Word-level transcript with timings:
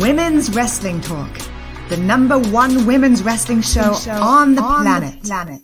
Women's 0.00 0.54
Wrestling 0.54 1.00
Talk, 1.00 1.30
the 1.88 1.96
number 1.96 2.38
one 2.38 2.84
women's 2.84 3.22
wrestling 3.22 3.62
show, 3.62 3.94
on 4.10 4.54
the 4.54 4.60
planet. 4.60 5.22
planet. 5.22 5.62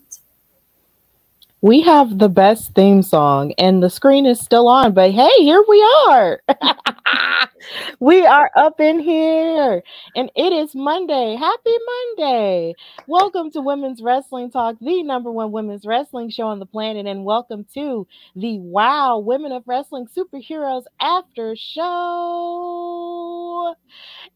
We 1.61 1.83
have 1.83 2.19
the 2.19 2.30
best 2.30 2.75
theme 2.75 3.03
song, 3.03 3.53
and 3.58 3.83
the 3.83 3.91
screen 3.91 4.25
is 4.25 4.41
still 4.41 4.69
on, 4.69 4.94
but 4.94 5.10
hey, 5.10 5.28
here 5.36 5.62
we 5.69 5.83
are. 6.08 6.41
we 8.00 8.25
are 8.25 8.50
up 8.56 8.80
in 8.80 9.00
here, 9.00 9.83
and 10.16 10.30
it 10.34 10.53
is 10.55 10.75
Monday. 10.75 11.37
Happy 11.38 11.76
Monday. 12.16 12.75
Welcome 13.06 13.50
to 13.50 13.60
Women's 13.60 14.00
Wrestling 14.00 14.50
Talk, 14.50 14.76
the 14.81 15.03
number 15.03 15.31
one 15.31 15.53
women's 15.53 15.84
wrestling 15.84 16.31
show 16.31 16.48
on 16.48 16.59
the 16.59 16.65
planet, 16.65 17.06
and 17.06 17.26
welcome 17.26 17.66
to 17.75 18.06
the 18.34 18.59
Wow 18.59 19.19
Women 19.19 19.53
of 19.53 19.62
Wrestling 19.66 20.06
Superheroes 20.06 20.84
After 21.00 21.54
Show. 21.54 22.62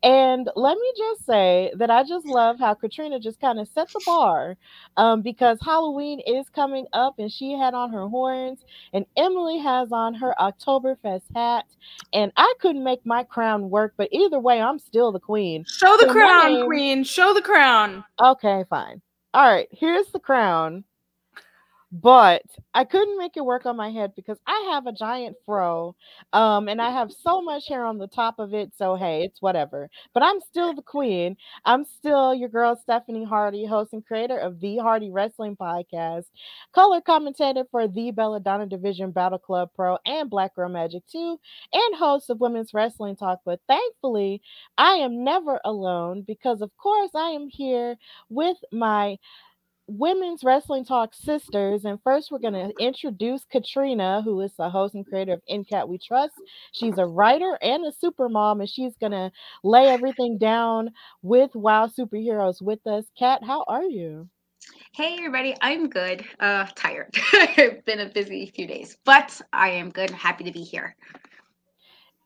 And 0.02 0.48
let 0.54 0.76
me 0.76 0.92
just 0.96 1.24
say 1.26 1.72
that 1.76 1.90
I 1.90 2.04
just 2.04 2.26
love 2.26 2.58
how 2.58 2.74
Katrina 2.74 3.18
just 3.18 3.40
kind 3.40 3.58
of 3.58 3.66
set 3.68 3.88
the 3.92 4.00
bar 4.06 4.56
um, 4.96 5.22
because 5.22 5.58
Halloween 5.62 6.20
is 6.26 6.48
coming 6.50 6.86
up 6.92 7.18
and 7.18 7.32
she 7.32 7.52
had 7.52 7.74
on 7.74 7.92
her 7.92 8.06
horns, 8.06 8.60
and 8.92 9.04
Emily 9.16 9.58
has 9.58 9.90
on 9.92 10.14
her 10.14 10.34
Oktoberfest 10.38 11.22
hat. 11.34 11.64
And 12.12 12.30
I 12.36 12.52
couldn't 12.60 12.84
make 12.84 13.04
my 13.04 13.24
crown 13.24 13.70
work, 13.70 13.94
but 13.96 14.08
either 14.12 14.38
way, 14.38 14.60
I'm 14.60 14.78
still 14.78 15.10
the 15.12 15.18
queen. 15.20 15.64
Show 15.66 15.96
the 15.96 16.06
So 16.06 16.12
crown, 16.12 16.52
name- 16.52 16.66
queen. 16.66 17.02
Show 17.04 17.34
the 17.34 17.42
crown. 17.42 18.04
Okay, 18.20 18.64
fine. 18.70 19.00
All 19.34 19.48
right, 19.50 19.68
here's 19.72 20.06
the 20.12 20.20
crown. 20.20 20.84
But 22.02 22.42
I 22.74 22.84
couldn't 22.84 23.16
make 23.16 23.38
it 23.38 23.44
work 23.44 23.64
on 23.64 23.76
my 23.76 23.90
head 23.90 24.12
because 24.14 24.38
I 24.46 24.70
have 24.72 24.86
a 24.86 24.92
giant 24.92 25.36
fro. 25.46 25.96
Um, 26.34 26.68
and 26.68 26.82
I 26.82 26.90
have 26.90 27.10
so 27.10 27.40
much 27.40 27.68
hair 27.68 27.86
on 27.86 27.96
the 27.96 28.06
top 28.06 28.38
of 28.38 28.52
it. 28.52 28.72
So 28.76 28.96
hey, 28.96 29.22
it's 29.24 29.40
whatever. 29.40 29.88
But 30.12 30.22
I'm 30.22 30.40
still 30.42 30.74
the 30.74 30.82
queen. 30.82 31.36
I'm 31.64 31.84
still 31.84 32.34
your 32.34 32.50
girl 32.50 32.76
Stephanie 32.76 33.24
Hardy, 33.24 33.64
host 33.64 33.94
and 33.94 34.04
creator 34.04 34.36
of 34.36 34.60
the 34.60 34.76
Hardy 34.76 35.10
Wrestling 35.10 35.56
Podcast, 35.56 36.26
color 36.74 37.00
commentator 37.00 37.64
for 37.70 37.88
the 37.88 38.10
Belladonna 38.10 38.66
Division 38.66 39.10
Battle 39.10 39.38
Club 39.38 39.70
Pro 39.74 39.96
and 40.04 40.28
Black 40.28 40.54
Girl 40.54 40.68
Magic 40.68 41.02
2, 41.10 41.40
and 41.72 41.96
host 41.96 42.28
of 42.28 42.40
Women's 42.40 42.74
Wrestling 42.74 43.16
Talk. 43.16 43.40
But 43.46 43.60
thankfully, 43.68 44.42
I 44.76 44.94
am 44.96 45.24
never 45.24 45.60
alone 45.64 46.24
because, 46.26 46.60
of 46.60 46.76
course, 46.76 47.12
I 47.14 47.30
am 47.30 47.48
here 47.48 47.96
with 48.28 48.58
my 48.70 49.16
Women's 49.88 50.42
Wrestling 50.44 50.84
Talk 50.84 51.14
sisters. 51.14 51.84
And 51.84 52.02
first, 52.02 52.30
we're 52.30 52.38
going 52.38 52.54
to 52.54 52.72
introduce 52.78 53.44
Katrina, 53.44 54.22
who 54.22 54.40
is 54.40 54.52
the 54.56 54.70
host 54.70 54.94
and 54.94 55.06
creator 55.06 55.34
of 55.34 55.42
In 55.46 55.64
Kat 55.64 55.88
We 55.88 55.98
Trust. 55.98 56.34
She's 56.72 56.98
a 56.98 57.06
writer 57.06 57.58
and 57.62 57.86
a 57.86 57.92
super 57.92 58.28
mom, 58.28 58.60
and 58.60 58.68
she's 58.68 58.96
going 58.96 59.12
to 59.12 59.30
lay 59.62 59.88
everything 59.88 60.38
down 60.38 60.90
with 61.22 61.54
Wow 61.54 61.86
Superheroes 61.86 62.60
with 62.60 62.86
us. 62.86 63.04
Kat, 63.18 63.42
how 63.44 63.64
are 63.68 63.84
you? 63.84 64.28
Hey 64.92 65.16
everybody, 65.18 65.54
I'm 65.60 65.88
good. 65.88 66.24
Uh 66.40 66.66
tired. 66.74 67.10
it's 67.14 67.84
been 67.84 68.00
a 68.00 68.08
busy 68.08 68.50
few 68.54 68.66
days, 68.66 68.96
but 69.04 69.40
I 69.52 69.68
am 69.68 69.90
good. 69.90 70.10
Happy 70.10 70.42
to 70.44 70.50
be 70.50 70.62
here. 70.62 70.96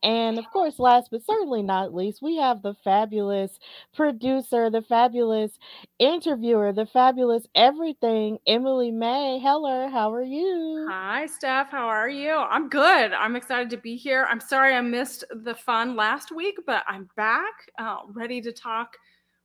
And 0.03 0.39
of 0.39 0.49
course, 0.51 0.79
last 0.79 1.11
but 1.11 1.23
certainly 1.25 1.63
not 1.63 1.95
least, 1.95 2.23
we 2.23 2.37
have 2.37 2.63
the 2.63 2.75
fabulous 2.83 3.59
producer, 3.95 4.71
the 4.71 4.83
fabulous 4.83 5.59
interviewer, 5.99 6.73
the 6.73 6.87
fabulous 6.87 7.47
everything, 7.55 8.39
Emily 8.47 8.91
Mae. 8.91 9.39
Heller, 9.39 9.89
how 9.89 10.13
are 10.13 10.23
you? 10.23 10.87
Hi, 10.91 11.27
Steph. 11.27 11.71
How 11.71 11.87
are 11.87 12.09
you? 12.09 12.35
I'm 12.35 12.69
good. 12.69 13.13
I'm 13.13 13.37
excited 13.37 13.69
to 13.71 13.77
be 13.77 13.97
here. 13.97 14.27
I'm 14.31 14.41
sorry 14.41 14.75
I 14.75 14.81
missed 14.81 15.25
the 15.31 15.55
fun 15.55 15.97
last 15.97 16.33
week, 16.35 16.57
but 16.67 16.83
I'm 16.89 17.09
back, 17.17 17.71
uh, 17.79 17.99
ready 18.13 18.41
to 18.41 18.53
talk. 18.53 18.97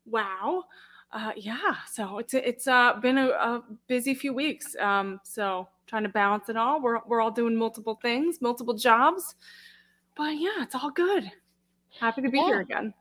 Wow. 0.06 0.64
Uh, 1.12 1.32
yeah. 1.36 1.76
So 1.92 2.18
it's 2.18 2.34
it's 2.34 2.68
uh, 2.68 2.94
been 3.02 3.18
a, 3.18 3.28
a 3.30 3.64
busy 3.88 4.14
few 4.14 4.34
weeks. 4.34 4.76
Um, 4.80 5.20
so 5.24 5.68
trying 5.88 6.04
to 6.04 6.10
balance 6.10 6.50
it 6.50 6.58
all. 6.58 6.82
We're 6.82 7.00
we're 7.08 7.22
all 7.22 7.32
doing 7.32 7.56
multiple 7.56 8.00
things, 8.02 8.42
multiple 8.42 8.74
jobs, 8.74 9.36
but 10.16 10.38
yeah, 10.38 10.62
it's 10.64 10.76
all 10.76 10.92
good. 10.92 11.32
Happy 12.00 12.22
to 12.22 12.30
be 12.30 12.40
Yeah. 12.40 12.44
here 12.44 12.62
again. 12.62 12.94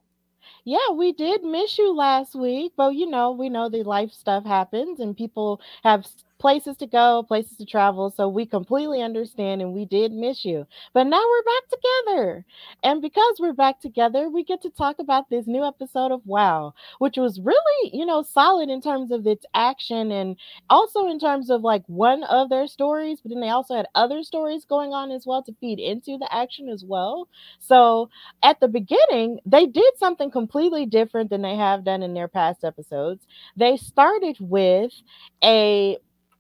Yeah, 0.65 0.91
we 0.93 1.13
did 1.13 1.43
miss 1.45 1.79
you 1.79 1.95
last 1.95 2.35
week, 2.35 2.73
but 2.77 2.95
you 2.95 3.07
know, 3.09 3.33
we 3.33 3.49
know 3.49 3.69
the 3.69 3.83
life 3.83 4.13
stuff 4.13 4.45
happens 4.45 5.01
and 5.01 5.17
people 5.17 5.61
have 5.83 6.07
places 6.39 6.77
to 6.77 6.87
go, 6.87 7.25
places 7.27 7.57
to 7.59 7.65
travel. 7.65 8.11
So 8.11 8.29
we 8.29 8.47
completely 8.47 9.03
understand 9.03 9.63
and 9.63 9.73
we 9.73 9.85
did 9.85 10.13
miss 10.13 10.45
you. 10.45 10.67
But 10.93 11.05
now 11.05 11.23
we're 11.23 11.43
back 11.43 11.69
together. 11.71 12.45
And 12.83 13.01
because 13.01 13.37
we're 13.39 13.53
back 13.53 13.81
together, 13.81 14.29
we 14.29 14.45
get 14.45 14.61
to 14.63 14.71
talk 14.71 14.99
about 14.99 15.31
this 15.31 15.47
new 15.47 15.65
episode 15.65 16.13
of 16.13 16.21
Wow, 16.27 16.75
which 16.99 17.17
was 17.17 17.41
really, 17.41 17.91
you 17.93 18.05
know, 18.05 18.23
solid 18.23 18.69
in 18.69 18.81
terms 18.81 19.11
of 19.11 19.27
its 19.27 19.47
action 19.55 20.11
and 20.13 20.37
also 20.69 21.09
in 21.09 21.19
terms 21.19 21.51
of 21.51 21.63
like 21.63 21.83
one 21.87 22.25
of 22.25 22.49
their 22.49 22.67
stories, 22.67 23.21
but 23.21 23.31
then 23.31 23.41
they 23.41 23.49
also 23.51 23.75
had 23.75 23.87
other 23.95 24.23
stories 24.23 24.65
going 24.65 24.93
on 24.93 25.11
as 25.11 25.27
well 25.27 25.43
to 25.43 25.55
feed 25.61 25.79
into 25.79 26.19
the 26.19 26.29
action 26.35 26.69
as 26.69 26.85
well. 26.85 27.29
So 27.59 28.11
at 28.43 28.61
the 28.61 28.69
beginning, 28.69 29.41
they 29.47 29.67
did 29.67 29.97
something 29.99 30.31
completely 30.31 30.87
different 30.87 31.31
than 31.31 31.43
they 31.43 31.57
have 31.57 31.85
done 31.85 32.03
in 32.03 32.15
their 32.15 32.29
past 32.29 32.65
episodes. 32.65 33.27
They 33.57 33.77
started 33.77 34.37
with 34.41 34.93
a 35.43 35.99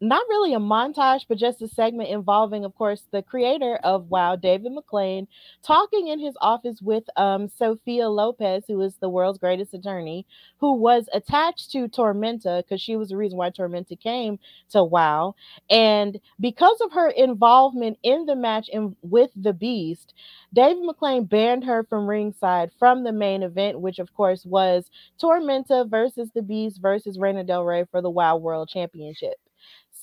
not 0.09 0.27
really 0.29 0.55
a 0.55 0.59
montage, 0.59 1.25
but 1.29 1.39
just 1.39 1.62
a 1.62 1.69
segment 1.69 2.09
involving, 2.11 2.65
of 2.65 2.75
course, 2.75 3.06
the 3.11 3.23
creator 3.23 3.77
of 3.85 4.11
WoW, 4.11 4.37
David 4.37 4.73
McLane, 4.73 5.27
talking 5.62 6.09
in 6.09 6.19
his 6.19 6.37
office 6.41 6.81
with 6.83 7.05
um, 7.17 7.49
Sophia 7.49 8.09
Lopez, 8.09 8.65
who 8.67 8.81
is 8.81 8.97
the 8.97 9.09
world's 9.09 9.39
greatest 9.39 9.73
attorney, 9.75 10.27
who 10.59 10.75
was 10.75 11.09
attached 11.12 11.71
to 11.73 11.89
Tormenta 11.89 12.62
because 12.62 12.81
she 12.81 12.97
was 12.97 13.09
the 13.09 13.17
reason 13.17 13.39
why 13.39 13.51
Tormenta 13.51 13.99
came 13.99 14.39
to 14.71 14.83
WoW. 14.83 15.35
And 15.71 16.21
because 16.41 16.81
of 16.81 16.93
her 16.93 17.11
involvement 17.11 17.99
in 18.03 18.27
the 18.27 18.37
match 18.37 18.69
in, 18.69 18.97
with 19.03 19.31
the 19.37 19.53
Beast, 19.53 20.15
David 20.53 20.85
McLane 20.85 21.29
banned 21.29 21.65
her 21.65 21.85
from 21.85 22.07
ringside 22.07 22.71
from 22.79 23.05
the 23.05 23.12
main 23.12 23.43
event, 23.43 23.81
which 23.81 23.99
of 23.99 24.12
course 24.15 24.45
was 24.45 24.91
Tormenta 25.21 25.89
versus 25.89 26.31
the 26.35 26.43
Beast 26.43 26.81
versus 26.81 27.19
Reina 27.19 27.45
Del 27.45 27.65
Rey 27.65 27.85
for 27.91 28.00
the 28.03 28.11
WoW 28.11 28.37
World 28.37 28.69
Championship. 28.69 29.35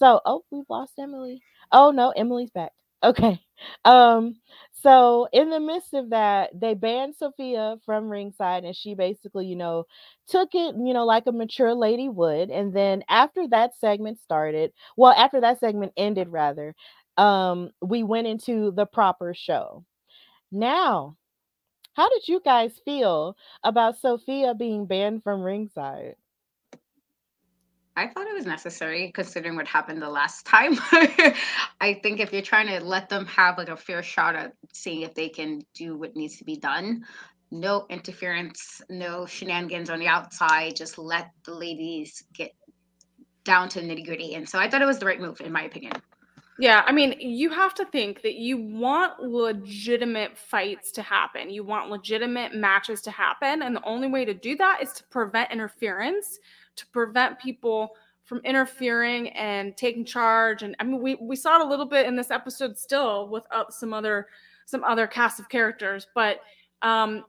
So, 0.02 0.22
oh, 0.26 0.44
we've 0.52 0.70
lost 0.70 0.94
Emily. 1.00 1.44
Oh 1.72 1.92
no, 1.92 2.12
Emily's 2.12 2.52
back. 2.52 2.74
Okay. 3.04 3.42
Um, 3.86 4.38
so 4.72 5.28
in 5.32 5.52
the 5.52 5.60
midst 5.60 5.94
of 5.94 6.10
that, 6.10 6.50
they 6.60 6.74
banned 6.74 7.16
Sophia 7.16 7.78
from 7.86 8.10
ringside, 8.10 8.64
and 8.66 8.76
she 8.76 8.96
basically, 8.96 9.46
you 9.46 9.56
know, 9.56 9.86
took 10.28 10.56
it, 10.56 10.76
you 10.76 10.94
know, 10.96 11.06
like 11.06 11.28
a 11.28 11.32
mature 11.32 11.76
lady 11.76 12.10
would. 12.10 12.50
And 12.50 12.74
then 12.74 13.04
after 13.08 13.48
that 13.50 13.76
segment 13.80 14.20
started, 14.20 14.74
well, 14.98 15.12
after 15.14 15.42
that 15.42 15.60
segment 15.60 15.94
ended, 15.96 16.30
rather, 16.30 16.74
um, 17.18 17.70
we 17.84 18.02
went 18.04 18.26
into 18.28 18.72
the 18.72 18.88
proper 18.88 19.36
show. 19.36 19.86
Now, 20.52 21.18
how 21.94 22.10
did 22.10 22.28
you 22.28 22.42
guys 22.46 22.80
feel 22.86 23.38
about 23.64 23.98
Sophia 24.00 24.56
being 24.56 24.88
banned 24.88 25.24
from 25.24 25.44
ringside? 25.44 26.16
I 27.96 28.08
thought 28.08 28.28
it 28.28 28.34
was 28.34 28.46
necessary 28.46 29.12
considering 29.14 29.56
what 29.56 29.68
happened 29.68 30.02
the 30.02 30.10
last 30.10 30.46
time. 30.46 30.78
I 31.82 32.00
think 32.02 32.20
if 32.20 32.32
you're 32.32 32.42
trying 32.42 32.68
to 32.68 32.84
let 32.84 33.10
them 33.10 33.26
have 33.26 33.58
like 33.58 33.70
a 33.70 33.76
fair 33.76 34.02
shot 34.02 34.36
at 34.36 34.54
seeing 34.72 35.02
if 35.02 35.14
they 35.14 35.28
can 35.28 35.62
do 35.74 35.98
what 35.98 36.16
needs 36.16 36.38
to 36.38 36.46
be 36.46 36.56
done, 36.56 37.06
no 37.52 37.86
interference, 37.90 38.82
no 38.90 39.26
shenanigans 39.26 39.90
on 39.90 40.00
the 40.00 40.08
outside, 40.08 40.76
just 40.76 40.98
let 40.98 41.32
the 41.46 41.54
ladies 41.54 42.24
get 42.34 42.54
down 43.44 43.68
to 43.70 43.82
nitty 43.82 44.06
gritty. 44.06 44.36
And 44.36 44.48
so 44.48 44.58
I 44.58 44.70
thought 44.70 44.82
it 44.82 44.86
was 44.86 45.00
the 45.00 45.06
right 45.06 45.20
move, 45.20 45.42
in 45.42 45.52
my 45.52 45.64
opinion. 45.64 45.94
Yeah, 46.60 46.84
I 46.86 46.92
mean, 46.92 47.16
you 47.20 47.50
have 47.50 47.74
to 47.76 47.86
think 47.86 48.22
that 48.22 48.36
you 48.36 48.56
want 48.58 49.20
legitimate 49.20 50.38
fights 50.38 50.92
to 50.94 51.02
happen. 51.02 51.50
You 51.50 51.64
want 51.64 51.90
legitimate 51.90 52.54
matches 52.54 53.02
to 53.02 53.12
happen. 53.12 53.64
And 53.64 53.76
the 53.76 53.84
only 53.84 54.08
way 54.08 54.26
to 54.26 54.34
do 54.34 54.56
that 54.58 54.80
is 54.82 54.94
to 54.94 55.04
prevent 55.06 55.52
interference 55.52 56.40
to 56.76 56.88
prevent 56.88 57.40
people 57.40 57.96
from 58.24 58.40
interfering 58.46 59.30
and 59.30 59.76
taking 59.76 60.06
charge. 60.06 60.64
And 60.64 60.76
i 60.80 60.84
mean 60.84 61.02
we, 61.02 61.16
we 61.16 61.36
saw 61.36 61.60
it 61.60 61.66
a 61.66 61.70
little 61.70 61.86
bit 61.86 62.06
in 62.06 62.16
this 62.16 62.32
episode 62.32 62.78
still 62.78 63.28
with 63.28 63.44
uh, 63.52 63.66
some 63.70 63.94
other 63.94 64.28
some 64.66 64.84
other 64.84 65.08
cast 65.08 65.40
of 65.40 65.50
characters. 65.50 66.08
But 66.16 66.40
um 66.82 67.26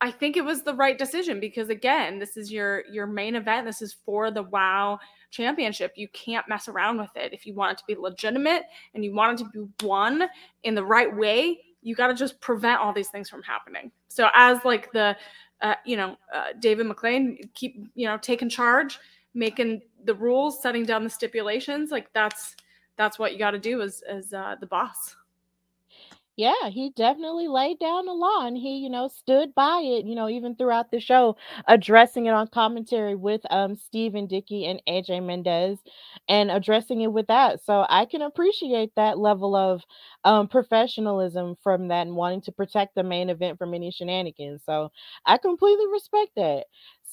i 0.00 0.10
think 0.10 0.36
it 0.36 0.44
was 0.44 0.62
the 0.62 0.74
right 0.74 0.98
decision 0.98 1.38
because 1.40 1.68
again 1.68 2.18
this 2.18 2.36
is 2.36 2.52
your 2.52 2.84
your 2.90 3.06
main 3.06 3.34
event. 3.34 3.66
This 3.66 3.82
is 3.82 3.96
for 4.04 4.30
the 4.30 4.44
wow 4.44 4.98
championship. 5.30 5.92
You 5.96 6.08
can't 6.08 6.48
mess 6.48 6.68
around 6.68 6.98
with 6.98 7.10
it. 7.16 7.32
If 7.32 7.46
you 7.46 7.54
want 7.54 7.72
it 7.72 7.78
to 7.78 7.84
be 7.88 8.00
legitimate 8.00 8.64
and 8.94 9.04
you 9.04 9.12
want 9.12 9.40
it 9.40 9.44
to 9.44 9.50
be 9.50 9.86
won 9.86 10.28
in 10.62 10.74
the 10.74 10.84
right 10.84 11.14
way 11.14 11.58
you 11.84 11.94
got 11.94 12.08
to 12.08 12.14
just 12.14 12.40
prevent 12.40 12.80
all 12.80 12.92
these 12.92 13.10
things 13.10 13.28
from 13.28 13.42
happening. 13.42 13.92
So 14.08 14.28
as 14.34 14.58
like 14.64 14.90
the 14.92 15.16
uh, 15.64 15.74
you 15.86 15.96
know, 15.96 16.16
uh, 16.32 16.52
David 16.60 16.86
McLane 16.86 17.48
keep, 17.54 17.88
you 17.94 18.06
know, 18.06 18.18
taking 18.18 18.50
charge, 18.50 18.98
making 19.32 19.80
the 20.04 20.14
rules, 20.14 20.60
setting 20.62 20.84
down 20.84 21.02
the 21.02 21.10
stipulations. 21.10 21.90
Like 21.90 22.12
that's 22.12 22.54
that's 22.96 23.18
what 23.18 23.32
you 23.32 23.38
got 23.38 23.52
to 23.52 23.58
do 23.58 23.80
as 23.80 24.02
as 24.02 24.32
uh, 24.34 24.56
the 24.60 24.66
boss. 24.66 25.16
Yeah, 26.36 26.68
he 26.68 26.90
definitely 26.90 27.46
laid 27.46 27.78
down 27.78 28.06
the 28.06 28.12
law 28.12 28.44
and 28.44 28.56
he, 28.56 28.78
you 28.78 28.90
know, 28.90 29.06
stood 29.06 29.54
by 29.54 29.80
it, 29.84 30.04
you 30.04 30.16
know, 30.16 30.28
even 30.28 30.56
throughout 30.56 30.90
the 30.90 30.98
show, 30.98 31.36
addressing 31.68 32.26
it 32.26 32.30
on 32.34 32.48
commentary 32.48 33.14
with 33.14 33.42
um 33.50 33.76
Stephen 33.76 34.26
Dickey 34.26 34.66
and 34.66 34.82
AJ 34.88 35.20
Mendez 35.20 35.78
and 36.28 36.50
addressing 36.50 37.02
it 37.02 37.12
with 37.12 37.28
that. 37.28 37.62
So 37.64 37.86
I 37.88 38.04
can 38.06 38.20
appreciate 38.22 38.90
that 38.96 39.16
level 39.18 39.54
of 39.54 39.82
um 40.24 40.48
professionalism 40.48 41.54
from 41.62 41.86
that 41.88 42.06
and 42.08 42.16
wanting 42.16 42.40
to 42.42 42.52
protect 42.52 42.96
the 42.96 43.04
main 43.04 43.30
event 43.30 43.56
from 43.58 43.72
any 43.72 43.92
shenanigans. 43.92 44.64
So 44.64 44.90
I 45.24 45.38
completely 45.38 45.86
respect 45.92 46.32
that. 46.36 46.64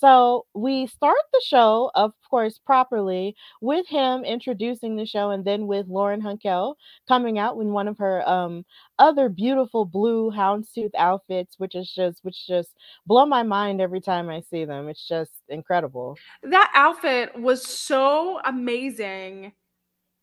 So 0.01 0.47
we 0.55 0.87
start 0.87 1.19
the 1.31 1.41
show, 1.45 1.91
of 1.93 2.13
course, 2.27 2.57
properly 2.57 3.35
with 3.61 3.87
him 3.87 4.23
introducing 4.23 4.95
the 4.95 5.05
show, 5.05 5.29
and 5.29 5.45
then 5.45 5.67
with 5.67 5.85
Lauren 5.87 6.23
Hunkel 6.23 6.73
coming 7.07 7.37
out 7.37 7.55
in 7.59 7.71
one 7.71 7.87
of 7.87 7.99
her 7.99 8.27
um, 8.27 8.65
other 8.97 9.29
beautiful 9.29 9.85
blue 9.85 10.31
houndstooth 10.31 10.89
outfits, 10.97 11.59
which 11.59 11.75
is 11.75 11.93
just 11.93 12.17
which 12.23 12.47
just 12.47 12.73
blow 13.05 13.27
my 13.27 13.43
mind 13.43 13.79
every 13.79 14.01
time 14.01 14.27
I 14.27 14.41
see 14.41 14.65
them. 14.65 14.89
It's 14.89 15.07
just 15.07 15.33
incredible. 15.49 16.17
That 16.41 16.71
outfit 16.73 17.39
was 17.39 17.63
so 17.63 18.39
amazing 18.43 19.53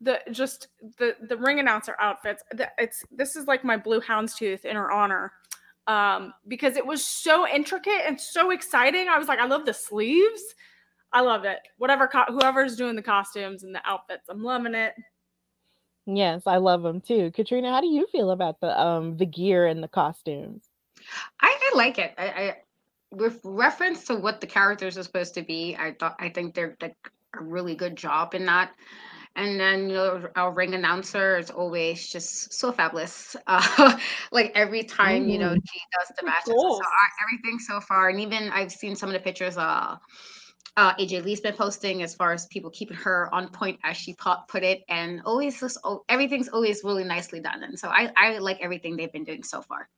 the 0.00 0.20
just 0.32 0.69
the 0.98 1.14
the 1.28 1.36
ring 1.36 1.58
announcer 1.58 1.96
outfits 1.98 2.40
it's 2.78 3.02
this 3.10 3.34
is 3.34 3.48
like 3.48 3.64
my 3.64 3.76
blue 3.76 4.00
houndstooth 4.00 4.64
in 4.64 4.76
her 4.76 4.92
honor 4.92 5.32
um, 5.88 6.35
because 6.46 6.76
it 6.76 6.87
was 6.87 7.05
so 7.05 7.49
intricate 7.49 8.02
and 8.06 8.20
so 8.20 8.50
exciting. 8.50 9.08
I 9.08 9.19
was 9.19 9.26
like, 9.26 9.40
I 9.40 9.46
love 9.46 9.67
the 9.67 9.75
sleeves. 9.75 10.43
I 11.12 11.23
love 11.23 11.44
it. 11.44 11.58
Whatever, 11.79 12.06
co- 12.06 12.26
whoever's 12.29 12.76
doing 12.76 12.94
the 12.94 13.02
costumes 13.02 13.64
and 13.64 13.75
the 13.75 13.81
outfits, 13.87 14.29
I'm 14.29 14.44
loving 14.44 14.75
it. 14.75 14.94
Yes, 16.06 16.43
I 16.46 16.58
love 16.58 16.82
them 16.82 17.00
too. 17.00 17.31
Katrina, 17.32 17.70
how 17.70 17.81
do 17.81 17.87
you 17.87 18.06
feel 18.06 18.31
about 18.31 18.61
the 18.61 18.79
um 18.81 19.17
the 19.17 19.26
gear 19.26 19.67
and 19.67 19.82
the 19.82 19.88
costumes? 19.88 20.69
I, 21.40 21.58
I 21.61 21.76
like 21.76 21.99
it. 21.99 22.14
I, 22.17 22.26
I 22.26 22.56
with 23.11 23.41
reference 23.44 24.05
to 24.05 24.17
what 24.17 24.41
the 24.41 24.46
characters 24.46 24.96
are 24.99 25.02
supposed 25.02 25.34
to 25.34 25.43
be, 25.43 25.76
I 25.79 25.93
thought 25.99 26.17
I 26.19 26.29
think 26.29 26.55
they're 26.55 26.76
like 26.81 26.96
a 27.38 27.43
really 27.43 27.75
good 27.75 27.96
job 27.96 28.34
in 28.34 28.46
that. 28.46 28.73
And 29.36 29.58
then 29.60 29.88
you 29.88 29.94
know, 29.96 30.28
our 30.36 30.52
ring 30.52 30.75
announcer 30.75 31.38
is 31.38 31.50
always 31.50 32.08
just 32.08 32.52
so 32.52 32.72
fabulous. 32.72 33.36
Uh, 33.46 33.98
like 34.32 34.52
every 34.54 34.82
time 34.84 35.28
you 35.28 35.38
know 35.38 35.54
Mm. 35.54 35.60
she 35.64 35.80
does 35.98 36.08
the 36.19 36.25
matches, 36.26 36.46
Cool. 36.46 36.76
so 36.76 36.84
everything 37.22 37.58
so 37.58 37.80
far, 37.80 38.08
and 38.08 38.20
even 38.20 38.50
I've 38.50 38.72
seen 38.72 38.96
some 38.96 39.08
of 39.08 39.12
the 39.14 39.20
pictures. 39.20 39.56
Uh, 39.56 39.96
uh, 40.76 40.94
AJ 40.98 41.20
Lee's 41.20 41.40
been 41.40 41.54
posting 41.54 42.02
as 42.02 42.14
far 42.14 42.32
as 42.32 42.46
people 42.46 42.70
keeping 42.70 42.96
her 42.98 43.28
on 43.34 43.48
point 43.48 43.80
as 43.82 43.96
she 43.96 44.14
put, 44.14 44.38
put 44.48 44.62
it, 44.62 44.82
and 44.88 45.20
always 45.25 45.60
just 45.60 45.78
oh, 45.84 46.04
everything's 46.08 46.48
always 46.48 46.82
really 46.84 47.04
nicely 47.04 47.40
done. 47.40 47.62
And 47.64 47.78
so 47.78 47.88
I 47.88 48.10
I 48.16 48.38
like 48.38 48.58
everything 48.60 48.96
they've 48.96 49.12
been 49.12 49.24
doing 49.24 49.42
so 49.42 49.62
far. 49.62 49.88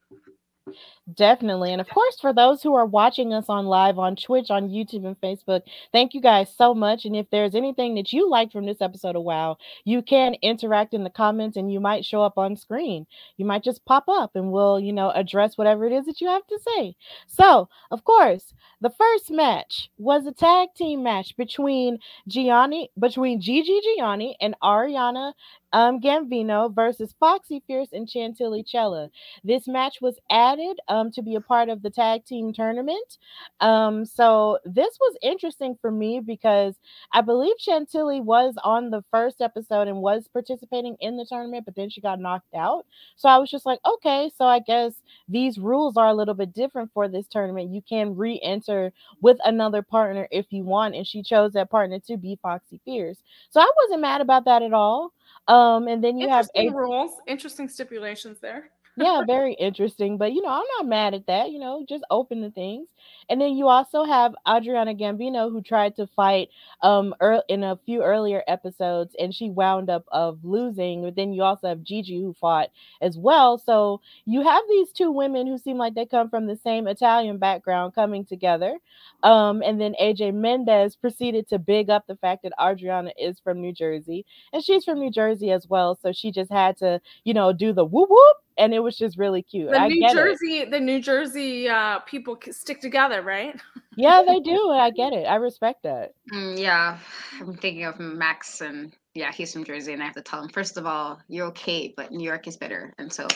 Definitely. 1.15 1.73
And 1.73 1.81
of 1.81 1.89
course, 1.89 2.19
for 2.21 2.33
those 2.33 2.63
who 2.63 2.75
are 2.75 2.87
watching 2.87 3.33
us 3.33 3.47
on 3.49 3.67
live 3.67 3.99
on 3.99 4.17
Twitch, 4.17 4.51
on 4.51 4.69
YouTube, 4.69 5.07
and 5.07 5.21
Facebook, 5.21 5.63
thank 5.93 6.15
you 6.15 6.21
guys 6.21 6.55
so 6.55 6.75
much. 6.75 7.05
And 7.05 7.17
if 7.17 7.29
there's 7.31 7.55
anything 7.55 7.95
that 7.97 8.13
you 8.13 8.31
liked 8.31 8.53
from 8.53 8.67
this 8.67 8.81
episode 8.81 9.17
of 9.17 9.23
WoW, 9.23 9.57
you 9.85 10.03
can 10.03 10.35
interact 10.43 10.95
in 10.95 11.05
the 11.05 11.11
comments 11.11 11.57
and 11.57 11.73
you 11.73 11.81
might 11.81 12.05
show 12.05 12.23
up 12.23 12.39
on 12.39 12.57
screen. 12.57 13.07
You 13.37 13.45
might 13.45 13.65
just 13.65 13.85
pop 13.85 14.05
up 14.09 14.37
and 14.37 14.53
we'll, 14.53 14.79
you 14.79 14.93
know, 14.93 15.11
address 15.11 15.59
whatever 15.59 15.87
it 15.87 15.93
is 15.93 16.07
that 16.07 16.21
you 16.21 16.29
have 16.29 16.47
to 16.47 16.61
say. 16.77 16.95
So, 17.27 17.69
of 17.91 18.05
course, 18.05 18.55
the 18.81 18.91
first 18.91 19.31
match 19.31 19.91
was 19.99 20.27
a 20.27 20.33
tag 20.33 20.69
team 20.77 21.03
match 21.03 21.37
between 21.37 21.99
Gianni, 22.29 22.91
between 22.99 23.41
Gigi 23.41 23.81
Gianni 23.97 24.37
and 24.41 24.55
Ariana 24.63 25.33
um, 25.73 26.01
Gambino 26.01 26.75
versus 26.75 27.15
Foxxy 27.21 27.63
Fierce 27.67 27.89
and 27.93 28.09
Chantilly 28.09 28.63
Chella. 28.63 29.11
This 29.45 29.69
match 29.69 29.99
was 30.01 30.19
added 30.31 30.79
um, 30.89 31.11
to 31.13 31.23
be 31.23 31.35
a 31.35 31.41
part 31.41 31.69
of 31.69 31.83
the 31.83 31.91
tag 31.91 32.25
team 32.25 32.53
tournament. 32.53 33.19
Um, 33.61 34.05
so 34.05 34.59
this 34.65 34.97
was 35.01 35.17
interesting 35.23 35.77
for 35.81 35.91
me 35.91 36.21
because 36.21 36.77
I 37.13 37.21
believe 37.21 37.55
Chantilly 37.59 38.21
was 38.21 38.55
on 38.65 38.91
the 38.91 39.03
first 39.11 39.41
episode 39.41 39.89
and 39.89 39.99
was 39.99 40.29
participating 40.33 40.97
in 41.01 41.17
the 41.17 41.27
tournament, 41.29 41.65
but 41.65 41.77
then 41.77 41.91
she 41.91 42.01
got 42.01 42.21
knocked 42.21 42.55
out. 42.55 42.87
So 43.17 43.29
I 43.29 43.39
was 43.39 43.51
just 43.51 43.67
like, 43.67 43.81
okay, 43.85 44.31
so 44.37 44.45
I 44.47 44.61
guess 44.61 44.95
these 45.29 45.59
rules 45.59 45.97
are 45.97 46.09
a 46.09 46.15
little 46.15 46.35
bit 46.35 46.53
different 46.53 46.91
for 46.93 47.09
this 47.09 47.27
tournament. 47.29 47.73
You 47.73 47.83
can 47.83 48.17
re-enter 48.17 48.93
with 49.21 49.39
another 49.45 49.83
partner 49.83 50.29
if 50.31 50.47
you 50.51 50.65
want, 50.65 50.95
and 50.95 51.07
she 51.07 51.23
chose 51.23 51.53
that 51.53 51.71
partner 51.71 51.99
to 52.07 52.17
be 52.17 52.39
Foxxy 52.45 52.81
Fierce. 52.85 53.19
So 53.51 53.61
I 53.61 53.71
wasn't 53.85 54.03
mad 54.03 54.21
about 54.21 54.45
that 54.47 54.63
at 54.63 54.73
all. 54.73 55.13
Um, 55.49 55.89
and 55.89 56.03
then 56.03 56.19
you 56.19 56.29
have 56.29 56.49
rules, 56.57 57.13
interesting 57.27 57.69
stipulations 57.69 58.39
there. 58.41 58.71
Yeah, 59.01 59.23
very 59.27 59.55
interesting. 59.55 60.19
But 60.19 60.33
you 60.33 60.43
know, 60.43 60.51
I'm 60.51 60.65
not 60.79 60.87
mad 60.89 61.15
at 61.15 61.27
that. 61.27 61.51
You 61.51 61.59
know, 61.59 61.85
just 61.89 62.05
open 62.11 62.43
to 62.43 62.51
things. 62.51 62.87
And 63.31 63.41
then 63.41 63.57
you 63.57 63.69
also 63.69 64.05
have 64.05 64.35
Adriana 64.49 64.95
Gambino 64.95 65.51
who 65.51 65.63
tried 65.63 65.97
to 65.97 66.07
fight 66.09 66.49
um 66.83 67.15
ear- 67.23 67.43
in 67.49 67.65
a 67.65 67.79
few 67.87 68.03
earlier 68.03 68.43
episodes, 68.47 69.15
and 69.19 69.35
she 69.35 69.51
wound 69.51 69.89
up 69.91 70.05
of 70.13 70.45
losing. 70.45 71.03
But 71.03 71.17
then 71.17 71.33
you 71.33 71.43
also 71.43 71.69
have 71.69 71.83
Gigi 71.83 72.21
who 72.21 72.35
fought 72.41 72.69
as 73.01 73.17
well. 73.17 73.59
So 73.59 74.01
you 74.27 74.43
have 74.43 74.63
these 74.69 74.93
two 74.93 75.11
women 75.11 75.47
who 75.47 75.59
seem 75.59 75.79
like 75.79 75.95
they 75.95 76.07
come 76.07 76.29
from 76.29 76.47
the 76.47 76.57
same 76.57 76.87
Italian 76.87 77.39
background 77.39 77.95
coming 77.95 78.25
together. 78.27 78.79
Um, 79.23 79.63
and 79.63 79.81
then 79.81 79.95
AJ 80.01 80.31
Mendez 80.33 80.97
proceeded 80.97 81.49
to 81.49 81.59
big 81.59 81.91
up 81.91 82.07
the 82.07 82.17
fact 82.17 82.43
that 82.43 82.53
Adriana 82.61 83.13
is 83.19 83.39
from 83.41 83.61
New 83.61 83.73
Jersey, 83.73 84.25
and 84.53 84.63
she's 84.65 84.85
from 84.85 84.99
New 85.01 85.11
Jersey 85.11 85.51
as 85.51 85.69
well. 85.69 85.95
So 86.01 86.13
she 86.13 86.31
just 86.33 86.51
had 86.51 86.77
to, 86.79 87.01
you 87.25 87.35
know, 87.35 87.53
do 87.53 87.73
the 87.73 87.85
whoop 87.85 88.09
whoop 88.11 88.37
and 88.61 88.75
it 88.75 88.81
was 88.81 88.97
just 88.97 89.17
really 89.19 89.43
cute. 89.43 89.71
The 89.71 89.79
I 89.79 89.89
New 89.89 90.01
get 90.01 90.13
it. 90.13 90.15
Jersey, 90.15 90.65
the 90.67 90.79
New 90.79 91.01
Jersey 91.01 91.69
uh, 91.69 92.01
people 92.01 92.39
stick 92.51 92.81
together, 92.81 93.23
right? 93.23 93.59
Yeah, 93.97 94.23
they 94.27 94.39
do. 94.45 94.71
I 94.71 94.91
get 94.91 95.13
it. 95.13 95.25
I 95.25 95.37
respect 95.37 95.83
that. 95.85 96.13
Mm, 96.33 96.59
yeah, 96.59 96.99
I'm 97.41 97.55
thinking 97.57 97.85
of 97.85 97.99
Max, 97.99 98.61
and 98.61 98.95
yeah, 99.15 99.33
he's 99.33 99.53
from 99.53 99.65
Jersey, 99.65 99.95
and 99.95 100.03
I 100.03 100.05
have 100.05 100.15
to 100.15 100.23
tell 100.23 100.43
him 100.43 100.51
first 100.51 100.77
of 100.77 100.87
all, 100.87 101.19
you're 101.29 101.47
okay, 101.47 101.95
but 101.97 102.13
New 102.13 102.25
York 102.25 102.47
is 102.47 102.59
better, 102.59 102.95
and 102.99 103.11
so 103.13 103.27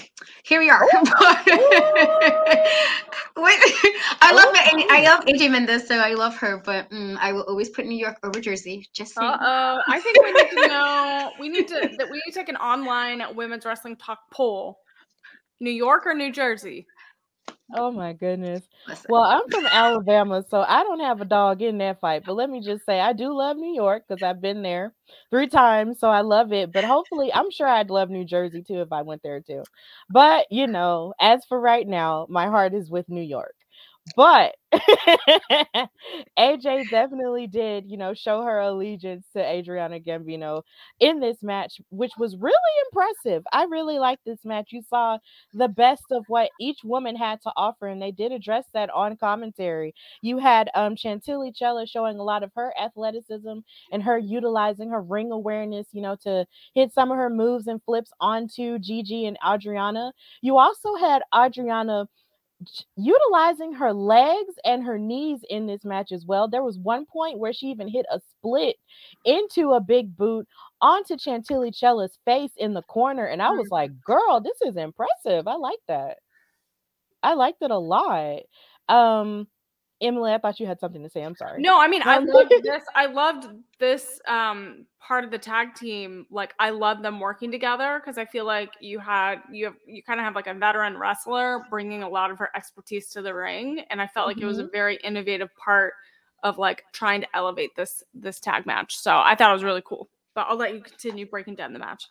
here 0.45 0.61
we 0.61 0.69
are. 0.71 0.83
Wait, 3.37 3.59
I 4.21 4.33
love 4.33 4.53
my, 4.53 4.87
I 4.91 5.03
love 5.05 5.25
AJ 5.25 5.51
Mendez, 5.51 5.89
so 5.89 5.97
I 5.97 6.15
love 6.15 6.37
her, 6.37 6.59
but 6.65 6.91
mm, 6.91 7.17
I 7.19 7.33
will 7.33 7.43
always 7.43 7.71
put 7.71 7.87
New 7.87 7.97
York 7.99 8.19
over 8.23 8.41
Jersey. 8.41 8.87
Just 8.93 9.15
saying. 9.15 9.29
Uh 9.29 9.39
oh. 9.41 9.81
I 9.89 10.01
think 10.01 10.23
we 10.23 10.33
need 10.33 10.51
to 10.51 10.69
know. 10.69 11.33
We 11.41 11.49
need 11.49 11.67
to 11.69 11.91
that 11.99 12.09
we 12.11 12.17
need 12.25 12.33
to 12.33 12.39
take 12.39 12.49
an 12.51 12.57
online 12.57 13.23
women's 13.35 13.65
wrestling 13.65 13.97
talk 13.97 14.21
poll. 14.31 14.79
New 15.61 15.71
York 15.71 16.07
or 16.07 16.15
New 16.15 16.33
Jersey? 16.33 16.87
Oh 17.75 17.91
my 17.91 18.13
goodness. 18.13 18.63
Well, 19.09 19.23
I'm 19.23 19.49
from 19.51 19.67
Alabama, 19.67 20.45
so 20.49 20.61
I 20.63 20.83
don't 20.83 21.01
have 21.01 21.21
a 21.21 21.25
dog 21.25 21.63
in 21.63 21.79
that 21.79 22.01
fight. 22.01 22.23
But 22.25 22.35
let 22.35 22.51
me 22.51 22.61
just 22.61 22.85
say, 22.85 23.01
I 23.01 23.13
do 23.13 23.35
love 23.35 23.57
New 23.57 23.75
York 23.75 24.05
because 24.07 24.23
I've 24.23 24.41
been 24.41 24.63
there 24.63 24.95
three 25.31 25.49
times, 25.49 25.99
so 25.99 26.09
I 26.09 26.21
love 26.21 26.53
it. 26.53 26.73
But 26.73 26.85
hopefully, 26.85 27.33
I'm 27.33 27.51
sure 27.51 27.67
I'd 27.67 27.91
love 27.91 28.11
New 28.11 28.25
Jersey 28.25 28.63
too 28.63 28.81
if 28.83 28.93
I 28.93 29.03
went 29.03 29.23
there 29.23 29.41
too. 29.41 29.63
But 30.11 30.47
you 30.51 30.67
know, 30.67 31.15
as 31.21 31.45
for 31.49 31.59
right 31.59 31.87
now, 31.87 32.27
my 32.29 32.47
heart 32.47 32.75
is 32.75 32.91
with 32.91 33.09
New 33.09 33.23
York. 33.23 33.55
But 34.17 34.55
AJ 36.39 36.91
definitely 36.91 37.47
did, 37.47 37.87
you 37.87 37.97
know, 37.97 38.13
show 38.13 38.43
her 38.43 38.59
allegiance 38.61 39.27
to 39.35 39.43
Adriana 39.43 39.99
Gambino 39.99 40.63
in 41.01 41.21
this 41.21 41.43
match, 41.43 41.81
which 41.91 42.13
was 42.19 42.37
really 42.37 42.55
impressive. 42.87 43.45
I 43.53 43.65
really 43.65 43.99
liked 43.99 44.25
this 44.27 44.45
match. 44.45 44.73
You 44.73 44.83
saw 44.83 45.19
the 45.55 45.69
best 45.69 46.05
of 46.11 46.25
what 46.29 46.51
each 46.61 46.81
woman 46.85 47.17
had 47.17 47.41
to 47.43 47.53
offer, 47.57 47.87
and 47.89 48.01
they 48.03 48.11
did 48.11 48.31
address 48.31 48.67
that 48.75 48.91
on 48.91 49.17
commentary. 49.17 49.95
You 50.21 50.39
had 50.39 50.71
um 50.75 50.97
Chantilly 50.97 51.51
Chella 51.53 51.87
showing 51.87 52.19
a 52.19 52.25
lot 52.25 52.43
of 52.43 52.53
her 52.57 52.75
athleticism 52.79 53.59
and 53.91 54.03
her 54.03 54.19
utilizing 54.19 54.91
her 54.91 55.01
ring 55.03 55.33
awareness, 55.33 55.87
you 55.93 56.03
know, 56.03 56.17
to 56.25 56.47
hit 56.75 56.93
some 56.93 57.11
of 57.11 57.17
her 57.17 57.31
moves 57.31 57.67
and 57.67 57.83
flips 57.85 58.11
onto 58.21 58.79
Gigi 58.79 59.27
and 59.27 59.39
Adriana. 59.47 60.13
You 60.43 60.59
also 60.59 60.95
had 60.97 61.23
Adriana 61.35 62.07
utilizing 62.97 63.73
her 63.73 63.93
legs 63.93 64.55
and 64.65 64.85
her 64.85 64.99
knees 64.99 65.41
in 65.51 65.67
this 65.67 65.85
match 65.85 66.13
as 66.13 66.25
well. 66.25 66.49
There 66.49 66.63
was 66.63 66.79
one 66.79 67.07
point 67.07 67.39
where 67.39 67.53
she 67.53 67.67
even 67.67 67.89
hit 67.89 68.07
a 68.11 68.21
split 68.31 68.77
into 69.25 69.73
a 69.73 69.81
big 69.81 70.17
boot 70.17 70.47
onto 70.81 71.19
Chantilly 71.19 71.71
Chella's 71.71 72.19
face 72.25 72.53
in 72.57 72.75
the 72.75 72.83
corner. 72.83 73.27
And 73.27 73.43
I 73.43 73.51
was 73.51 73.69
like, 73.71 73.91
girl, 74.01 74.41
this 74.41 74.61
is 74.67 74.77
impressive. 74.77 75.47
I 75.47 75.57
like 75.57 75.81
that. 75.89 76.19
I 77.23 77.35
liked 77.35 77.63
it 77.63 77.71
a 77.71 77.79
lot. 77.79 78.43
Um, 78.89 79.49
Emily, 80.01 80.33
I 80.33 80.39
thought 80.39 80.59
you 80.61 80.67
had 80.67 80.81
something 80.81 81.03
to 81.03 81.09
say. 81.09 81.23
I'm 81.23 81.37
sorry. 81.37 81.63
No, 81.63 81.81
I 81.81 81.89
mean 81.89 82.03
I 82.05 82.19
loved 82.19 82.53
this. 82.63 82.83
I 82.95 83.07
loved 83.07 83.47
this 83.79 84.21
um 84.29 84.87
part 85.01 85.25
of 85.25 85.31
the 85.31 85.39
tag 85.39 85.75
team. 85.75 86.27
Like 86.31 86.55
I 86.59 86.71
love 86.71 87.03
them 87.03 87.21
working 87.21 87.51
together 87.51 88.01
because 88.01 88.19
I 88.19 88.25
feel 88.25 88.45
like 88.45 88.71
you 88.81 88.99
had 88.99 89.37
you 89.51 89.67
have 89.67 89.75
you 89.87 90.03
kind 90.03 90.21
of 90.21 90.25
have 90.25 90.35
like 90.35 90.47
a 90.47 90.55
veteran 90.55 90.99
wrestler 90.99 91.65
bringing 91.71 92.03
a 92.03 92.09
lot 92.09 92.31
of 92.31 92.39
her 92.39 92.51
expertise 92.57 93.09
to 93.11 93.23
the 93.23 93.35
ring, 93.35 93.85
and 93.91 94.01
I 94.01 94.07
felt 94.07 94.27
like 94.27 94.39
it 94.39 94.47
was 94.47 94.59
a 94.59 94.69
very 94.69 94.97
innovative 95.05 95.55
part 95.57 95.95
of 96.43 96.59
like 96.59 96.85
trying 96.93 97.21
to 97.21 97.37
elevate 97.37 97.75
this 97.77 98.03
this 98.15 98.41
tag 98.41 98.67
match. 98.67 98.97
So 98.97 99.17
I 99.17 99.35
thought 99.35 99.51
it 99.51 99.55
was 99.55 99.65
really 99.65 99.83
cool. 99.85 100.09
But 100.35 100.47
I'll 100.49 100.57
let 100.57 100.75
you 100.75 100.81
continue 100.81 101.27
breaking 101.27 101.55
down 101.55 101.73
the 101.73 101.79
match. 101.79 102.09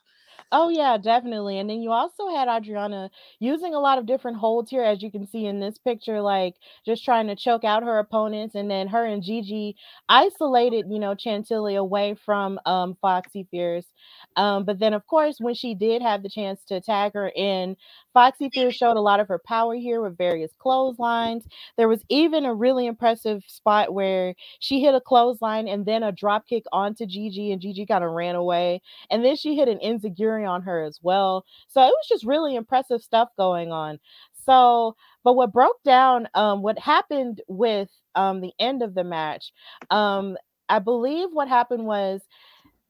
Oh 0.51 0.69
yeah, 0.69 0.97
definitely. 0.97 1.57
And 1.59 1.69
then 1.69 1.81
you 1.81 1.91
also 1.91 2.29
had 2.29 2.47
Adriana 2.47 3.09
using 3.39 3.73
a 3.73 3.79
lot 3.79 3.97
of 3.97 4.05
different 4.05 4.37
holds 4.37 4.69
here, 4.69 4.83
as 4.83 5.01
you 5.01 5.11
can 5.11 5.25
see 5.27 5.45
in 5.45 5.59
this 5.59 5.77
picture, 5.77 6.21
like 6.21 6.55
just 6.85 7.03
trying 7.03 7.27
to 7.27 7.35
choke 7.35 7.63
out 7.63 7.83
her 7.83 7.97
opponents, 7.99 8.55
and 8.55 8.69
then 8.69 8.87
her 8.87 9.05
and 9.05 9.23
Gigi 9.23 9.75
isolated, 10.09 10.85
you 10.89 10.99
know, 10.99 11.15
Chantilly 11.17 11.75
away 11.75 12.15
from 12.15 12.59
um 12.65 12.95
Foxxy 13.03 13.47
Fierce. 13.49 13.87
Um, 14.35 14.63
but 14.65 14.79
then 14.79 14.93
of 14.93 15.05
course, 15.07 15.37
when 15.39 15.55
she 15.55 15.73
did 15.75 16.01
have 16.01 16.23
the 16.23 16.29
chance 16.29 16.63
to 16.65 16.81
tag 16.81 17.13
her 17.13 17.29
in, 17.35 17.75
Foxxy 18.15 18.51
Fierce 18.53 18.75
showed 18.75 18.97
a 18.97 19.01
lot 19.01 19.19
of 19.19 19.27
her 19.27 19.39
power 19.45 19.75
here 19.75 20.01
with 20.01 20.17
various 20.17 20.51
clotheslines. 20.59 21.45
There 21.77 21.87
was 21.87 22.01
even 22.09 22.45
a 22.45 22.53
really 22.53 22.87
impressive 22.87 23.43
spot 23.47 23.93
where 23.93 24.35
she 24.59 24.81
hit 24.81 24.95
a 24.95 25.01
clothesline 25.01 25.67
and 25.67 25.85
then 25.85 26.03
a 26.03 26.11
drop 26.11 26.47
kick 26.47 26.63
onto 26.71 27.05
Gigi, 27.05 27.51
and 27.51 27.61
Gigi 27.61 27.85
kind 27.85 28.03
of 28.03 28.11
ran 28.11 28.35
away 28.35 28.81
and 29.11 29.23
then 29.23 29.35
she 29.35 29.55
hit 29.55 29.67
an 29.67 29.79
enziguri 29.79 30.49
on 30.49 30.63
her 30.63 30.83
as 30.83 30.99
well. 31.01 31.45
So 31.67 31.81
it 31.81 31.87
was 31.87 32.07
just 32.09 32.25
really 32.25 32.55
impressive 32.55 33.01
stuff 33.03 33.29
going 33.37 33.71
on. 33.71 33.99
So, 34.45 34.95
but 35.23 35.33
what 35.33 35.53
broke 35.53 35.81
down, 35.83 36.27
um, 36.35 36.61
what 36.61 36.79
happened 36.79 37.41
with 37.47 37.89
um 38.15 38.41
the 38.41 38.53
end 38.59 38.83
of 38.83 38.93
the 38.95 39.03
match, 39.03 39.53
um, 39.89 40.37
I 40.69 40.79
believe 40.79 41.29
what 41.31 41.47
happened 41.47 41.85
was 41.85 42.21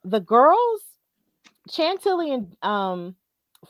the 0.03 0.20
girls, 0.20 0.82
Chantilly 1.72 2.34
and 2.34 2.56
um 2.63 3.15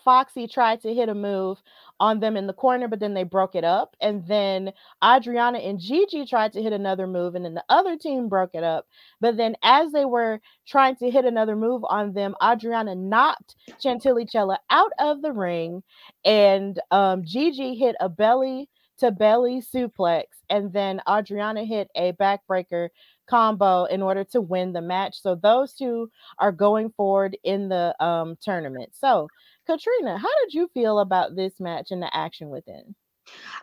Foxxy 0.06 0.52
tried 0.52 0.82
to 0.82 0.94
hit 0.94 1.10
a 1.10 1.16
move 1.16 1.62
on 2.00 2.20
them 2.20 2.36
in 2.36 2.48
the 2.48 2.54
corner, 2.54 2.88
but 2.88 3.00
then 3.00 3.14
they 3.14 3.24
broke 3.24 3.56
it 3.56 3.64
up. 3.64 3.96
And 4.02 4.26
then 4.28 4.74
Adriana 5.04 5.60
and 5.60 5.80
Gigi 5.80 6.26
tried 6.26 6.54
to 6.54 6.62
hit 6.62 6.74
another 6.74 7.08
move, 7.08 7.36
and 7.36 7.46
then 7.46 7.54
the 7.54 7.64
other 7.70 7.98
team 7.98 8.28
broke 8.28 8.56
it 8.56 8.64
up. 8.64 8.88
But 9.22 9.38
then, 9.38 9.56
as 9.64 9.92
they 9.92 10.06
were 10.06 10.42
trying 10.68 10.96
to 10.98 11.10
hit 11.10 11.26
another 11.26 11.56
move 11.56 11.84
on 11.90 12.14
them, 12.14 12.36
Adriana 12.44 12.96
knocked 12.96 13.56
Chantilly 13.82 14.28
out 14.70 14.92
of 15.00 15.22
the 15.22 15.32
ring, 15.32 15.84
and 16.26 16.80
um, 16.92 17.24
Gigi 17.24 17.76
hit 17.76 17.96
a 18.00 18.10
belly 18.10 18.70
to 19.00 19.12
belly 19.12 19.62
suplex, 19.62 20.24
and 20.50 20.72
then 20.72 21.02
Adriana 21.10 21.66
hit 21.66 21.90
a 21.96 22.14
backbreaker 22.14 22.90
combo 23.28 23.86
in 23.86 24.02
order 24.02 24.24
to 24.24 24.42
win 24.42 24.74
the 24.74 24.82
match. 24.82 25.22
So 25.22 25.36
those 25.36 25.74
two 25.74 26.10
are 26.40 26.52
going 26.52 26.92
forward 26.92 27.38
in 27.44 27.70
the 27.70 27.96
um, 28.04 28.38
tournament. 28.42 28.92
So, 28.94 29.28
Katrina, 29.66 30.18
how 30.18 30.30
did 30.44 30.54
you 30.54 30.70
feel 30.74 31.00
about 31.00 31.36
this 31.36 31.54
match 31.60 31.92
and 31.92 32.02
the 32.02 32.16
action 32.16 32.50
within? 32.50 32.96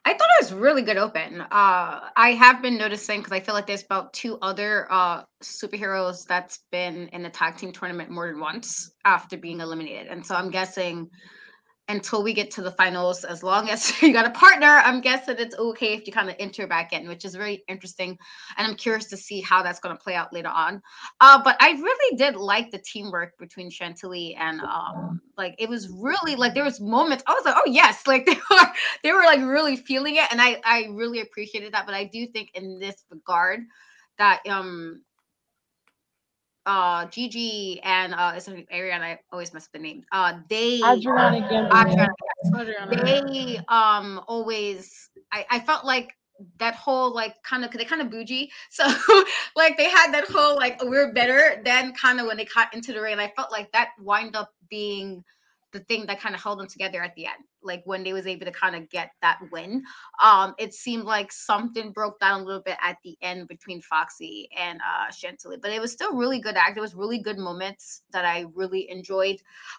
I 0.04 0.12
thought 0.14 0.28
it 0.40 0.44
was 0.44 0.52
really 0.52 0.82
good 0.82 0.96
open. 0.96 1.42
Uh, 1.42 2.00
I 2.16 2.32
have 2.38 2.62
been 2.62 2.78
noticing 2.78 3.20
because 3.20 3.32
I 3.32 3.40
feel 3.40 3.54
like 3.54 3.66
there's 3.66 3.84
about 3.84 4.12
two 4.14 4.38
other 4.40 4.86
uh, 4.90 5.24
superheroes 5.42 6.26
that's 6.26 6.60
been 6.72 7.08
in 7.08 7.22
the 7.22 7.28
tag 7.28 7.58
team 7.58 7.72
tournament 7.72 8.10
more 8.10 8.26
than 8.26 8.40
once 8.40 8.90
after 9.04 9.36
being 9.36 9.60
eliminated, 9.60 10.06
and 10.06 10.24
so 10.24 10.34
I'm 10.34 10.50
guessing 10.50 11.10
until 11.90 12.22
we 12.22 12.32
get 12.32 12.50
to 12.52 12.62
the 12.62 12.70
finals, 12.70 13.24
as 13.24 13.42
long 13.42 13.68
as 13.68 14.00
you 14.02 14.12
got 14.12 14.26
a 14.26 14.30
partner, 14.30 14.80
I'm 14.84 15.00
guessing 15.00 15.36
it's 15.38 15.56
okay 15.56 15.94
if 15.94 16.06
you 16.06 16.12
kind 16.12 16.30
of 16.30 16.36
enter 16.38 16.66
back 16.66 16.92
in, 16.92 17.08
which 17.08 17.24
is 17.24 17.34
very 17.34 17.64
interesting, 17.68 18.16
and 18.56 18.66
I'm 18.66 18.76
curious 18.76 19.06
to 19.06 19.16
see 19.16 19.40
how 19.40 19.62
that's 19.62 19.80
going 19.80 19.96
to 19.96 20.02
play 20.02 20.14
out 20.14 20.32
later 20.32 20.48
on. 20.48 20.80
Uh, 21.20 21.42
but 21.42 21.56
I 21.60 21.72
really 21.72 22.16
did 22.16 22.36
like 22.36 22.70
the 22.70 22.78
teamwork 22.78 23.36
between 23.38 23.70
Chantilly 23.70 24.34
and 24.36 24.60
um, 24.60 25.20
like 25.36 25.54
it 25.58 25.68
was 25.68 25.88
really 25.88 26.36
like 26.36 26.54
there 26.54 26.64
was 26.64 26.80
moments 26.80 27.24
I 27.26 27.34
was 27.34 27.44
like, 27.44 27.56
oh 27.56 27.70
yes, 27.70 28.06
like 28.06 28.24
they 28.24 28.34
were 28.34 28.66
they 29.02 29.12
were 29.12 29.24
like 29.24 29.40
really 29.40 29.76
feeling 29.76 30.16
it, 30.16 30.30
and 30.30 30.40
I 30.40 30.60
I 30.64 30.88
really 30.92 31.20
appreciated 31.20 31.74
that. 31.74 31.86
But 31.86 31.94
I 31.94 32.04
do 32.04 32.26
think 32.26 32.50
in 32.54 32.78
this 32.78 33.04
regard 33.10 33.60
that 34.18 34.40
um 34.48 35.02
uh 36.70 37.06
Gigi 37.06 37.80
and 37.82 38.14
uh 38.14 38.32
it's 38.36 38.48
Ariana, 38.48 39.02
I 39.02 39.18
always 39.32 39.52
mess 39.52 39.66
up 39.66 39.72
the 39.72 39.80
name. 39.80 40.04
Uh 40.12 40.34
they 40.48 40.80
Adriana. 40.84 41.38
Adriana, 41.38 42.08
Adriana. 42.56 43.04
they 43.04 43.60
um 43.68 44.20
always 44.28 45.10
I, 45.32 45.44
I 45.50 45.60
felt 45.60 45.84
like 45.84 46.14
that 46.58 46.74
whole 46.74 47.12
like 47.12 47.34
kind 47.42 47.64
of 47.64 47.72
they 47.72 47.84
kind 47.84 48.00
of 48.00 48.08
bougie 48.10 48.50
so 48.70 48.84
like 49.56 49.76
they 49.76 49.90
had 49.90 50.12
that 50.12 50.24
whole 50.30 50.56
like 50.56 50.82
we're 50.84 51.12
better 51.12 51.60
than 51.64 51.92
kind 51.92 52.20
of 52.20 52.26
when 52.26 52.36
they 52.36 52.46
got 52.46 52.72
into 52.72 52.92
the 52.92 53.00
rain 53.00 53.18
i 53.18 53.30
felt 53.36 53.52
like 53.52 53.70
that 53.72 53.90
wind 54.00 54.34
up 54.34 54.50
being 54.70 55.22
the 55.72 55.80
thing 55.80 56.06
that 56.06 56.20
kind 56.20 56.34
of 56.34 56.42
held 56.42 56.58
them 56.58 56.66
together 56.66 57.02
at 57.02 57.14
the 57.14 57.26
end. 57.26 57.44
Like 57.62 57.82
when 57.84 58.02
they 58.02 58.12
was 58.12 58.26
able 58.26 58.46
to 58.46 58.52
kind 58.52 58.74
of 58.74 58.88
get 58.88 59.10
that 59.22 59.38
win. 59.52 59.82
Um, 60.22 60.54
it 60.58 60.72
seemed 60.72 61.04
like 61.04 61.30
something 61.30 61.92
broke 61.92 62.18
down 62.18 62.40
a 62.40 62.44
little 62.44 62.62
bit 62.62 62.76
at 62.80 62.96
the 63.04 63.16
end 63.22 63.48
between 63.48 63.82
Foxxy 63.82 64.46
and 64.56 64.80
uh 64.80 65.10
Chantilly, 65.10 65.58
but 65.60 65.70
it 65.70 65.80
was 65.80 65.92
still 65.92 66.16
really 66.16 66.40
good 66.40 66.56
act. 66.56 66.78
It 66.78 66.80
was 66.80 66.94
really 66.94 67.18
good 67.18 67.38
moments 67.38 68.02
that 68.12 68.24
I 68.24 68.46
really 68.54 68.90
enjoyed. 68.90 69.36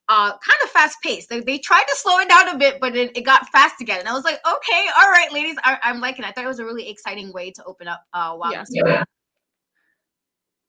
Uh 0.09 0.31
kind 0.31 0.59
of 0.63 0.69
fast 0.69 0.97
paced. 1.03 1.29
They, 1.29 1.39
they 1.39 1.57
tried 1.57 1.85
to 1.85 1.95
slow 1.95 2.19
it 2.19 2.29
down 2.29 2.49
a 2.49 2.57
bit, 2.57 2.79
but 2.79 2.95
it, 2.95 3.17
it 3.17 3.21
got 3.21 3.49
fast 3.49 3.81
again. 3.81 3.99
And 3.99 4.07
I 4.07 4.13
was 4.13 4.23
like, 4.23 4.39
okay, 4.45 4.85
all 4.97 5.09
right, 5.09 5.31
ladies, 5.31 5.55
I, 5.63 5.77
am 5.83 5.99
liking 5.99 6.23
it. 6.23 6.27
I 6.27 6.31
thought 6.31 6.43
it 6.43 6.47
was 6.47 6.59
a 6.59 6.65
really 6.65 6.87
exciting 6.89 7.33
way 7.33 7.51
to 7.51 7.63
open 7.65 7.87
up 7.87 8.03
uh. 8.13 8.37
Yes. 8.51 8.69
Yeah. 8.71 9.03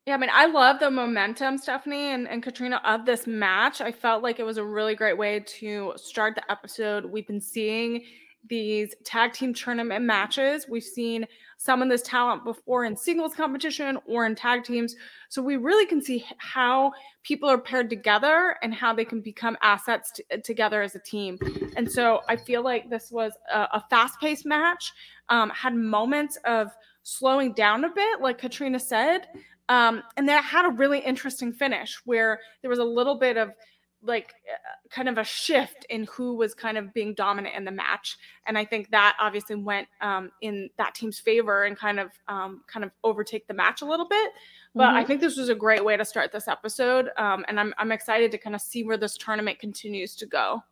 Yeah, 0.05 0.15
I 0.15 0.17
mean, 0.17 0.31
I 0.33 0.47
love 0.47 0.81
the 0.81 0.91
momentum, 0.91 1.59
Stephanie 1.59 2.11
and, 2.11 2.27
and 2.29 2.43
Katrina, 2.43 2.81
of 2.85 3.07
this 3.07 3.29
match. 3.29 3.81
I 3.81 3.93
felt 3.93 4.21
like 4.21 4.41
it 4.41 4.43
was 4.43 4.57
a 4.59 4.65
really 4.65 4.97
great 4.97 5.17
way 5.17 5.45
to 5.61 5.93
start 5.95 6.35
the 6.35 6.51
episode. 6.51 7.05
We've 7.05 7.27
been 7.27 7.41
seeing 7.41 8.03
these 8.49 8.97
tag 9.05 9.33
team 9.33 9.55
tournament 9.55 10.05
matches. 10.05 10.67
We've 10.69 10.83
seen 10.83 11.25
some 11.57 11.81
of 11.81 11.89
this 11.89 12.03
talent 12.03 12.43
before 12.43 12.85
in 12.85 12.97
singles 12.97 13.37
competition 13.37 13.97
or 14.05 14.27
in 14.27 14.35
tag 14.35 14.65
teams. 14.65 14.97
So 15.29 15.41
we 15.41 15.57
really 15.57 15.87
can 15.87 16.03
see 16.03 16.25
how 16.39 16.91
people 17.23 17.49
are 17.49 17.59
paired 17.59 17.89
together 17.89 18.57
and 18.65 18.75
how 18.75 18.93
they 18.93 19.05
can 19.05 19.21
become 19.21 19.57
assets 19.63 20.11
t- 20.11 20.25
together 20.43 20.83
as 20.83 20.97
a 20.97 21.01
team. 21.01 21.39
And 21.77 21.89
so 21.89 22.23
I 22.29 22.35
feel 22.35 22.65
like 22.65 22.91
this 22.91 23.13
was 23.13 23.31
a, 23.53 23.69
a 23.75 23.85
fast 23.89 24.19
paced 24.21 24.47
match, 24.47 24.93
um, 25.29 25.51
had 25.51 25.77
moments 25.77 26.37
of 26.45 26.73
slowing 27.05 27.53
down 27.53 27.85
a 27.85 27.91
bit, 27.91 28.21
like 28.21 28.39
Katrina 28.39 28.81
said. 28.81 29.29
Um, 29.73 30.03
and 30.19 30.29
that 30.29 30.45
had 30.45 30.67
a 30.67 30.69
really 30.69 30.99
interesting 30.99 31.51
finish 31.51 31.99
where 32.05 32.41
there 32.61 32.69
was 32.69 32.79
a 32.79 32.85
little 32.85 33.19
bit 33.19 33.39
of 33.39 33.53
like 34.03 34.35
uh, 34.53 34.91
kind 34.91 35.09
of 35.09 35.17
a 35.17 35.25
shift 35.25 35.87
in 35.89 36.05
who 36.13 36.35
was 36.35 36.53
kind 36.53 36.77
of 36.77 36.93
being 36.93 37.15
dominant 37.15 37.55
in 37.57 37.65
the 37.65 37.71
match. 37.71 38.19
And 38.47 38.59
i 38.59 38.67
think 38.67 38.91
that 38.91 39.17
obviously 39.19 39.57
went 39.57 39.89
um, 40.03 40.31
in 40.43 40.69
that 40.77 40.95
team's 40.95 41.19
favor 41.19 41.65
and 41.65 41.79
kind 41.79 41.99
of 41.99 42.11
um, 42.29 42.63
kind 42.67 42.85
of 42.85 42.91
overtake 43.03 43.47
the 43.47 43.55
match 43.55 43.81
a 43.81 43.87
little 43.87 44.09
bit. 44.09 44.33
But 44.75 44.89
mm-hmm. 44.89 44.97
i 44.97 45.05
think 45.05 45.23
this 45.23 45.39
was 45.39 45.49
a 45.49 45.55
great 45.55 45.85
way 45.85 45.97
to 45.97 46.05
start 46.05 46.33
this 46.33 46.49
episode 46.49 47.09
um, 47.17 47.47
and 47.49 47.59
I'm, 47.59 47.73
I'm 47.79 47.93
excited 47.93 48.31
to 48.33 48.39
kind 48.39 48.55
of 48.55 48.61
see 48.61 48.85
where 48.85 48.99
this 48.99 49.17
tournament 49.17 49.59
continues 49.59 50.17
to 50.17 50.27
go. 50.27 50.63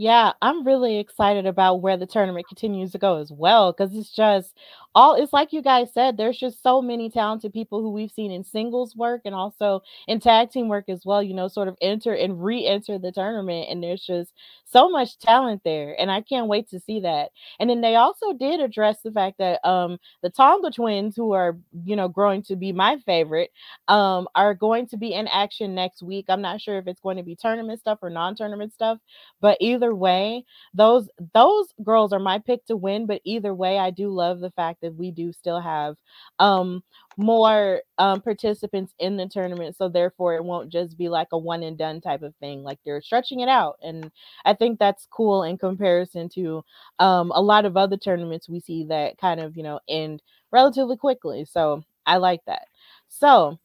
Yeah, 0.00 0.32
I'm 0.40 0.66
really 0.66 0.98
excited 0.98 1.44
about 1.44 1.82
where 1.82 1.98
the 1.98 2.06
tournament 2.06 2.48
continues 2.48 2.92
to 2.92 2.98
go 2.98 3.18
as 3.18 3.30
well 3.30 3.70
because 3.70 3.94
it's 3.94 4.10
just 4.10 4.56
all 4.94 5.14
it's 5.14 5.32
like 5.32 5.52
you 5.52 5.62
guys 5.62 5.92
said 5.94 6.16
there's 6.16 6.38
just 6.38 6.62
so 6.62 6.82
many 6.82 7.08
talented 7.10 7.52
people 7.52 7.80
who 7.80 7.90
we've 7.90 8.10
seen 8.10 8.32
in 8.32 8.42
singles 8.42 8.96
work 8.96 9.22
and 9.24 9.34
also 9.34 9.80
in 10.08 10.18
tag 10.18 10.50
team 10.50 10.68
work 10.68 10.88
as 10.88 11.04
well, 11.04 11.22
you 11.22 11.34
know, 11.34 11.46
sort 11.48 11.68
of 11.68 11.76
enter 11.80 12.12
and 12.14 12.42
re-enter 12.44 12.98
the 12.98 13.12
tournament 13.12 13.68
and 13.70 13.82
there's 13.82 14.04
just 14.04 14.32
so 14.64 14.88
much 14.90 15.18
talent 15.18 15.62
there 15.64 15.94
and 16.00 16.10
I 16.10 16.20
can't 16.22 16.48
wait 16.48 16.68
to 16.70 16.80
see 16.80 17.00
that. 17.00 17.30
And 17.60 17.70
then 17.70 17.80
they 17.80 17.96
also 17.96 18.32
did 18.32 18.60
address 18.60 19.00
the 19.02 19.12
fact 19.12 19.38
that 19.38 19.64
um 19.66 19.98
the 20.22 20.30
Tonga 20.30 20.70
twins 20.70 21.14
who 21.16 21.32
are, 21.32 21.56
you 21.84 21.94
know, 21.96 22.08
growing 22.08 22.42
to 22.44 22.56
be 22.56 22.72
my 22.72 22.98
favorite 23.06 23.50
um 23.88 24.28
are 24.34 24.54
going 24.54 24.86
to 24.88 24.96
be 24.96 25.12
in 25.14 25.28
action 25.28 25.74
next 25.74 26.02
week. 26.02 26.26
I'm 26.28 26.42
not 26.42 26.60
sure 26.60 26.78
if 26.78 26.86
it's 26.88 27.00
going 27.00 27.16
to 27.16 27.22
be 27.22 27.36
tournament 27.36 27.80
stuff 27.80 27.98
or 28.02 28.10
non-tournament 28.10 28.72
stuff, 28.72 28.98
but 29.40 29.56
either 29.60 29.94
way, 29.94 30.44
those 30.74 31.08
those 31.34 31.72
girls 31.82 32.12
are 32.12 32.18
my 32.18 32.38
pick 32.38 32.64
to 32.66 32.76
win, 32.76 33.06
but 33.06 33.20
either 33.24 33.54
way 33.54 33.78
I 33.78 33.90
do 33.90 34.08
love 34.10 34.40
the 34.40 34.50
fact 34.50 34.79
that 34.80 34.94
we 34.94 35.10
do 35.10 35.32
still 35.32 35.60
have 35.60 35.96
um 36.38 36.82
more 37.16 37.82
um 37.98 38.20
participants 38.20 38.94
in 38.98 39.16
the 39.16 39.26
tournament 39.26 39.76
so 39.76 39.88
therefore 39.88 40.34
it 40.34 40.44
won't 40.44 40.70
just 40.70 40.96
be 40.96 41.08
like 41.08 41.28
a 41.32 41.38
one 41.38 41.62
and 41.62 41.76
done 41.78 42.00
type 42.00 42.22
of 42.22 42.34
thing 42.36 42.62
like 42.62 42.78
they're 42.84 43.02
stretching 43.02 43.40
it 43.40 43.48
out 43.48 43.78
and 43.82 44.10
i 44.44 44.54
think 44.54 44.78
that's 44.78 45.06
cool 45.10 45.42
in 45.42 45.58
comparison 45.58 46.28
to 46.28 46.62
um 46.98 47.32
a 47.34 47.42
lot 47.42 47.64
of 47.64 47.76
other 47.76 47.96
tournaments 47.96 48.48
we 48.48 48.60
see 48.60 48.84
that 48.84 49.18
kind 49.18 49.40
of 49.40 49.56
you 49.56 49.62
know 49.62 49.80
end 49.88 50.22
relatively 50.50 50.96
quickly 50.96 51.44
so 51.44 51.84
i 52.06 52.16
like 52.16 52.40
that. 52.46 52.66
So 53.08 53.58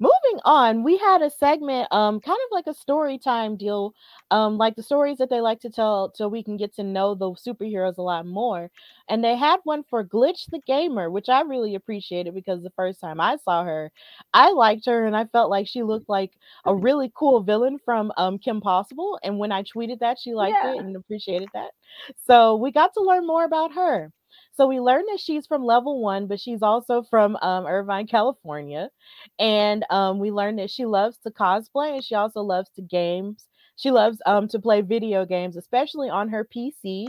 moving 0.00 0.40
on 0.44 0.84
we 0.84 0.96
had 0.98 1.22
a 1.22 1.30
segment 1.30 1.88
um 1.90 2.20
kind 2.20 2.38
of 2.46 2.52
like 2.52 2.66
a 2.66 2.74
story 2.74 3.18
time 3.18 3.56
deal 3.56 3.92
um 4.30 4.56
like 4.56 4.76
the 4.76 4.82
stories 4.82 5.18
that 5.18 5.28
they 5.28 5.40
like 5.40 5.60
to 5.60 5.70
tell 5.70 6.12
so 6.14 6.28
we 6.28 6.42
can 6.42 6.56
get 6.56 6.74
to 6.74 6.82
know 6.82 7.14
the 7.14 7.30
superheroes 7.32 7.98
a 7.98 8.02
lot 8.02 8.26
more 8.26 8.70
and 9.08 9.24
they 9.24 9.36
had 9.36 9.58
one 9.64 9.82
for 9.90 10.04
glitch 10.04 10.46
the 10.50 10.60
gamer 10.66 11.10
which 11.10 11.28
i 11.28 11.40
really 11.40 11.74
appreciated 11.74 12.34
because 12.34 12.62
the 12.62 12.70
first 12.70 13.00
time 13.00 13.20
i 13.20 13.36
saw 13.44 13.64
her 13.64 13.90
i 14.34 14.50
liked 14.50 14.86
her 14.86 15.06
and 15.06 15.16
i 15.16 15.24
felt 15.26 15.50
like 15.50 15.66
she 15.66 15.82
looked 15.82 16.08
like 16.08 16.32
a 16.66 16.74
really 16.74 17.10
cool 17.14 17.40
villain 17.40 17.78
from 17.84 18.12
um 18.16 18.38
kim 18.38 18.60
possible 18.60 19.18
and 19.24 19.38
when 19.38 19.50
i 19.50 19.62
tweeted 19.62 19.98
that 19.98 20.18
she 20.18 20.34
liked 20.34 20.56
yeah. 20.62 20.74
it 20.74 20.78
and 20.78 20.96
appreciated 20.96 21.48
that. 21.54 21.70
So 22.26 22.56
we 22.56 22.70
got 22.70 22.92
to 22.94 23.00
learn 23.00 23.26
more 23.26 23.44
about 23.44 23.72
her 23.72 24.12
so 24.54 24.66
we 24.66 24.80
learned 24.80 25.06
that 25.10 25.20
she's 25.20 25.46
from 25.46 25.64
level 25.64 26.00
one, 26.02 26.26
but 26.26 26.40
she's 26.40 26.62
also 26.62 27.02
from 27.02 27.36
um, 27.36 27.66
Irvine, 27.66 28.06
California. 28.06 28.90
And 29.38 29.84
um, 29.90 30.18
we 30.18 30.30
learned 30.30 30.58
that 30.58 30.70
she 30.70 30.84
loves 30.84 31.18
to 31.18 31.30
cosplay 31.30 31.94
and 31.94 32.04
she 32.04 32.14
also 32.14 32.42
loves 32.42 32.70
to 32.76 32.82
games 32.82 33.44
she 33.78 33.90
loves 33.90 34.20
um, 34.26 34.48
to 34.48 34.58
play 34.58 34.82
video 34.82 35.24
games, 35.24 35.56
especially 35.56 36.10
on 36.10 36.28
her 36.28 36.44
PC. 36.44 37.08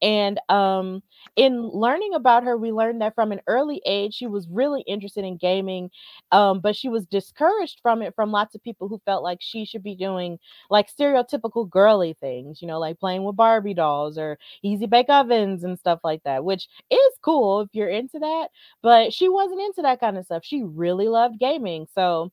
And 0.00 0.40
um, 0.48 1.02
in 1.36 1.68
learning 1.68 2.14
about 2.14 2.44
her, 2.44 2.56
we 2.56 2.70
learned 2.72 3.00
that 3.02 3.16
from 3.16 3.32
an 3.32 3.40
early 3.48 3.82
age, 3.84 4.14
she 4.14 4.28
was 4.28 4.46
really 4.48 4.82
interested 4.86 5.24
in 5.24 5.36
gaming, 5.38 5.90
um, 6.32 6.60
but 6.60 6.76
she 6.76 6.88
was 6.88 7.06
discouraged 7.06 7.80
from 7.82 8.02
it 8.02 8.14
from 8.14 8.30
lots 8.32 8.54
of 8.54 8.62
people 8.62 8.88
who 8.88 9.00
felt 9.04 9.22
like 9.22 9.38
she 9.40 9.64
should 9.64 9.82
be 9.82 9.94
doing 9.96 10.38
like 10.70 10.88
stereotypical 10.90 11.68
girly 11.68 12.14
things, 12.20 12.62
you 12.62 12.68
know, 12.68 12.78
like 12.78 12.98
playing 13.00 13.24
with 13.24 13.36
Barbie 13.36 13.74
dolls 13.74 14.18
or 14.18 14.38
easy 14.62 14.86
bake 14.86 15.08
ovens 15.08 15.64
and 15.64 15.78
stuff 15.78 16.00
like 16.04 16.22
that, 16.24 16.44
which 16.44 16.68
is 16.90 17.12
cool 17.22 17.60
if 17.62 17.68
you're 17.72 17.88
into 17.88 18.18
that. 18.18 18.48
But 18.82 19.12
she 19.12 19.28
wasn't 19.28 19.60
into 19.60 19.82
that 19.82 20.00
kind 20.00 20.18
of 20.18 20.24
stuff. 20.24 20.44
She 20.44 20.62
really 20.62 21.08
loved 21.08 21.38
gaming. 21.38 21.86
So 21.94 22.30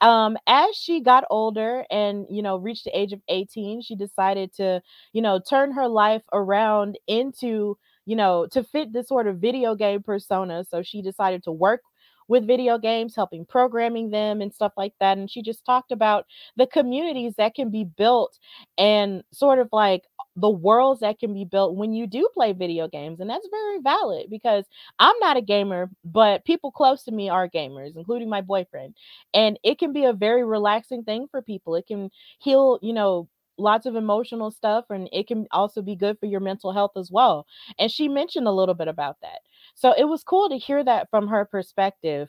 um 0.00 0.36
as 0.46 0.74
she 0.76 1.00
got 1.00 1.24
older 1.30 1.84
and 1.90 2.26
you 2.30 2.42
know 2.42 2.56
reached 2.56 2.84
the 2.84 2.98
age 2.98 3.12
of 3.12 3.20
18 3.28 3.80
she 3.82 3.96
decided 3.96 4.52
to 4.54 4.80
you 5.12 5.20
know 5.22 5.40
turn 5.40 5.72
her 5.72 5.88
life 5.88 6.22
around 6.32 6.98
into 7.08 7.76
you 8.06 8.16
know 8.16 8.46
to 8.52 8.62
fit 8.64 8.92
this 8.92 9.08
sort 9.08 9.26
of 9.26 9.38
video 9.38 9.74
game 9.74 10.02
persona. 10.02 10.64
So 10.64 10.82
she 10.82 11.02
decided 11.02 11.42
to 11.44 11.52
work 11.52 11.82
with 12.28 12.46
video 12.46 12.78
games, 12.78 13.16
helping 13.16 13.44
programming 13.46 14.10
them 14.10 14.40
and 14.40 14.54
stuff 14.54 14.72
like 14.76 14.92
that. 15.00 15.18
And 15.18 15.30
she 15.30 15.42
just 15.42 15.64
talked 15.64 15.92
about 15.92 16.26
the 16.56 16.66
communities 16.66 17.34
that 17.38 17.54
can 17.54 17.70
be 17.70 17.84
built 17.84 18.38
and 18.76 19.22
sort 19.32 19.58
of 19.58 19.68
like 19.72 20.02
the 20.36 20.48
worlds 20.50 21.00
that 21.00 21.18
can 21.18 21.34
be 21.34 21.44
built 21.44 21.74
when 21.74 21.92
you 21.92 22.06
do 22.06 22.28
play 22.34 22.52
video 22.52 22.86
games. 22.88 23.18
And 23.20 23.28
that's 23.28 23.48
very 23.50 23.80
valid 23.80 24.26
because 24.30 24.64
I'm 24.98 25.16
not 25.20 25.36
a 25.36 25.42
gamer, 25.42 25.90
but 26.04 26.44
people 26.44 26.70
close 26.70 27.02
to 27.04 27.12
me 27.12 27.28
are 27.28 27.48
gamers, 27.48 27.96
including 27.96 28.28
my 28.28 28.40
boyfriend. 28.40 28.94
And 29.34 29.58
it 29.64 29.78
can 29.78 29.92
be 29.92 30.04
a 30.04 30.12
very 30.12 30.44
relaxing 30.44 31.04
thing 31.04 31.26
for 31.30 31.42
people. 31.42 31.74
It 31.74 31.86
can 31.86 32.10
heal, 32.38 32.78
you 32.82 32.92
know, 32.92 33.28
lots 33.60 33.86
of 33.86 33.96
emotional 33.96 34.52
stuff 34.52 34.84
and 34.88 35.08
it 35.12 35.26
can 35.26 35.44
also 35.50 35.82
be 35.82 35.96
good 35.96 36.16
for 36.20 36.26
your 36.26 36.38
mental 36.40 36.72
health 36.72 36.92
as 36.96 37.10
well. 37.10 37.44
And 37.78 37.90
she 37.90 38.08
mentioned 38.08 38.46
a 38.46 38.52
little 38.52 38.74
bit 38.74 38.86
about 38.86 39.16
that. 39.22 39.40
So 39.78 39.94
it 39.96 40.04
was 40.04 40.24
cool 40.24 40.48
to 40.48 40.58
hear 40.58 40.82
that 40.82 41.08
from 41.08 41.28
her 41.28 41.44
perspective. 41.44 42.28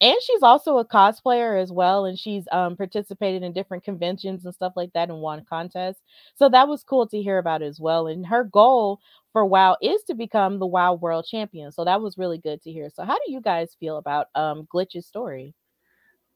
And 0.00 0.16
she's 0.22 0.42
also 0.42 0.78
a 0.78 0.86
cosplayer 0.86 1.60
as 1.60 1.72
well 1.72 2.04
and 2.04 2.18
she's 2.18 2.44
um, 2.52 2.76
participated 2.76 3.42
in 3.42 3.52
different 3.52 3.84
conventions 3.84 4.44
and 4.44 4.54
stuff 4.54 4.72
like 4.76 4.92
that 4.94 5.10
and 5.10 5.20
won 5.20 5.44
contests. 5.48 6.02
So 6.36 6.48
that 6.48 6.68
was 6.68 6.84
cool 6.84 7.06
to 7.08 7.20
hear 7.20 7.38
about 7.38 7.62
as 7.62 7.80
well 7.80 8.06
and 8.06 8.24
her 8.26 8.44
goal 8.44 9.00
for 9.32 9.44
wow 9.44 9.76
is 9.82 10.02
to 10.04 10.14
become 10.14 10.58
the 10.58 10.66
wow 10.66 10.94
world 10.94 11.26
champion 11.28 11.70
so 11.72 11.84
that 11.84 12.00
was 12.00 12.16
really 12.16 12.38
good 12.38 12.62
to 12.62 12.72
hear. 12.72 12.88
So 12.90 13.04
how 13.04 13.16
do 13.16 13.32
you 13.32 13.40
guys 13.40 13.76
feel 13.78 13.96
about 13.98 14.28
um, 14.34 14.66
glitch's 14.72 15.04
story? 15.04 15.54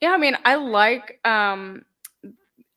Yeah 0.01 0.11
i 0.11 0.17
mean 0.19 0.37
i 0.45 0.57
like 0.57 1.21
um 1.25 1.85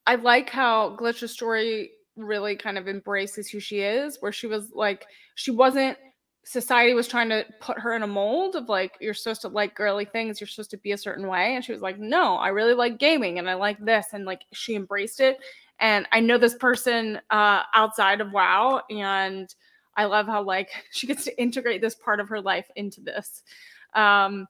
i 0.05 0.13
like 0.15 0.49
how 0.49 0.95
glitch's 0.95 1.31
story 1.31 1.89
really 2.15 2.55
kind 2.55 2.77
of 2.77 2.87
embraces 2.87 3.49
who 3.49 3.59
she 3.59 3.79
is 3.79 4.17
where 4.19 4.31
she 4.31 4.45
was 4.45 4.71
like 4.73 5.07
she 5.33 5.49
wasn't 5.49 5.97
society 6.45 6.93
was 6.93 7.07
trying 7.07 7.27
to 7.27 7.43
put 7.59 7.79
her 7.79 7.95
in 7.95 8.03
a 8.03 8.07
mold 8.07 8.55
of 8.55 8.69
like 8.69 8.95
you're 9.01 9.15
supposed 9.15 9.41
to 9.41 9.47
like 9.47 9.73
girly 9.73 10.05
things 10.05 10.39
you're 10.39 10.47
supposed 10.47 10.69
to 10.69 10.77
be 10.77 10.91
a 10.91 10.97
certain 10.97 11.27
way 11.27 11.55
and 11.55 11.65
she 11.65 11.71
was 11.71 11.81
like 11.81 11.97
no 11.97 12.35
i 12.35 12.49
really 12.49 12.75
like 12.75 12.99
gaming 12.99 13.39
and 13.39 13.49
i 13.49 13.55
like 13.55 13.83
this 13.83 14.07
and 14.13 14.25
like 14.25 14.45
she 14.53 14.75
embraced 14.75 15.19
it 15.19 15.39
and 15.79 16.07
i 16.11 16.19
know 16.19 16.37
this 16.37 16.53
person 16.53 17.19
uh 17.31 17.63
outside 17.73 18.21
of 18.21 18.31
wow 18.31 18.79
and 18.91 19.55
i 19.97 20.05
love 20.05 20.27
how 20.27 20.41
like 20.41 20.69
she 20.91 21.07
gets 21.07 21.23
to 21.23 21.41
integrate 21.41 21.81
this 21.81 21.95
part 21.95 22.19
of 22.19 22.29
her 22.29 22.39
life 22.39 22.69
into 22.75 23.01
this 23.01 23.41
um 23.95 24.45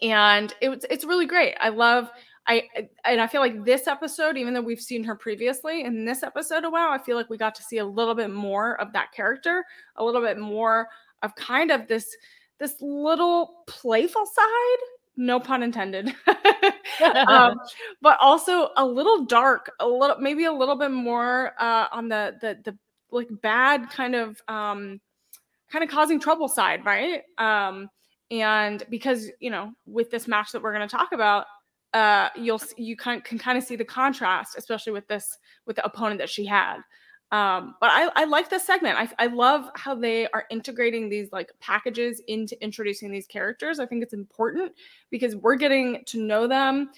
and 0.00 0.54
it's 0.62 0.86
it's 0.88 1.04
really 1.04 1.26
great 1.26 1.54
i 1.60 1.68
love 1.68 2.10
I 2.46 2.68
and 3.04 3.20
I 3.20 3.26
feel 3.26 3.40
like 3.40 3.64
this 3.64 3.86
episode, 3.86 4.36
even 4.36 4.52
though 4.54 4.62
we've 4.62 4.80
seen 4.80 5.04
her 5.04 5.14
previously, 5.14 5.84
in 5.84 6.04
this 6.04 6.22
episode 6.22 6.64
of 6.64 6.72
WoW, 6.72 6.90
I 6.90 6.98
feel 6.98 7.16
like 7.16 7.30
we 7.30 7.36
got 7.36 7.54
to 7.56 7.62
see 7.62 7.78
a 7.78 7.84
little 7.84 8.14
bit 8.14 8.30
more 8.30 8.80
of 8.80 8.92
that 8.92 9.12
character, 9.12 9.64
a 9.96 10.04
little 10.04 10.22
bit 10.22 10.38
more 10.38 10.88
of 11.22 11.34
kind 11.36 11.70
of 11.70 11.86
this 11.86 12.16
this 12.58 12.74
little 12.80 13.64
playful 13.66 14.26
side 14.26 14.78
no 15.16 15.38
pun 15.38 15.62
intended. 15.62 16.14
um, 17.28 17.60
but 18.02 18.16
also 18.20 18.70
a 18.76 18.86
little 18.86 19.24
dark, 19.24 19.72
a 19.80 19.86
little 19.86 20.16
maybe 20.18 20.44
a 20.44 20.52
little 20.52 20.76
bit 20.76 20.90
more 20.90 21.52
uh, 21.58 21.86
on 21.92 22.08
the 22.08 22.36
the 22.40 22.58
the 22.64 22.78
like 23.10 23.28
bad 23.42 23.90
kind 23.90 24.14
of 24.14 24.40
um, 24.48 25.00
kind 25.70 25.84
of 25.84 25.90
causing 25.90 26.18
trouble 26.18 26.48
side, 26.48 26.84
right? 26.84 27.22
Um, 27.38 27.88
and 28.30 28.82
because 28.88 29.28
you 29.40 29.50
know 29.50 29.72
with 29.86 30.10
this 30.10 30.26
match 30.26 30.52
that 30.52 30.62
we're 30.62 30.74
going 30.74 30.88
to 30.88 30.96
talk 30.96 31.12
about, 31.12 31.46
uh, 31.94 32.28
you'll 32.36 32.60
you 32.76 32.96
can, 32.96 33.20
can 33.20 33.38
kind 33.38 33.58
of 33.58 33.64
see 33.64 33.76
the 33.76 33.84
contrast, 33.84 34.56
especially 34.56 34.92
with 34.92 35.06
this 35.08 35.38
with 35.66 35.76
the 35.76 35.84
opponent 35.84 36.18
that 36.18 36.30
she 36.30 36.44
had. 36.44 36.78
Um, 37.32 37.76
but 37.80 37.90
I, 37.90 38.10
I 38.14 38.24
like 38.24 38.50
this 38.50 38.64
segment. 38.64 38.98
I, 38.98 39.08
I 39.18 39.26
love 39.28 39.70
how 39.74 39.94
they 39.94 40.28
are 40.28 40.44
integrating 40.50 41.08
these 41.08 41.32
like 41.32 41.50
packages 41.60 42.20
into 42.28 42.62
introducing 42.62 43.10
these 43.10 43.26
characters. 43.26 43.80
I 43.80 43.86
think 43.86 44.02
it's 44.02 44.12
important 44.12 44.72
because 45.10 45.34
we're 45.36 45.56
getting 45.56 46.02
to 46.08 46.22
know 46.22 46.46
them 46.46 46.90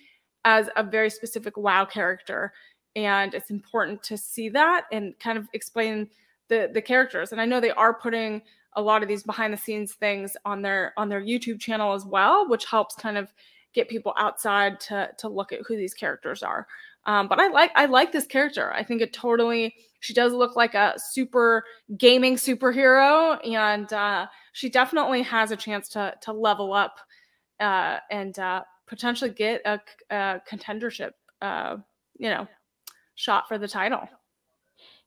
as 0.44 0.68
a 0.76 0.82
very 0.82 1.08
specific 1.08 1.56
WoW 1.56 1.84
character, 1.84 2.52
and 2.96 3.32
it's 3.32 3.50
important 3.50 4.02
to 4.04 4.18
see 4.18 4.48
that 4.48 4.86
and 4.90 5.16
kind 5.20 5.38
of 5.38 5.48
explain 5.52 6.08
the 6.48 6.70
the 6.72 6.82
characters. 6.82 7.32
And 7.32 7.40
I 7.40 7.46
know 7.46 7.60
they 7.60 7.70
are 7.70 7.94
putting 7.94 8.42
a 8.76 8.82
lot 8.82 9.02
of 9.02 9.08
these 9.08 9.22
behind 9.22 9.52
the 9.52 9.56
scenes 9.56 9.94
things 9.94 10.36
on 10.44 10.62
their 10.62 10.92
on 10.96 11.08
their 11.08 11.22
YouTube 11.22 11.60
channel 11.60 11.94
as 11.94 12.04
well, 12.04 12.48
which 12.48 12.64
helps 12.64 12.96
kind 12.96 13.16
of 13.16 13.32
get 13.74 13.88
people 13.88 14.14
outside 14.18 14.80
to 14.80 15.10
to 15.18 15.28
look 15.28 15.52
at 15.52 15.60
who 15.66 15.76
these 15.76 15.94
characters 15.94 16.42
are. 16.42 16.66
Um, 17.06 17.28
but 17.28 17.38
I 17.40 17.48
like 17.48 17.70
I 17.74 17.86
like 17.86 18.12
this 18.12 18.26
character. 18.26 18.72
I 18.72 18.82
think 18.82 19.02
it 19.02 19.12
totally 19.12 19.74
she 20.00 20.14
does 20.14 20.32
look 20.32 20.56
like 20.56 20.74
a 20.74 20.94
super 20.96 21.64
gaming 21.96 22.36
superhero, 22.36 23.38
and 23.46 23.92
uh, 23.92 24.26
she 24.52 24.68
definitely 24.68 25.22
has 25.22 25.50
a 25.50 25.56
chance 25.56 25.88
to 25.90 26.14
to 26.22 26.32
level 26.32 26.72
up 26.72 26.98
uh, 27.60 27.98
and 28.10 28.38
uh, 28.38 28.62
potentially 28.86 29.30
get 29.30 29.62
a, 29.64 29.80
a 30.10 30.40
contendership, 30.50 31.12
uh, 31.42 31.76
you 32.18 32.30
know, 32.30 32.46
shot 33.14 33.48
for 33.48 33.58
the 33.58 33.68
title. 33.68 34.08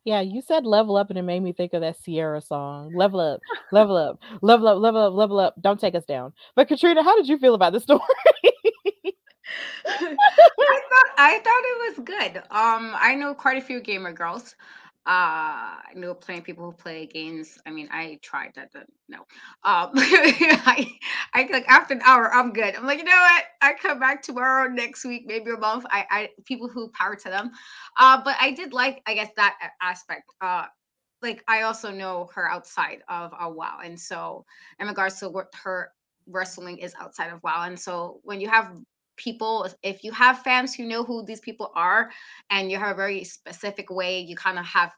Yeah, 0.04 0.22
you 0.22 0.42
said 0.42 0.66
level 0.66 0.96
up, 0.96 1.10
and 1.10 1.20
it 1.20 1.24
made 1.24 1.42
me 1.42 1.52
think 1.52 1.74
of 1.74 1.82
that 1.82 1.98
Ciara 2.02 2.42
song. 2.42 2.94
Level 2.96 3.20
up, 3.20 3.42
level 3.72 3.98
up, 3.98 4.20
level 4.42 4.68
up, 4.68 4.80
level 4.80 5.02
up, 5.02 5.14
level 5.14 5.40
up. 5.40 5.56
Don't 5.60 5.80
take 5.80 5.96
us 5.96 6.06
down. 6.06 6.32
But 6.56 6.70
Katrina, 6.70 7.04
how 7.04 7.18
did 7.18 7.28
you 7.28 7.38
feel 7.38 7.56
about 7.56 7.74
the 7.74 7.82
story? 7.82 8.02
I 10.60 10.82
thought 10.90 11.10
I 11.18 11.40
thought 11.40 11.64
it 11.64 11.98
was 11.98 12.06
good. 12.06 12.38
Um, 12.52 12.94
I 12.96 13.16
know 13.16 13.34
quite 13.34 13.58
a 13.58 13.62
few 13.62 13.82
gamer 13.82 14.12
girls. 14.12 14.56
Uh, 15.06 15.80
I 15.88 15.94
know 15.96 16.14
plenty 16.14 16.40
of 16.40 16.46
people 16.46 16.66
who 16.66 16.74
play 16.74 17.06
games. 17.06 17.58
I 17.66 17.72
mean, 17.72 17.88
I 17.92 18.20
tried 18.22 18.52
that. 18.56 18.72
but 18.74 18.88
No, 19.08 19.20
um, 19.20 19.92
I, 19.96 20.86
I 21.34 21.48
like 21.50 21.66
after 21.70 21.94
an 21.94 22.02
hour, 22.04 22.34
I'm 22.34 22.52
good. 22.52 22.76
I'm 22.76 22.86
like, 22.86 22.98
you 23.00 23.06
know 23.06 23.12
what? 23.12 23.44
I 23.62 23.74
come 23.82 24.00
back 24.00 24.22
tomorrow, 24.22 24.70
next 24.70 25.06
week, 25.06 25.24
maybe 25.26 25.52
a 25.52 25.58
month. 25.58 25.86
I, 25.90 26.06
I 26.12 26.30
people 26.44 26.68
who 26.68 26.90
power 26.90 27.16
to 27.16 27.30
them. 27.30 27.52
Uh, 27.98 28.22
but 28.22 28.36
I 28.42 28.52
did 28.52 28.74
like, 28.74 29.02
I 29.08 29.14
guess, 29.14 29.30
that 29.38 29.56
aspect. 29.82 30.24
Uh, 30.42 30.66
like 31.22 31.44
I 31.48 31.62
also 31.64 31.92
know 31.92 32.30
her 32.36 32.50
outside 32.50 33.00
of 33.10 33.32
a 33.40 33.50
WoW, 33.50 33.80
and 33.84 34.00
so 34.00 34.46
in 34.80 34.88
regards 34.88 35.20
to 35.20 35.30
what 35.30 35.48
her 35.64 35.92
wrestling 36.28 36.80
is 36.80 36.94
outside 37.00 37.32
of 37.32 37.42
WoW, 37.44 37.64
and 37.64 37.80
so 37.80 38.20
when 38.24 38.42
you 38.42 38.50
have 38.50 38.72
people 39.18 39.68
if 39.84 40.04
you 40.04 40.12
have 40.12 40.40
fans 40.44 40.74
who 40.74 40.86
know 40.86 41.04
who 41.04 41.26
these 41.26 41.40
people 41.40 41.72
are 41.76 42.10
and 42.50 42.72
you 42.72 42.78
have 42.78 42.92
a 42.92 42.96
very 42.96 43.24
specific 43.24 43.90
way 43.90 44.20
you 44.22 44.36
kind 44.36 44.58
of 44.58 44.66
have 44.66 44.92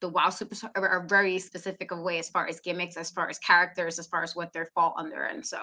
the 0.00 0.08
wow 0.08 0.30
super 0.30 0.56
a 0.76 1.06
very 1.06 1.38
specific 1.38 1.90
way 1.92 2.18
as 2.18 2.28
far 2.30 2.48
as 2.48 2.60
gimmicks 2.60 2.96
as 2.96 3.10
far 3.10 3.28
as 3.28 3.38
characters 3.38 3.98
as 3.98 4.06
far 4.06 4.22
as 4.22 4.34
what 4.34 4.52
they're 4.52 4.70
fall 4.74 4.94
under 4.96 5.24
and 5.24 5.44
so 5.44 5.58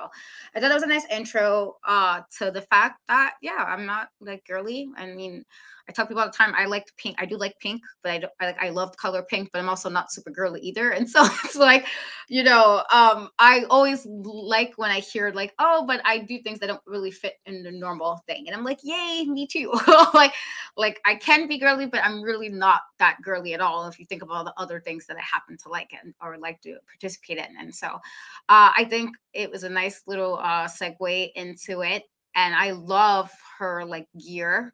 i 0.55 0.59
thought 0.59 0.69
that 0.69 0.73
was 0.75 0.83
a 0.83 0.87
nice 0.87 1.05
intro 1.11 1.75
uh 1.87 2.21
to 2.37 2.51
the 2.51 2.61
fact 2.61 2.99
that 3.07 3.33
yeah 3.41 3.65
i'm 3.67 3.85
not 3.85 4.09
like 4.19 4.45
girly. 4.45 4.87
I 4.95 5.07
mean 5.07 5.43
I 5.91 5.93
tell 5.93 6.07
people 6.07 6.21
all 6.21 6.27
the 6.27 6.31
time 6.31 6.53
I 6.57 6.67
like 6.67 6.85
pink. 6.95 7.17
I 7.19 7.25
do 7.25 7.35
like 7.35 7.59
pink, 7.59 7.81
but 8.01 8.11
I 8.11 8.27
I 8.39 8.45
like 8.45 8.63
I 8.63 8.69
love 8.69 8.95
color 8.95 9.23
pink, 9.23 9.49
but 9.51 9.59
I'm 9.59 9.67
also 9.67 9.89
not 9.89 10.09
super 10.09 10.31
girly 10.31 10.61
either. 10.61 10.91
And 10.91 11.09
so 11.09 11.21
it's 11.43 11.57
like, 11.57 11.85
you 12.29 12.43
know, 12.43 12.83
um, 12.93 13.27
I 13.39 13.65
always 13.69 14.05
like 14.05 14.71
when 14.77 14.89
I 14.89 15.01
hear 15.01 15.31
like, 15.31 15.53
oh, 15.59 15.83
but 15.85 16.01
I 16.05 16.19
do 16.19 16.41
things 16.41 16.59
that 16.59 16.67
don't 16.67 16.81
really 16.85 17.11
fit 17.11 17.33
in 17.45 17.61
the 17.63 17.71
normal 17.71 18.23
thing. 18.25 18.45
And 18.47 18.55
I'm 18.55 18.63
like, 18.63 18.79
yay, 18.83 19.25
me 19.25 19.47
too. 19.47 19.73
like, 20.13 20.31
like 20.77 21.01
I 21.03 21.15
can 21.15 21.45
be 21.49 21.59
girly, 21.59 21.87
but 21.87 22.05
I'm 22.05 22.21
really 22.21 22.47
not 22.47 22.83
that 22.99 23.17
girly 23.21 23.53
at 23.53 23.59
all. 23.59 23.85
If 23.87 23.99
you 23.99 24.05
think 24.05 24.21
of 24.21 24.31
all 24.31 24.45
the 24.45 24.53
other 24.55 24.79
things 24.79 25.05
that 25.07 25.17
I 25.17 25.21
happen 25.21 25.57
to 25.57 25.69
like 25.69 25.91
and 26.01 26.13
or 26.21 26.37
like 26.37 26.61
to 26.61 26.77
participate 26.87 27.37
in. 27.37 27.57
And 27.59 27.75
so 27.75 27.87
uh, 27.87 28.71
I 28.77 28.87
think 28.89 29.17
it 29.33 29.51
was 29.51 29.65
a 29.65 29.69
nice 29.69 30.03
little 30.07 30.37
uh 30.37 30.69
segue 30.69 31.31
into 31.35 31.81
it. 31.81 32.03
And 32.33 32.55
I 32.55 32.71
love 32.71 33.29
her 33.59 33.83
like 33.83 34.07
gear 34.17 34.73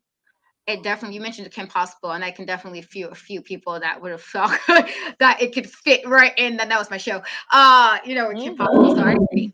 it 0.68 0.84
definitely 0.84 1.16
you 1.16 1.22
mentioned 1.22 1.50
Kim 1.52 1.68
Possible, 1.68 2.12
and 2.12 2.24
I 2.24 2.32
can 2.32 2.46
definitely 2.46 2.82
feel 2.82 3.10
a 3.10 3.16
few 3.16 3.42
people 3.42 3.80
that 3.80 4.02
would 4.02 4.12
have 4.12 4.22
felt 4.22 4.52
that 4.68 5.42
it 5.42 5.54
could 5.54 5.70
fit 5.70 6.06
right 6.08 6.34
in. 6.38 6.58
That 6.58 6.70
that 6.70 6.78
was 6.78 6.90
my 6.92 6.98
show. 6.98 7.22
Uh, 7.52 7.98
you 8.06 8.16
know, 8.16 8.32
Kim 8.34 8.56
Possible. 8.56 8.96
So 8.96 9.02
I 9.02 9.14
agree. 9.14 9.54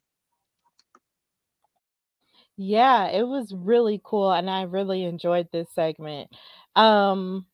Yeah, 2.56 3.08
it 3.10 3.24
was 3.24 3.54
really 3.54 4.02
cool, 4.04 4.32
and 4.32 4.50
I 4.50 4.64
really 4.64 5.04
enjoyed 5.04 5.48
this 5.52 5.70
segment. 5.74 6.32
Um, 6.76 7.46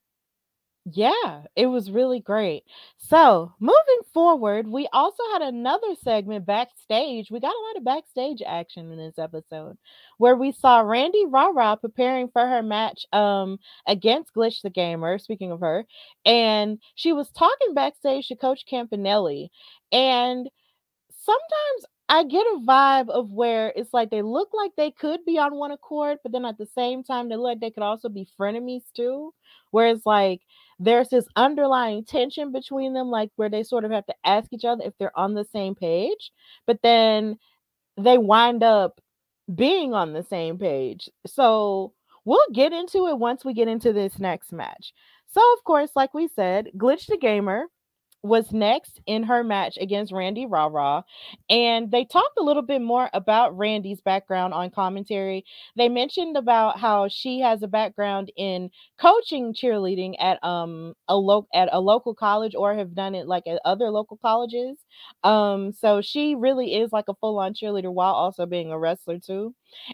yeah, 0.86 1.44
it 1.56 1.68
was 1.68 1.92
really 1.92 2.20
great. 2.20 2.63
So, 2.98 3.54
moving 3.60 4.00
forward, 4.13 4.68
we 4.68 4.88
also 4.92 5.22
had 5.34 5.42
another 5.44 5.94
segment 6.04 6.46
backstage. 6.46 7.30
We 7.30 7.39
got 7.39 7.54
a 7.54 7.65
lot 7.68 7.78
of 7.78 7.84
backstage 7.84 8.42
action 8.46 8.92
in 8.92 8.98
this 8.98 9.20
episode 9.20 9.78
where 10.18 10.36
we 10.36 10.52
saw 10.52 10.80
Randi 10.80 11.26
Rah 11.28 11.52
Rah 11.54 11.76
preparing 11.76 12.30
for 12.30 12.46
her 12.48 12.63
match 12.63 13.06
um 13.13 13.60
against 13.88 14.34
Glitch 14.34 14.62
the 14.62 14.70
Gamer, 14.70 15.20
speaking 15.20 15.52
of 15.52 15.60
her, 15.60 15.86
and 16.26 16.80
she 16.96 17.13
was 17.13 17.30
talking 17.32 17.74
backstage 17.76 18.28
to 18.30 18.36
Coach 18.36 18.63
Campanelli. 18.72 19.50
And 19.92 20.50
sometimes 21.12 21.86
I 22.10 22.24
get 22.24 22.46
a 22.48 22.60
vibe 22.65 23.10
of 23.10 23.32
where 23.32 23.72
it's 23.76 23.94
like 23.94 24.10
they 24.10 24.22
look 24.24 24.50
like 24.54 24.72
they 24.76 24.92
could 24.92 25.24
be 25.26 25.38
on 25.38 25.56
one 25.56 25.72
accord, 25.72 26.18
but 26.24 26.32
then 26.32 26.46
at 26.46 26.58
the 26.58 26.65
same 26.65 27.04
time, 27.04 27.30
they 27.30 27.36
look 27.36 27.44
like 27.46 27.60
they 27.60 27.72
could 27.72 27.84
also 27.84 28.10
be 28.10 28.28
frenemies 28.39 28.84
too. 28.96 29.34
Whereas, 29.72 30.02
like, 30.06 30.42
there's 30.80 31.10
this 31.10 31.26
underlying 31.36 32.06
tension 32.06 32.52
between 32.52 32.94
them, 32.94 33.10
like 33.10 33.32
where 33.36 33.50
they 33.50 33.63
sort 33.63 33.86
of 33.86 33.92
have 33.92 34.06
to 34.06 34.15
ask 34.24 34.52
each 34.54 34.65
other 34.65 34.84
if 34.86 34.94
they're 34.98 35.18
on 35.18 35.34
the 35.34 35.46
same 35.46 35.76
page, 35.76 36.32
but 36.65 36.82
then 36.82 37.38
they 37.98 38.18
wind 38.18 38.63
up 38.63 39.02
being 39.54 39.94
on 39.94 40.13
the 40.13 40.24
same 40.24 40.58
page. 40.58 41.10
So 41.28 41.94
we'll 42.24 42.39
get 42.54 42.72
into 42.72 43.08
it 43.08 43.18
once 43.18 43.44
we 43.44 43.54
get 43.54 43.68
into 43.68 43.92
this 43.92 44.20
next 44.20 44.54
match. 44.54 44.94
So, 45.28 45.42
of 45.54 45.63
course, 45.63 45.92
like 45.96 46.13
we 46.13 46.28
said, 46.28 46.70
Glitch 46.78 47.08
the 47.08 47.18
Gamer 47.18 47.65
was 48.23 48.51
next 48.51 48.99
in 49.05 49.23
her 49.23 49.43
match 49.43 49.77
against 49.79 50.12
Randi 50.12 50.45
Rah 50.45 50.67
Rah. 50.67 51.03
And 51.49 51.91
they 51.91 52.05
talked 52.05 52.38
a 52.38 52.43
little 52.43 52.62
bit 52.63 52.82
more 52.82 53.10
about 53.13 53.58
Randi's 53.58 54.01
background 54.01 54.53
on 54.53 54.69
commentary. 54.71 55.45
They 55.75 55.89
mentioned 55.89 56.38
about 56.38 56.79
how 56.79 57.08
she 57.08 57.39
has 57.41 57.63
a 57.63 57.67
background 57.67 58.32
in 58.36 58.69
coaching 58.99 59.53
cheerleading 59.53 60.15
at 60.19 60.43
um 60.43 60.93
a 61.08 61.15
lo- 61.17 61.47
at 61.53 61.69
a 61.71 61.79
local 61.79 62.13
college 62.15 62.55
or 62.55 62.75
have 62.75 62.93
done 62.95 63.15
it 63.15 63.27
like 63.27 63.47
at 63.47 63.62
other 63.65 63.89
local 63.89 64.17
colleges. 64.17 64.77
Um 65.23 65.71
so 65.73 66.01
she 66.01 66.36
really 66.36 66.75
is 66.75 66.91
like 66.91 67.05
a 67.08 67.15
full-on 67.15 67.53
cheerleader 67.53 67.93
while 67.93 68.13
also 68.13 68.45
being 68.45 68.71
a 68.71 68.79
wrestler 68.79 69.19
too. 69.19 69.53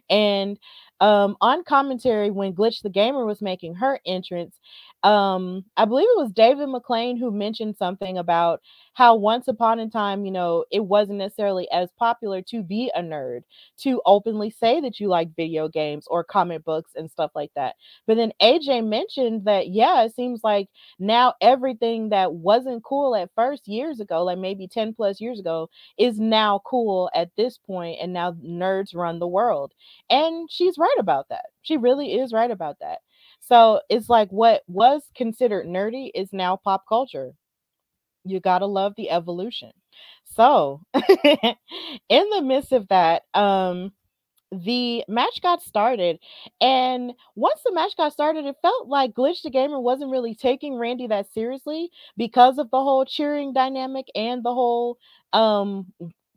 And 0.09 0.57
um 1.01 1.35
on 1.41 1.63
commentary 1.65 2.31
when 2.31 2.53
Glitch 2.53 2.81
the 2.81 2.89
Gamer 2.89 3.25
was 3.25 3.41
making 3.41 3.75
her 3.75 3.99
entrance, 4.05 4.59
um 5.03 5.63
i 5.77 5.85
believe 5.85 6.07
it 6.09 6.17
was 6.17 6.31
david 6.31 6.67
mclane 6.69 7.19
who 7.19 7.29
mentioned 7.29 7.75
something 7.77 8.17
about 8.17 8.61
how 8.93 9.13
once 9.13 9.47
upon 9.47 9.77
a 9.79 9.89
time 9.89 10.25
you 10.25 10.31
know 10.31 10.65
it 10.71 10.79
wasn't 10.85 11.17
necessarily 11.17 11.69
as 11.71 11.89
popular 11.99 12.41
to 12.41 12.63
be 12.63 12.91
a 12.95 13.01
nerd 13.01 13.41
to 13.77 14.01
openly 14.05 14.49
say 14.49 14.79
that 14.81 14.99
you 14.99 15.07
like 15.07 15.35
video 15.35 15.67
games 15.67 16.07
or 16.07 16.23
comic 16.23 16.63
books 16.63 16.91
and 16.95 17.11
stuff 17.11 17.31
like 17.35 17.51
that. 17.55 17.75
But 18.07 18.15
then 18.15 18.31
aj 18.41 18.87
mentioned 18.87 19.45
that 19.45 19.67
yeah 19.69 20.03
it 20.03 20.15
seems 20.15 20.41
like 20.43 20.69
now 20.99 21.33
everything 21.41 22.09
that 22.09 22.33
wasn't 22.33 22.83
cool 22.83 23.15
at 23.15 23.29
first 23.35 23.67
years 23.67 23.99
ago 23.99 24.23
like 24.23 24.37
maybe 24.39 24.67
10 24.67 24.93
plus 24.93 25.19
years 25.21 25.39
ago 25.39 25.69
is 25.97 26.19
now 26.19 26.61
cool 26.65 27.09
at 27.13 27.29
this 27.37 27.57
point 27.57 27.97
and 28.01 28.13
now 28.13 28.31
nerds 28.33 28.95
run 28.95 29.19
the 29.19 29.27
world 29.27 29.64
and 30.09 30.49
she's 30.51 30.77
right 30.77 30.95
about 30.99 31.27
that 31.29 31.45
she 31.61 31.77
really 31.77 32.13
is 32.13 32.33
right 32.33 32.51
about 32.51 32.77
that 32.79 32.99
so 33.39 33.81
it's 33.89 34.09
like 34.09 34.29
what 34.29 34.63
was 34.67 35.03
considered 35.15 35.67
nerdy 35.67 36.09
is 36.15 36.33
now 36.33 36.55
pop 36.55 36.83
culture. 36.87 37.33
You 38.23 38.39
got 38.39 38.59
to 38.59 38.65
love 38.65 38.93
the 38.97 39.11
evolution. 39.11 39.71
So, 40.25 40.81
in 40.93 42.29
the 42.29 42.41
midst 42.43 42.71
of 42.71 42.87
that, 42.89 43.23
um 43.33 43.93
the 44.51 45.03
match 45.09 45.41
got 45.41 45.61
started 45.61 46.19
and 46.61 47.13
once 47.35 47.59
the 47.65 47.73
match 47.73 47.97
got 47.97 48.13
started 48.13 48.45
it 48.45 48.55
felt 48.61 48.87
like 48.87 49.13
glitch 49.13 49.41
the 49.43 49.49
gamer 49.49 49.79
wasn't 49.79 50.09
really 50.09 50.35
taking 50.35 50.75
randi 50.75 51.07
that 51.07 51.27
seriously 51.33 51.89
because 52.15 52.57
of 52.57 52.69
the 52.71 52.77
whole 52.81 53.03
cheering 53.05 53.53
dynamic 53.53 54.05
and 54.15 54.43
the 54.43 54.53
whole 54.53 54.97
um 55.33 55.91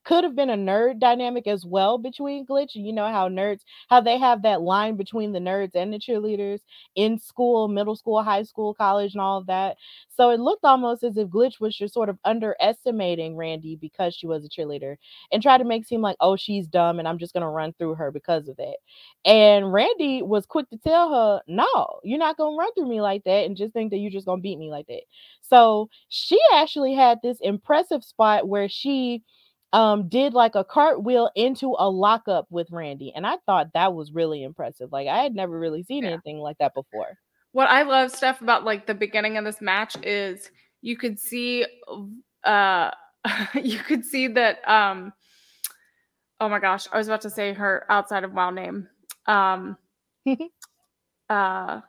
could 0.05 0.25
have 0.25 0.35
been 0.37 0.51
a 0.51 0.57
nerd 0.57 0.99
dynamic 0.99 1.47
as 1.47 1.65
well 1.65 1.99
between 1.99 2.47
Glitch. 2.47 2.75
And 2.75 2.87
you 2.87 2.93
know 2.93 3.09
how 3.09 3.29
nerds, 3.29 3.61
how 3.89 4.01
they 4.01 4.19
have 4.19 4.43
that 4.43 4.63
line 4.63 4.97
between 4.97 5.33
the 5.33 5.39
nerds 5.39 5.75
and 5.75 5.93
the 5.93 5.99
cheerleaders 5.99 6.61
in 6.95 7.19
school, 7.19 7.69
middle 7.69 7.97
school, 7.97 8.23
high 8.23 8.43
school, 8.43 8.75
college, 8.75 9.15
and 9.15 9.21
all 9.21 9.39
of 9.39 9.47
that. 9.47 9.77
So 10.09 10.31
it 10.31 10.41
looked 10.41 10.65
almost 10.65 11.03
as 11.05 11.17
if 11.17 11.29
Glitch 11.29 11.61
was 11.61 11.77
just 11.77 11.95
sort 11.95 12.09
of 12.09 12.19
underestimating 12.25 13.37
Randi 13.37 13.77
because 13.77 14.15
she 14.15 14.27
was 14.27 14.45
a 14.45 14.49
cheerleader 14.49 14.97
and 15.33 15.43
tried 15.43 15.59
to 15.59 15.65
make 15.65 15.87
seem 15.87 16.01
like, 16.01 16.17
oh, 16.21 16.37
she's 16.37 16.67
dumb 16.67 16.99
and 16.99 17.07
I'm 17.07 17.19
just 17.19 17.35
gonna 17.35 17.51
run 17.51 17.73
through 17.75 17.95
her 17.95 18.11
because 18.11 18.49
of 18.49 18.57
that. 18.57 18.77
And 19.25 19.73
Randi 19.73 20.23
was 20.23 20.47
quick 20.47 20.69
to 20.71 20.79
tell 20.79 21.13
her, 21.13 21.43
no, 21.47 22.01
you're 22.03 22.19
not 22.19 22.37
gonna 22.37 22.57
run 22.57 22.73
through 22.75 22.89
me 22.89 23.01
like 23.01 23.25
that 23.25 23.45
and 23.47 23.57
just 23.57 23.73
think 23.73 23.91
that 23.91 23.99
you're 23.99 24.11
just 24.11 24.27
gonna 24.27 24.41
beat 24.43 24.59
me 24.59 24.71
like 24.71 24.87
that. 24.89 25.03
So 25.41 25.89
she 26.09 26.39
actually 26.55 26.95
had 26.95 27.19
this 27.23 27.39
impressive 27.41 28.05
spot 28.05 28.49
where 28.49 28.69
she 28.69 29.23
um 29.73 30.09
did 30.09 30.33
like 30.33 30.55
a 30.55 30.65
cartwheel 30.65 31.31
into 31.35 31.75
a 31.79 31.89
lockup 31.91 32.47
with 32.51 32.71
Randi 32.71 33.13
and 33.15 33.27
I 33.27 33.37
thought 33.47 33.73
that 33.75 33.93
was 33.95 34.13
really 34.13 34.43
impressive. 34.43 34.91
Like 34.93 35.09
I 35.09 35.19
had 35.23 35.35
never 35.35 35.59
really 35.59 35.83
seen 35.83 36.05
Yeah. 36.05 36.13
anything 36.13 36.39
like 36.39 36.57
that 36.59 36.73
before. 36.75 37.19
what 37.53 37.69
I 37.69 37.83
love 37.83 38.11
stuff 38.11 38.41
about 38.41 38.65
like 38.65 38.87
the 38.87 38.95
beginning 38.95 39.37
of 39.37 39.45
this 39.45 39.61
match 39.61 39.97
is 40.03 40.51
you 40.81 40.97
could 40.97 41.19
see 41.21 41.67
uh 42.45 42.91
you 43.55 43.79
could 43.81 44.05
see 44.05 44.29
that 44.29 44.67
um 44.69 45.13
oh 46.41 46.49
my 46.49 46.61
gosh, 46.61 46.87
I 46.93 46.97
was 46.99 47.09
about 47.09 47.21
to 47.23 47.31
say 47.31 47.53
her 47.53 47.85
outside 47.91 48.25
of 48.25 48.33
WoW 48.33 48.51
name. 48.51 48.89
Um 49.27 49.77
uh 51.29 51.81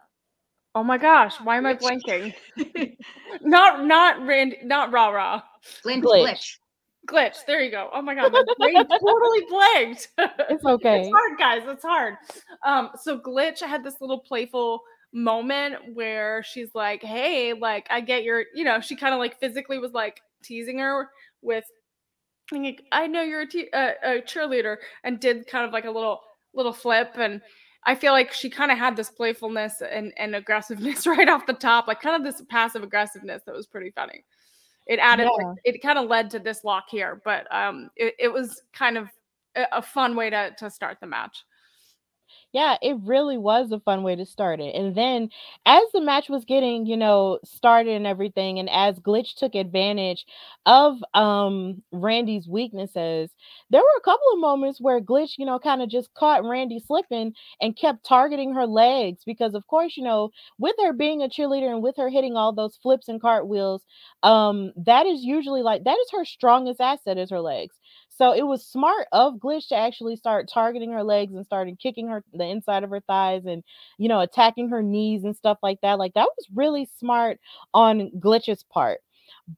oh 0.76 0.84
my 0.84 0.98
gosh, 0.98 1.40
why 1.42 1.58
am 1.58 1.66
I 1.66 1.76
blanking? 1.76 2.34
not 3.42 3.86
not 3.86 4.26
Randi 4.26 4.58
not 4.64 4.92
Rah 4.92 5.10
Rah. 5.10 5.42
Glitch. 5.86 6.02
Glitch. 6.04 6.58
Glitch. 7.10 7.46
There 7.46 7.62
you 7.62 7.72
go. 7.72 7.90
Oh 7.94 8.02
my 8.02 8.16
god, 8.16 8.32
my 8.32 8.44
brain 8.58 8.76
totally 8.76 9.46
blanked. 9.50 10.10
It's 10.50 10.66
okay. 10.66 11.02
It's 11.02 11.10
hard, 11.10 11.38
guys. 11.38 11.64
It's 11.66 11.84
hard. 11.84 12.16
Um, 12.66 12.90
so 13.02 13.20
Glitch 13.20 13.60
had 13.60 13.84
this 13.84 13.96
little 14.02 14.20
playful 14.20 14.82
moment 15.14 15.76
where 15.94 16.44
she's 16.44 16.74
like, 16.76 17.02
"Hey, 17.04 17.54
like 17.54 17.88
I 17.90 18.02
get 18.02 18.24
your," 18.24 18.46
you 18.54 18.64
know, 18.64 18.80
she 18.80 18.96
kind 18.96 19.14
of 19.14 19.20
like 19.20 19.40
physically 19.40 19.80
was 19.80 19.92
like 19.94 20.22
teasing 20.44 20.80
her 20.80 21.10
with, 21.42 21.66
like, 22.52 22.84
"I 22.92 23.08
know 23.08 23.22
you're 23.22 23.42
a, 23.42 23.48
te- 23.48 23.72
uh, 23.72 23.92
a 24.04 24.10
cheerleader," 24.22 24.78
and 25.04 25.20
did 25.20 25.48
kind 25.48 25.66
of 25.66 25.74
like 25.74 25.86
a 25.86 25.92
little 25.92 26.20
little 26.54 26.74
flip 26.74 27.12
and. 27.16 27.42
I 27.86 27.96
feel 27.96 28.12
like 28.12 28.34
she 28.34 28.50
kind 28.50 28.74
of 28.74 28.78
had 28.78 28.98
this 28.98 29.10
playfulness 29.10 29.82
and, 29.82 30.12
and 30.18 30.36
aggressiveness 30.36 31.08
right 31.08 31.30
off 31.30 31.46
the 31.46 31.54
top, 31.54 31.88
like 31.88 32.02
kind 32.02 32.14
of 32.14 32.24
this 32.30 32.44
passive 32.50 32.84
aggressiveness 32.84 33.42
that 33.46 33.56
was 33.56 33.68
pretty 33.68 33.92
funny. 33.92 34.26
It 34.90 34.98
added, 34.98 35.30
Yeah. 35.40 35.54
it 35.64 35.82
kind 35.84 36.00
of 36.00 36.10
led 36.10 36.32
to 36.32 36.40
this 36.40 36.64
lock 36.64 36.86
here, 36.90 37.22
but 37.24 37.48
um, 37.56 37.92
it, 37.96 38.16
it 38.18 38.28
was 38.34 38.64
kind 38.74 38.98
of 38.98 39.08
a, 39.56 39.66
a 39.74 39.82
fun 39.84 40.16
way 40.16 40.32
to 40.32 40.52
to 40.58 40.70
start 40.70 40.98
the 41.00 41.06
match. 41.08 41.46
Yeah, 42.54 42.78
it 42.82 42.98
really 43.04 43.38
was 43.38 43.72
a 43.72 43.80
fun 43.80 44.04
way 44.04 44.16
to 44.16 44.26
start 44.26 44.60
it. 44.60 44.74
And 44.76 44.96
then 44.96 45.30
as 45.66 45.84
the 45.94 46.02
match 46.02 46.30
was 46.30 46.46
getting, 46.46 46.86
you 46.86 46.98
know, 46.98 47.40
started 47.44 47.94
and 47.96 48.08
everything, 48.08 48.60
and 48.60 48.70
as 48.70 49.00
Glitch 49.00 49.36
took 49.36 49.56
advantage 49.56 50.26
of 50.66 50.98
um 51.14 51.84
Randi's 51.92 52.48
weaknesses, 52.48 53.30
there 53.70 53.82
were 53.82 53.98
a 53.98 54.02
couple 54.02 54.26
of 54.34 54.40
moments 54.40 54.82
where 54.82 55.00
Glitch, 55.02 55.38
you 55.38 55.46
know, 55.46 55.60
kind 55.60 55.82
of 55.82 55.90
just 55.90 56.14
caught 56.16 56.44
Randi 56.44 56.80
slipping 56.80 57.34
and 57.62 57.76
kept 57.78 58.04
targeting 58.06 58.54
her 58.54 58.66
legs 58.66 59.22
because 59.26 59.54
of 59.54 59.68
course, 59.68 59.96
you 59.98 60.04
know, 60.04 60.32
with 60.58 60.76
her 60.84 60.94
being 60.94 61.22
a 61.22 61.30
cheerleader 61.30 61.70
and 61.72 61.84
with 61.84 61.98
her 61.98 62.10
hitting 62.10 62.36
all 62.36 62.54
those 62.54 62.78
flips 62.78 63.08
and 63.08 63.22
cartwheels, 63.22 63.84
um, 64.24 64.72
that 64.76 65.06
is 65.06 65.24
usually 65.24 65.62
like 65.62 65.84
that 65.84 65.98
is 66.00 66.12
her 66.12 66.26
strongest 66.26 66.82
asset 66.82 67.18
is 67.18 67.30
her 67.30 67.42
legs. 67.42 67.76
So 68.20 68.34
it 68.34 68.44
was 68.44 68.66
smart 68.68 69.08
of 69.14 69.36
Glitch 69.36 69.70
to 69.70 69.76
actually 69.78 70.18
start 70.18 70.50
targeting 70.54 70.92
her 70.92 71.04
legs 71.04 71.34
and 71.34 71.46
started 71.46 71.80
kicking 71.80 72.10
her 72.10 72.24
the 72.34 72.46
inside 72.46 72.84
of 72.84 72.92
her 72.92 73.02
thighs 73.02 73.46
and 73.46 73.64
you 73.98 74.10
know 74.10 74.20
attacking 74.22 74.70
her 74.70 74.84
knees 74.84 75.24
and 75.24 75.36
stuff 75.36 75.58
like 75.64 75.82
that. 75.82 76.00
Like 76.00 76.14
that 76.16 76.30
was 76.38 76.48
really 76.54 76.86
smart 77.00 77.40
on 77.74 78.12
Glitch's 78.20 78.64
part. 78.64 79.00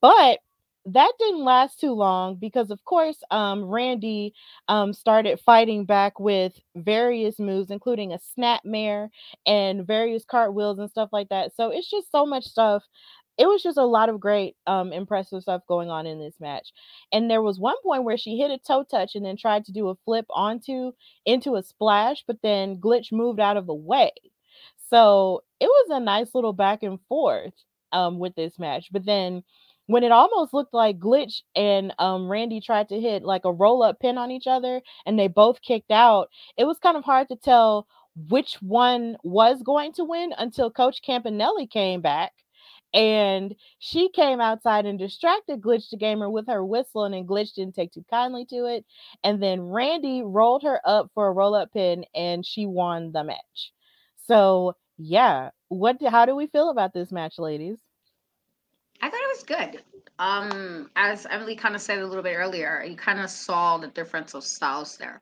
But 0.01 0.39
that 0.85 1.11
didn't 1.19 1.43
last 1.45 1.79
too 1.79 1.91
long 1.93 2.35
because 2.35 2.71
of 2.71 2.83
course 2.85 3.17
um 3.29 3.63
Randi 3.65 4.33
um 4.67 4.93
started 4.93 5.39
fighting 5.39 5.85
back 5.85 6.19
with 6.19 6.53
various 6.75 7.37
moves 7.39 7.69
including 7.69 8.13
a 8.13 8.19
snapmare 8.19 9.09
and 9.45 9.85
various 9.85 10.25
cartwheels 10.25 10.79
and 10.79 10.89
stuff 10.89 11.09
like 11.13 11.29
that. 11.29 11.55
So 11.55 11.69
it's 11.69 11.89
just 11.89 12.11
so 12.11 12.25
much 12.25 12.45
stuff. 12.45 12.83
It 13.37 13.47
was 13.47 13.63
just 13.63 13.77
a 13.77 13.85
lot 13.85 14.09
of 14.09 14.19
great 14.19 14.55
um 14.67 14.93
impressive 14.93 15.41
stuff 15.41 15.61
going 15.67 15.89
on 15.89 16.05
in 16.05 16.19
this 16.19 16.35
match. 16.39 16.71
And 17.11 17.29
there 17.29 17.41
was 17.41 17.59
one 17.59 17.75
point 17.83 18.03
where 18.03 18.17
she 18.17 18.37
hit 18.37 18.51
a 18.51 18.57
toe 18.57 18.83
touch 18.83 19.15
and 19.15 19.25
then 19.25 19.37
tried 19.37 19.65
to 19.65 19.71
do 19.71 19.89
a 19.89 19.95
flip 20.05 20.25
onto 20.29 20.91
into 21.25 21.55
a 21.55 21.63
splash, 21.63 22.23
but 22.27 22.37
then 22.43 22.77
Glitch 22.77 23.11
moved 23.11 23.39
out 23.39 23.57
of 23.57 23.67
the 23.67 23.73
way. 23.73 24.11
So 24.89 25.43
it 25.59 25.65
was 25.65 25.87
a 25.91 25.99
nice 25.99 26.35
little 26.35 26.53
back 26.53 26.83
and 26.83 26.99
forth 27.07 27.53
um, 27.93 28.19
with 28.19 28.35
this 28.35 28.59
match. 28.59 28.87
But 28.91 29.05
then 29.05 29.43
when 29.87 30.03
it 30.03 30.11
almost 30.11 30.53
looked 30.53 30.73
like 30.73 30.99
Glitch 30.99 31.41
and 31.55 31.93
um, 31.99 32.29
Randi 32.29 32.61
tried 32.61 32.89
to 32.89 32.99
hit 32.99 33.23
like 33.23 33.45
a 33.45 33.51
roll 33.51 33.83
up 33.83 33.99
pin 33.99 34.17
on 34.17 34.31
each 34.31 34.47
other 34.47 34.81
and 35.05 35.17
they 35.17 35.27
both 35.27 35.61
kicked 35.61 35.91
out, 35.91 36.29
it 36.57 36.65
was 36.65 36.77
kind 36.79 36.97
of 36.97 37.03
hard 37.03 37.27
to 37.29 37.35
tell 37.35 37.87
which 38.29 38.55
one 38.61 39.17
was 39.23 39.61
going 39.63 39.93
to 39.93 40.03
win 40.03 40.33
until 40.37 40.69
Coach 40.69 41.01
Campanelli 41.07 41.69
came 41.69 42.01
back. 42.01 42.33
And 42.93 43.55
she 43.79 44.09
came 44.09 44.41
outside 44.41 44.85
and 44.85 44.99
distracted 44.99 45.61
Glitch 45.61 45.89
the 45.89 45.97
Gamer 45.97 46.29
with 46.29 46.47
her 46.47 46.65
whistle, 46.65 47.05
and 47.05 47.27
Glitch 47.27 47.53
didn't 47.53 47.75
take 47.75 47.93
too 47.93 48.05
kindly 48.09 48.45
to 48.45 48.65
it. 48.65 48.85
And 49.23 49.41
then 49.41 49.61
Randi 49.61 50.23
rolled 50.23 50.63
her 50.63 50.81
up 50.85 51.09
for 51.13 51.27
a 51.27 51.31
roll 51.31 51.55
up 51.55 51.71
pin, 51.71 52.05
and 52.13 52.45
she 52.45 52.65
won 52.65 53.11
the 53.11 53.23
match. 53.23 53.71
So 54.27 54.75
yeah, 54.97 55.49
what? 55.69 56.01
How 56.05 56.25
do 56.25 56.35
we 56.35 56.47
feel 56.47 56.69
about 56.69 56.93
this 56.93 57.11
match, 57.11 57.39
ladies? 57.39 57.77
I 59.01 59.09
thought 59.09 59.19
it 59.19 59.35
was 59.35 59.43
good. 59.43 59.83
Um, 60.19 60.91
as 60.95 61.25
Emily 61.29 61.55
kind 61.55 61.75
of 61.75 61.81
said 61.81 61.99
a 61.99 62.05
little 62.05 62.21
bit 62.21 62.35
earlier, 62.35 62.83
you 62.87 62.95
kind 62.95 63.19
of 63.19 63.29
saw 63.29 63.77
the 63.77 63.87
difference 63.87 64.35
of 64.35 64.43
styles 64.43 64.97
there. 64.97 65.19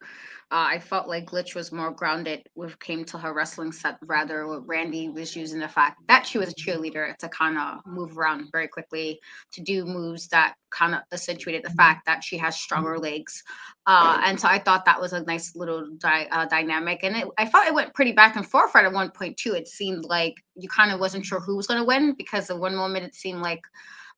Uh, 0.52 0.66
I 0.72 0.80
felt 0.80 1.08
like 1.08 1.30
Glitch 1.30 1.54
was 1.54 1.72
more 1.72 1.92
grounded 1.92 2.42
it 2.56 2.80
came 2.80 3.06
to 3.06 3.20
her 3.20 3.34
wrestling 3.34 3.72
set, 3.72 3.98
rather 4.02 4.48
what 4.48 4.68
Randi 4.68 5.10
was 5.10 5.36
using 5.36 5.60
the 5.60 5.68
fact 5.68 6.02
that 6.08 6.26
she 6.26 6.40
was 6.40 6.50
a 6.50 6.56
cheerleader 6.56 7.16
to 7.18 7.30
kind 7.30 7.58
of 7.58 7.86
move 7.86 8.18
around 8.18 8.50
very 8.52 8.68
quickly, 8.68 9.20
to 9.54 9.62
do 9.62 9.86
moves 9.86 10.28
that 10.30 10.56
kind 10.72 10.96
of 10.96 11.02
accentuated 11.12 11.64
the 11.64 11.70
fact 11.72 12.08
that 12.08 12.24
she 12.24 12.38
has 12.38 12.60
stronger 12.60 12.98
legs. 12.98 13.44
Uh, 13.86 14.22
and 14.24 14.40
so 14.40 14.48
I 14.48 14.58
thought 14.58 14.86
that 14.86 15.00
was 15.00 15.14
a 15.14 15.24
nice 15.24 15.56
little 15.56 15.88
di- 15.98 16.28
uh, 16.32 16.46
dynamic. 16.46 17.04
And 17.04 17.16
it, 17.16 17.28
I 17.38 17.48
felt 17.48 17.68
it 17.68 17.74
went 17.74 17.94
pretty 17.94 18.14
back 18.14 18.36
and 18.36 18.46
forth 18.46 18.76
at 18.76 18.92
one 18.92 19.12
point 19.12 19.38
too. 19.38 19.54
It 19.54 19.68
seemed 19.68 20.06
like 20.06 20.36
you 20.56 20.68
kind 20.68 20.92
of 20.92 21.00
wasn't 21.00 21.26
sure 21.26 21.40
who 21.40 21.58
was 21.58 21.68
going 21.68 21.80
to 21.80 21.86
win 21.86 22.14
because 22.18 22.50
at 22.50 22.60
one 22.60 22.76
moment 22.76 23.06
it 23.06 23.14
seemed 23.14 23.42
like 23.42 23.62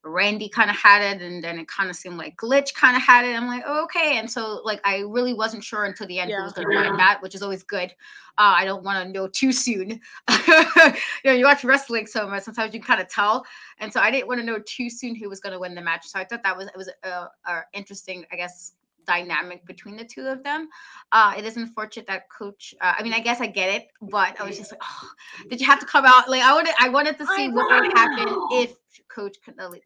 Randi 0.04 0.48
kind 0.48 0.68
of 0.68 0.76
had 0.76 1.02
it, 1.02 1.22
and 1.22 1.42
then 1.42 1.58
it 1.58 1.68
kind 1.68 1.88
of 1.88 1.96
seemed 1.96 2.16
like 2.16 2.36
Glitch 2.36 2.74
kind 2.74 2.96
of 2.96 3.02
had 3.02 3.24
it. 3.24 3.36
I'm 3.36 3.46
like, 3.46 3.62
oh, 3.66 3.84
okay. 3.84 4.18
And 4.18 4.30
so, 4.30 4.60
like, 4.64 4.80
I 4.84 4.98
really 5.00 5.32
wasn't 5.32 5.62
sure 5.62 5.84
until 5.84 6.06
the 6.06 6.18
end 6.18 6.32
who 6.32 6.42
was 6.42 6.52
going 6.52 6.68
to 6.68 6.76
win 6.76 6.96
that, 6.96 7.22
which 7.22 7.34
is 7.34 7.42
always 7.42 7.62
good. 7.62 7.92
Uh, 8.38 8.54
I 8.56 8.64
don't 8.64 8.82
want 8.82 9.06
to 9.06 9.12
know 9.12 9.28
too 9.28 9.52
soon. 9.52 9.90
you 10.48 10.94
know, 11.24 11.32
you 11.32 11.44
watch 11.44 11.62
wrestling 11.62 12.06
so 12.06 12.26
much, 12.28 12.42
sometimes 12.42 12.74
you 12.74 12.80
can 12.80 12.86
kind 12.86 13.00
of 13.00 13.08
tell. 13.08 13.44
And 13.78 13.92
so, 13.92 14.00
I 14.00 14.10
didn't 14.10 14.26
want 14.26 14.40
to 14.40 14.46
know 14.46 14.58
too 14.66 14.90
soon 14.90 15.14
who 15.14 15.28
was 15.28 15.40
going 15.40 15.52
to 15.52 15.60
win 15.60 15.74
the 15.74 15.82
match. 15.82 16.06
So, 16.06 16.18
I 16.18 16.24
thought 16.24 16.42
that 16.42 16.56
was 16.56 16.66
it 16.66 16.76
was 16.76 16.90
a, 17.04 17.28
a 17.46 17.62
interesting, 17.72 18.24
I 18.32 18.36
guess, 18.36 18.72
dynamic 19.06 19.64
between 19.66 19.96
the 19.96 20.04
two 20.04 20.26
of 20.26 20.42
them. 20.42 20.68
Uh, 21.12 21.34
it 21.36 21.44
is 21.44 21.56
unfortunate 21.56 22.06
that 22.06 22.28
Coach. 22.30 22.74
Uh, 22.80 22.94
I 22.98 23.02
mean, 23.02 23.12
I 23.12 23.20
guess 23.20 23.40
I 23.40 23.46
get 23.46 23.74
it, 23.74 23.88
but 24.00 24.40
I 24.40 24.44
was 24.44 24.56
just 24.56 24.72
like, 24.72 24.80
oh, 24.82 25.10
did 25.50 25.60
you 25.60 25.66
have 25.66 25.80
to 25.80 25.86
come 25.86 26.04
out? 26.06 26.28
Like, 26.28 26.42
I 26.42 26.52
wanted, 26.54 26.74
I 26.80 26.88
wanted 26.88 27.18
to 27.18 27.26
see 27.36 27.48
what 27.48 27.68
would 27.70 27.92
happen 27.92 28.28
if 28.52 28.74
Coach, 29.08 29.36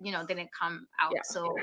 you 0.01 0.13
know, 0.13 0.25
didn't 0.27 0.51
come 0.59 0.87
out. 1.01 1.13
Yeah. 1.15 1.23
So, 1.25 1.55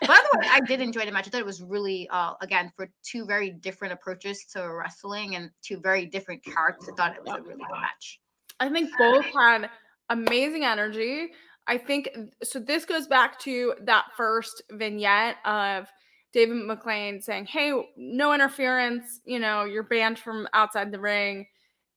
but 0.00 0.10
otherwise, 0.10 0.50
I 0.52 0.60
did 0.60 0.80
enjoy 0.80 1.04
the 1.04 1.12
match. 1.12 1.26
I 1.26 1.30
thought 1.30 1.40
it 1.40 1.46
was 1.46 1.62
really, 1.62 2.08
uh, 2.10 2.34
again, 2.40 2.72
for 2.76 2.88
two 3.02 3.24
very 3.24 3.50
different 3.50 3.92
approaches 3.92 4.44
to 4.52 4.72
wrestling 4.72 5.36
and 5.36 5.50
two 5.62 5.78
very 5.78 6.06
different 6.06 6.44
characters. 6.44 6.88
I 6.92 6.96
thought 6.96 7.16
it 7.16 7.22
was 7.24 7.38
a 7.38 7.42
really 7.42 7.58
good 7.58 7.80
match. 7.80 8.20
I 8.60 8.68
think 8.68 8.90
both 8.98 9.24
had 9.24 9.70
amazing 10.10 10.64
energy. 10.64 11.30
I 11.66 11.78
think 11.78 12.10
so. 12.42 12.58
This 12.58 12.84
goes 12.84 13.06
back 13.06 13.38
to 13.40 13.74
that 13.82 14.06
first 14.16 14.62
vignette 14.72 15.36
of 15.44 15.88
David 16.32 16.56
McLane 16.56 17.22
saying, 17.22 17.46
Hey, 17.46 17.72
no 17.96 18.32
interference, 18.32 19.20
you 19.24 19.38
know, 19.38 19.64
you're 19.64 19.82
banned 19.82 20.18
from 20.18 20.48
outside 20.54 20.90
the 20.90 21.00
ring. 21.00 21.46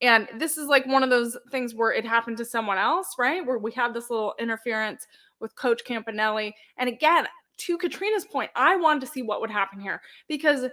And 0.01 0.27
this 0.37 0.57
is 0.57 0.67
like 0.67 0.85
one 0.85 1.03
of 1.03 1.09
those 1.09 1.37
things 1.51 1.73
where 1.73 1.91
it 1.91 2.05
happened 2.05 2.37
to 2.37 2.45
someone 2.45 2.77
else, 2.77 3.15
right? 3.17 3.45
Where 3.45 3.57
we 3.57 3.71
had 3.71 3.93
this 3.93 4.09
little 4.09 4.35
interference 4.39 5.07
with 5.39 5.55
Coach 5.55 5.83
Campanelli. 5.87 6.51
And 6.77 6.89
again, 6.89 7.27
to 7.57 7.77
Katrina's 7.77 8.25
point, 8.25 8.51
I 8.55 8.75
wanted 8.75 9.01
to 9.01 9.07
see 9.07 9.21
what 9.21 9.39
would 9.39 9.51
happen 9.51 9.79
here 9.79 10.01
because 10.27 10.65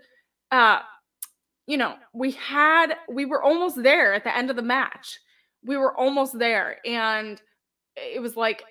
uh 0.51 0.81
you 1.67 1.77
know, 1.77 1.95
we 2.13 2.33
had 2.33 2.97
we 3.09 3.25
were 3.25 3.43
almost 3.43 3.83
there 3.83 4.15
at 4.15 4.25
the 4.25 4.37
end 4.37 4.51
of 4.51 4.57
the 4.57 4.63
match. 4.63 5.21
We 5.65 5.77
were 5.77 5.97
almost 5.97 6.39
there 6.39 6.79
and 6.85 7.41
it 7.97 8.21
was 8.21 8.37
like 8.37 8.65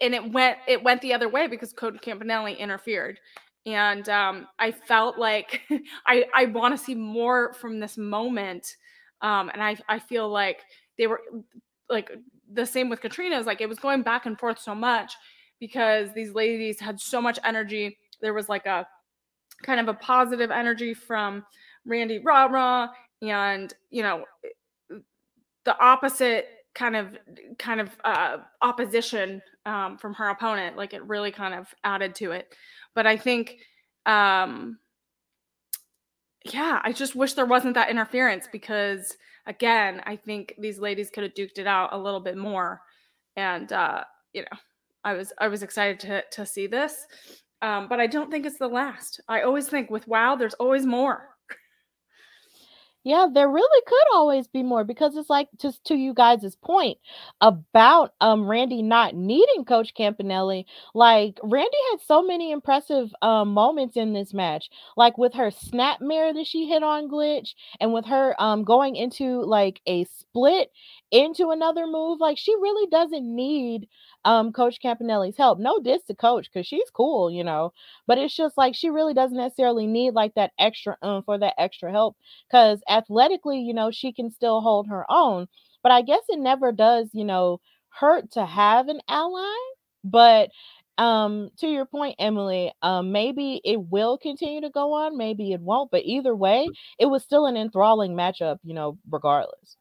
and 0.00 0.14
it 0.14 0.32
went 0.32 0.58
it 0.68 0.82
went 0.82 1.02
the 1.02 1.12
other 1.12 1.28
way 1.28 1.48
because 1.48 1.72
Coach 1.72 1.96
Campanelli 2.00 2.56
interfered. 2.58 3.18
And 3.66 4.08
um, 4.08 4.46
I 4.58 4.70
felt 4.70 5.18
like 5.18 5.62
I 6.06 6.24
I 6.34 6.46
want 6.46 6.76
to 6.76 6.82
see 6.82 6.94
more 6.94 7.52
from 7.54 7.80
this 7.80 7.98
moment, 7.98 8.76
um, 9.20 9.50
and 9.52 9.62
I 9.62 9.76
I 9.88 9.98
feel 9.98 10.28
like 10.28 10.62
they 10.98 11.06
were 11.06 11.20
like 11.90 12.10
the 12.52 12.64
same 12.66 12.88
with 12.88 13.00
Katrina 13.00 13.38
is 13.38 13.46
like 13.46 13.60
it 13.60 13.68
was 13.68 13.78
going 13.78 14.02
back 14.02 14.26
and 14.26 14.38
forth 14.38 14.58
so 14.58 14.74
much 14.74 15.14
because 15.58 16.12
these 16.14 16.32
ladies 16.32 16.80
had 16.80 17.00
so 17.00 17.20
much 17.20 17.38
energy. 17.44 17.98
There 18.20 18.34
was 18.34 18.48
like 18.48 18.66
a 18.66 18.86
kind 19.62 19.80
of 19.80 19.88
a 19.88 19.94
positive 19.94 20.50
energy 20.50 20.94
from 20.94 21.44
Randi 21.84 22.20
Rah 22.20 22.88
and 23.22 23.72
you 23.90 24.02
know 24.02 24.24
the 25.64 25.78
opposite 25.80 26.46
kind 26.74 26.94
of 26.94 27.16
kind 27.58 27.80
of 27.80 27.90
uh, 28.04 28.36
opposition 28.62 29.42
um, 29.64 29.96
from 29.98 30.14
her 30.14 30.28
opponent. 30.28 30.76
Like 30.76 30.94
it 30.94 31.02
really 31.04 31.32
kind 31.32 31.54
of 31.54 31.74
added 31.84 32.14
to 32.16 32.32
it. 32.32 32.54
But 32.96 33.06
I 33.06 33.16
think, 33.16 33.58
um, 34.06 34.78
yeah, 36.44 36.80
I 36.82 36.92
just 36.92 37.14
wish 37.14 37.34
there 37.34 37.46
wasn't 37.46 37.74
that 37.74 37.90
interference 37.90 38.48
because 38.50 39.16
again, 39.46 40.00
I 40.04 40.16
think 40.16 40.54
these 40.58 40.78
ladies 40.78 41.10
could 41.10 41.22
have 41.22 41.34
duked 41.34 41.58
it 41.58 41.66
out 41.66 41.92
a 41.92 41.98
little 41.98 42.20
bit 42.20 42.36
more. 42.36 42.80
And 43.36 43.72
uh, 43.72 44.02
you 44.32 44.42
know, 44.42 44.58
I 45.04 45.12
was 45.12 45.32
I 45.38 45.48
was 45.48 45.62
excited 45.62 46.00
to 46.00 46.24
to 46.32 46.46
see 46.46 46.66
this. 46.66 47.06
Um, 47.62 47.88
but 47.88 48.00
I 48.00 48.06
don't 48.06 48.30
think 48.30 48.44
it's 48.44 48.58
the 48.58 48.68
last. 48.68 49.20
I 49.28 49.42
always 49.42 49.68
think 49.68 49.90
with 49.90 50.08
WoW, 50.08 50.36
there's 50.36 50.54
always 50.54 50.84
more. 50.86 51.35
Yeah, 53.06 53.28
there 53.32 53.48
really 53.48 53.82
could 53.86 54.06
always 54.14 54.48
be 54.48 54.64
more 54.64 54.82
because 54.82 55.16
it's 55.16 55.30
like 55.30 55.48
just 55.58 55.84
to 55.84 55.94
you 55.94 56.12
guys' 56.12 56.56
point 56.56 56.98
about 57.40 58.14
um 58.20 58.48
Randi 58.50 58.82
not 58.82 59.14
needing 59.14 59.64
Coach 59.64 59.94
Campanelli. 59.94 60.64
Like 60.92 61.38
Randi 61.44 61.76
had 61.92 62.00
so 62.00 62.20
many 62.22 62.50
impressive 62.50 63.14
um 63.22 63.54
moments 63.54 63.96
in 63.96 64.12
this 64.12 64.34
match, 64.34 64.68
like 64.96 65.18
with 65.18 65.34
her 65.34 65.52
snapmare 65.52 66.34
that 66.34 66.48
she 66.48 66.66
hit 66.66 66.82
on 66.82 67.08
glitch, 67.08 67.54
and 67.80 67.92
with 67.94 68.06
her 68.06 68.34
um 68.42 68.64
going 68.64 68.96
into 68.96 69.40
like 69.42 69.80
a 69.86 70.04
split 70.06 70.72
into 71.12 71.50
another 71.50 71.86
move. 71.86 72.20
Like 72.20 72.38
she 72.38 72.54
really 72.56 72.88
doesn't 72.90 73.24
need 73.36 73.88
um 74.24 74.52
Coach 74.52 74.78
Campanelli's 74.84 75.36
help. 75.36 75.58
No 75.58 75.78
diss 75.78 76.02
to 76.04 76.14
Coach 76.14 76.50
because 76.52 76.66
she's 76.66 76.90
cool, 76.90 77.30
you 77.30 77.44
know. 77.44 77.72
But 78.06 78.18
it's 78.18 78.34
just 78.34 78.56
like 78.56 78.74
she 78.74 78.90
really 78.90 79.14
doesn't 79.14 79.36
necessarily 79.38 79.86
need 79.86 80.14
like 80.14 80.34
that 80.34 80.52
extra 80.58 80.96
um 81.02 81.22
for 81.22 81.38
that 81.38 81.54
extra 81.58 81.90
help 81.92 82.16
because 82.50 82.80
athletically, 82.96 83.60
you 83.60 83.74
know, 83.74 83.90
she 83.90 84.12
can 84.12 84.30
still 84.30 84.60
hold 84.60 84.88
her 84.88 85.04
own. 85.10 85.48
But 85.82 85.92
I 85.92 86.02
guess 86.02 86.22
it 86.28 86.38
never 86.40 86.72
does, 86.72 87.10
you 87.12 87.24
know, 87.24 87.60
hurt 87.90 88.30
to 88.32 88.46
have 88.46 88.88
an 88.88 89.00
ally. 89.08 89.56
But 90.04 90.50
um 90.98 91.50
to 91.58 91.66
your 91.68 91.84
point 91.86 92.16
emily 92.18 92.72
um 92.82 93.12
maybe 93.12 93.60
it 93.64 93.80
will 93.80 94.16
continue 94.18 94.60
to 94.60 94.70
go 94.70 94.92
on 94.94 95.16
maybe 95.16 95.52
it 95.52 95.60
won't 95.60 95.90
but 95.90 96.02
either 96.04 96.34
way 96.34 96.72
it 96.98 97.06
was 97.06 97.22
still 97.22 97.46
an 97.46 97.56
enthralling 97.56 98.14
matchup 98.14 98.58
you 98.64 98.74
know 98.74 98.98
regardless 99.10 99.76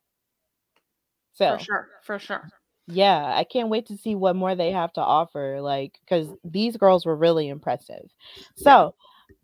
so 1.34 1.68
For 1.68 1.68
sure, 1.68 2.00
for 2.04 2.20
sure. 2.20 2.54
yeah, 2.88 3.34
I 3.36 3.44
can't 3.44 3.70
wait 3.70 3.88
to 3.88 3.98
see 3.98 4.16
what 4.16 4.36
more 4.36 4.56
they 4.56 4.72
have 4.72 4.94
to 4.94 5.02
offer. 5.02 5.60
Like, 5.62 6.00
because 6.02 6.28
these 6.44 6.78
girls 6.78 7.06
were 7.06 7.16
really 7.16 7.48
impressive. 7.50 8.12
So, 8.56 8.96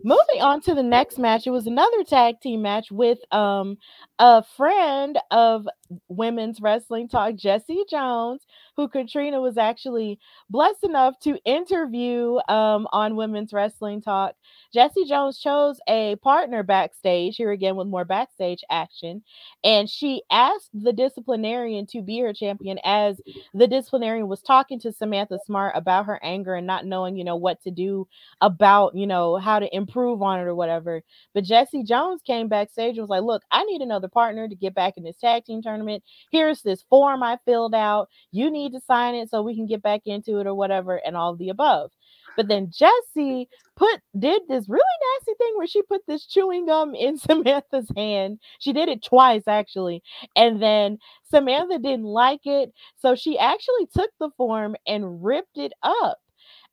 moving 0.03 0.41
on 0.41 0.61
to 0.61 0.73
the 0.73 0.83
next 0.83 1.17
match, 1.19 1.47
it 1.47 1.51
was 1.51 1.67
another 1.67 2.03
tag 2.03 2.39
team 2.41 2.61
match 2.61 2.91
with 2.91 3.19
um 3.33 3.77
a 4.19 4.43
friend 4.43 5.19
of 5.31 5.67
women's 6.07 6.61
wrestling 6.61 7.07
talk, 7.09 7.35
Jessie 7.35 7.83
Jones, 7.89 8.45
who 8.77 8.87
Katrina 8.87 9.41
was 9.41 9.57
actually 9.57 10.19
blessed 10.49 10.83
enough 10.83 11.19
to 11.23 11.37
interview 11.45 12.37
um 12.47 12.87
on 12.91 13.15
women's 13.15 13.53
wrestling 13.53 14.01
talk. 14.01 14.35
Jessie 14.73 15.05
Jones 15.05 15.39
chose 15.39 15.79
a 15.87 16.15
partner 16.17 16.63
backstage 16.63 17.35
here 17.35 17.51
again 17.51 17.75
with 17.75 17.87
more 17.87 18.05
backstage 18.05 18.63
action, 18.69 19.23
and 19.63 19.89
she 19.89 20.23
asked 20.31 20.69
the 20.73 20.93
disciplinarian 20.93 21.85
to 21.87 22.01
be 22.01 22.19
her 22.19 22.33
champion 22.33 22.79
as 22.83 23.19
the 23.53 23.67
disciplinarian 23.67 24.27
was 24.27 24.41
talking 24.41 24.79
to 24.79 24.91
Samantha 24.91 25.39
Smart 25.45 25.73
about 25.75 26.05
her 26.05 26.19
anger 26.23 26.53
and 26.55 26.67
not 26.67 26.85
knowing, 26.85 27.15
you 27.15 27.23
know, 27.23 27.35
what 27.35 27.61
to 27.63 27.71
do 27.71 28.07
about, 28.41 28.95
you 28.95 29.07
know, 29.07 29.37
how 29.37 29.59
to 29.59 29.73
improve 29.75 30.21
on 30.21 30.39
it 30.39 30.43
or 30.43 30.55
whatever. 30.55 31.01
But 31.33 31.43
Jessie 31.43 31.83
Jones 31.83 32.21
came 32.25 32.47
backstage 32.47 32.97
and 32.97 33.01
was 33.01 33.09
like, 33.09 33.23
Look, 33.23 33.43
I 33.51 33.63
need 33.65 33.81
another 33.81 34.07
partner 34.07 34.47
to 34.47 34.55
get 34.55 34.73
back 34.75 34.97
in 34.97 35.03
this 35.03 35.17
tag 35.17 35.45
team 35.45 35.61
tournament. 35.61 36.03
Here's 36.31 36.61
this 36.61 36.83
form 36.89 37.23
I 37.23 37.37
filled 37.45 37.75
out. 37.75 38.09
You 38.31 38.49
need 38.49 38.60
to 38.69 38.79
sign 38.81 39.15
it 39.15 39.29
so 39.29 39.41
we 39.41 39.55
can 39.55 39.65
get 39.65 39.81
back 39.81 40.01
into 40.05 40.39
it 40.39 40.47
or 40.47 40.53
whatever, 40.55 40.97
and 41.05 41.15
all 41.15 41.35
the 41.35 41.49
above. 41.49 41.91
But 42.35 42.47
then 42.47 42.71
Jessie 42.71 43.49
put 43.75 43.99
did 44.17 44.43
this 44.47 44.69
really 44.69 44.83
nasty 45.19 45.33
thing 45.37 45.53
where 45.57 45.67
she 45.67 45.81
put 45.81 46.01
this 46.07 46.25
chewing 46.25 46.65
gum 46.65 46.95
in 46.95 47.17
Samantha's 47.17 47.91
hand. 47.95 48.39
She 48.59 48.73
did 48.73 48.89
it 48.89 49.03
twice 49.03 49.43
actually. 49.47 50.01
And 50.35 50.61
then 50.61 50.97
Samantha 51.29 51.79
didn't 51.79 52.05
like 52.05 52.41
it, 52.45 52.73
so 52.97 53.15
she 53.15 53.37
actually 53.37 53.87
took 53.95 54.11
the 54.19 54.29
form 54.37 54.75
and 54.87 55.23
ripped 55.23 55.57
it 55.57 55.73
up. 55.83 56.19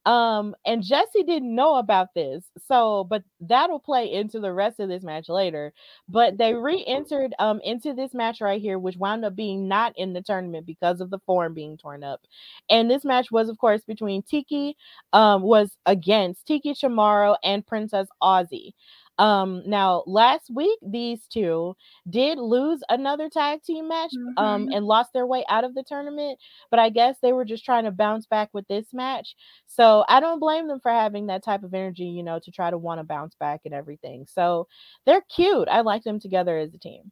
Um, 0.05 0.55
and 0.65 0.81
Jessie 0.83 1.23
didn't 1.23 1.53
know 1.53 1.75
about 1.75 2.13
this, 2.15 2.45
so 2.67 3.03
but 3.03 3.23
that'll 3.41 3.79
play 3.79 4.11
into 4.11 4.39
the 4.39 4.53
rest 4.53 4.79
of 4.79 4.89
this 4.89 5.03
match 5.03 5.29
later. 5.29 5.73
But 6.07 6.37
they 6.37 6.53
re-entered 6.55 7.33
um 7.37 7.59
into 7.63 7.93
this 7.93 8.13
match 8.13 8.41
right 8.41 8.61
here, 8.61 8.79
which 8.79 8.95
wound 8.97 9.25
up 9.25 9.35
being 9.35 9.67
not 9.67 9.93
in 9.97 10.13
the 10.13 10.21
tournament 10.21 10.65
because 10.65 11.01
of 11.01 11.09
the 11.09 11.19
form 11.19 11.53
being 11.53 11.77
torn 11.77 12.03
up. 12.03 12.21
And 12.69 12.89
this 12.89 13.05
match 13.05 13.31
was, 13.31 13.49
of 13.49 13.57
course, 13.57 13.83
between 13.85 14.23
Tiki, 14.23 14.77
um, 15.13 15.41
was 15.43 15.77
against 15.85 16.45
Tiki 16.47 16.73
Chamorro 16.73 17.35
and 17.43 17.65
Princess 17.67 18.07
Aussie. 18.23 18.73
Um, 19.19 19.63
now 19.67 20.03
last 20.07 20.49
week 20.49 20.79
these 20.81 21.27
two 21.27 21.75
did 22.09 22.39
lose 22.39 22.81
another 22.89 23.29
tag 23.29 23.63
team 23.63 23.87
match 23.89 24.13
um 24.37 24.67
Mhm. 24.67 24.73
and 24.73 24.85
lost 24.85 25.13
their 25.13 25.27
way 25.27 25.45
out 25.49 25.65
of 25.65 25.75
the 25.75 25.83
tournament, 25.83 26.39
but 26.71 26.79
I 26.79 26.89
guess 26.89 27.19
they 27.21 27.33
were 27.33 27.45
just 27.45 27.65
trying 27.65 27.85
to 27.85 27.91
bounce 27.91 28.25
back 28.27 28.49
with 28.53 28.67
this 28.67 28.93
match. 28.93 29.35
So 29.67 30.05
I 30.09 30.19
don't 30.21 30.39
blame 30.39 30.67
them 30.67 30.79
for 30.81 30.91
having 30.91 31.27
that 31.27 31.43
type 31.43 31.63
of 31.63 31.73
energy, 31.75 32.05
you 32.05 32.23
know, 32.23 32.39
to 32.39 32.51
try 32.51 32.71
to 32.71 32.77
want 32.77 32.99
to 32.99 33.03
bounce 33.05 33.35
back 33.35 33.61
and 33.65 33.73
everything. 33.75 34.25
So 34.27 34.67
they're 35.05 35.21
cute. 35.29 35.67
I 35.69 35.81
like 35.81 36.03
them 36.03 36.19
together 36.19 36.57
as 36.57 36.73
a 36.73 36.79
team. 36.79 37.11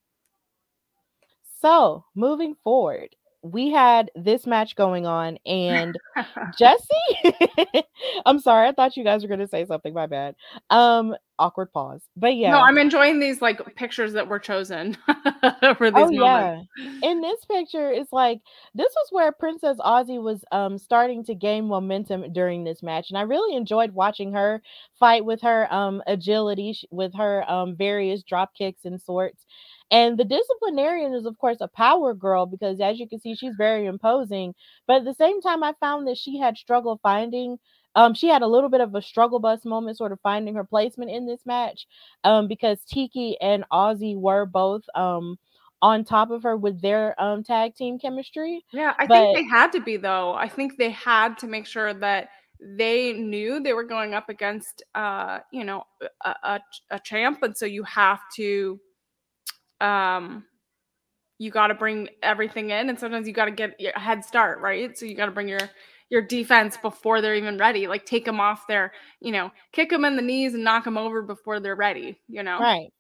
So 1.62 2.06
moving 2.16 2.56
forward, 2.56 3.16
we 3.52 3.70
had 3.72 4.12
this 4.16 4.46
match 4.48 4.76
going 4.76 5.06
on, 5.06 5.38
and 5.46 5.98
Jessie, 6.58 7.34
I'm 8.26 8.40
sorry, 8.40 8.68
I 8.68 8.72
thought 8.72 8.98
you 8.98 9.04
guys 9.04 9.24
were 9.24 9.30
gonna 9.30 9.48
say 9.48 9.66
something. 9.66 9.94
My 9.94 10.08
bad. 10.08 10.36
Um, 10.70 11.16
awkward 11.40 11.72
pause, 11.74 12.02
but 12.16 12.36
yeah. 12.36 12.52
No, 12.52 12.62
I'm 12.62 12.78
enjoying 12.78 13.20
these 13.20 13.42
like 13.42 13.76
pictures 13.76 14.14
that 14.14 14.28
were 14.28 14.40
chosen 14.40 14.98
for 15.78 15.92
these 15.92 16.10
Oh 16.10 16.12
moments. 16.12 16.54
yeah. 16.78 17.10
In 17.10 17.22
this 17.22 17.46
picture, 17.46 17.92
it's 17.92 18.12
like 18.14 18.40
this 18.74 18.94
was 18.96 19.08
where 19.12 19.32
Princess 19.32 19.78
Aussie 19.80 20.22
was 20.22 20.44
um 20.52 20.78
starting 20.78 21.24
to 21.26 21.36
gain 21.36 21.68
momentum 21.68 22.32
during 22.34 22.64
this 22.64 22.82
match, 22.84 23.10
and 23.10 23.18
I 23.18 23.22
really 23.22 23.56
enjoyed 23.56 23.92
watching 23.92 24.32
her 24.34 24.62
fight 25.00 25.26
with 25.26 25.42
her 25.42 25.72
um 25.74 26.02
agility, 26.08 26.78
with 26.92 27.14
her 27.16 27.50
um 27.50 27.76
various 27.76 28.24
drop 28.24 28.54
kicks 28.56 28.86
and 28.86 29.02
sorts. 29.02 29.46
And 29.92 30.18
the 30.18 30.26
disciplinarian 30.26 31.14
is 31.14 31.26
of 31.26 31.38
course 31.38 31.58
a 31.62 31.68
power 31.70 32.14
girl 32.14 32.46
because 32.46 32.80
as 32.82 33.00
you 33.00 33.08
can 33.08 33.20
see, 33.20 33.36
she's 33.36 33.56
very 33.58 33.86
imposing. 33.86 34.54
But 34.86 34.98
at 34.98 35.06
the 35.06 35.14
same 35.14 35.42
time, 35.42 35.64
I 35.64 35.74
found 35.80 36.08
that 36.08 36.18
she 36.18 36.38
had 36.38 36.58
struggle 36.58 37.00
finding. 37.02 37.58
Um, 37.96 38.14
she 38.14 38.28
had 38.28 38.42
a 38.44 38.48
little 38.48 38.70
bit 38.70 38.82
of 38.82 38.94
a 38.96 39.02
struggle 39.02 39.40
bus 39.40 39.66
moment, 39.66 39.98
sort 39.98 40.12
of 40.12 40.20
finding 40.22 40.54
her 40.56 40.64
placement 40.64 41.10
in 41.10 41.26
this 41.26 41.40
match 41.46 41.88
um, 42.24 42.48
because 42.48 42.84
Tiki 42.84 43.38
and 43.42 43.64
Aussie 43.72 44.16
were 44.16 44.46
both 44.46 44.84
um, 44.94 45.38
on 45.82 46.04
top 46.04 46.30
of 46.32 46.44
her 46.44 46.58
with 46.58 46.80
their 46.82 47.20
um, 47.20 47.44
tag 47.44 47.74
team 47.76 47.98
chemistry. 47.98 48.64
Yeah, 48.74 48.94
I 49.00 49.08
But- 49.08 49.34
think 49.34 49.38
they 49.38 49.44
had 49.46 49.72
to 49.72 49.80
be 49.80 49.98
though. 49.98 50.34
I 50.34 50.48
think 50.48 50.78
they 50.78 50.92
had 50.92 51.38
to 51.40 51.48
make 51.48 51.66
sure 51.66 51.94
that 51.94 52.30
they 52.60 53.14
knew 53.14 53.60
they 53.62 53.74
were 53.74 53.84
going 53.84 54.14
up 54.14 54.30
against 54.30 54.84
uh, 54.96 55.40
you 55.52 55.64
know, 55.64 55.84
a, 56.26 56.36
a, 56.44 56.60
a 56.92 57.00
champ 57.00 57.42
and 57.44 57.56
so 57.56 57.66
you 57.66 57.84
have 57.84 58.20
to 58.36 58.80
um 59.82 60.46
you 61.40 61.52
got 61.52 61.68
to 61.68 61.76
bring 61.76 62.10
everything 62.24 62.72
in 62.72 62.90
and 62.90 63.00
sometimes 63.00 63.28
you 63.28 63.34
got 63.34 63.46
to 63.46 63.52
get 63.52 63.76
a 63.96 64.00
head 64.00 64.26
start, 64.26 64.60
right? 64.60 64.98
So 64.98 65.06
you 65.06 65.16
got 65.16 65.28
to 65.28 65.32
bring 65.32 65.48
your 65.48 65.70
your 66.10 66.22
defense 66.22 66.78
before 66.78 67.22
they're 67.22 67.36
even 67.36 67.58
ready. 67.58 67.88
Like 67.88 68.06
take 68.06 68.26
them 68.26 68.40
off 68.40 68.68
their, 68.68 68.94
you 69.22 69.32
know, 69.32 69.52
kick 69.74 69.90
them 69.90 70.06
in 70.06 70.16
the 70.16 70.22
knees 70.22 70.54
and 70.54 70.64
knock 70.64 70.86
them 70.86 70.98
over 70.98 71.22
before 71.22 71.60
they're 71.60 71.76
ready, 71.76 72.20
you 72.28 72.44
know. 72.44 72.68
Right. 72.68 72.92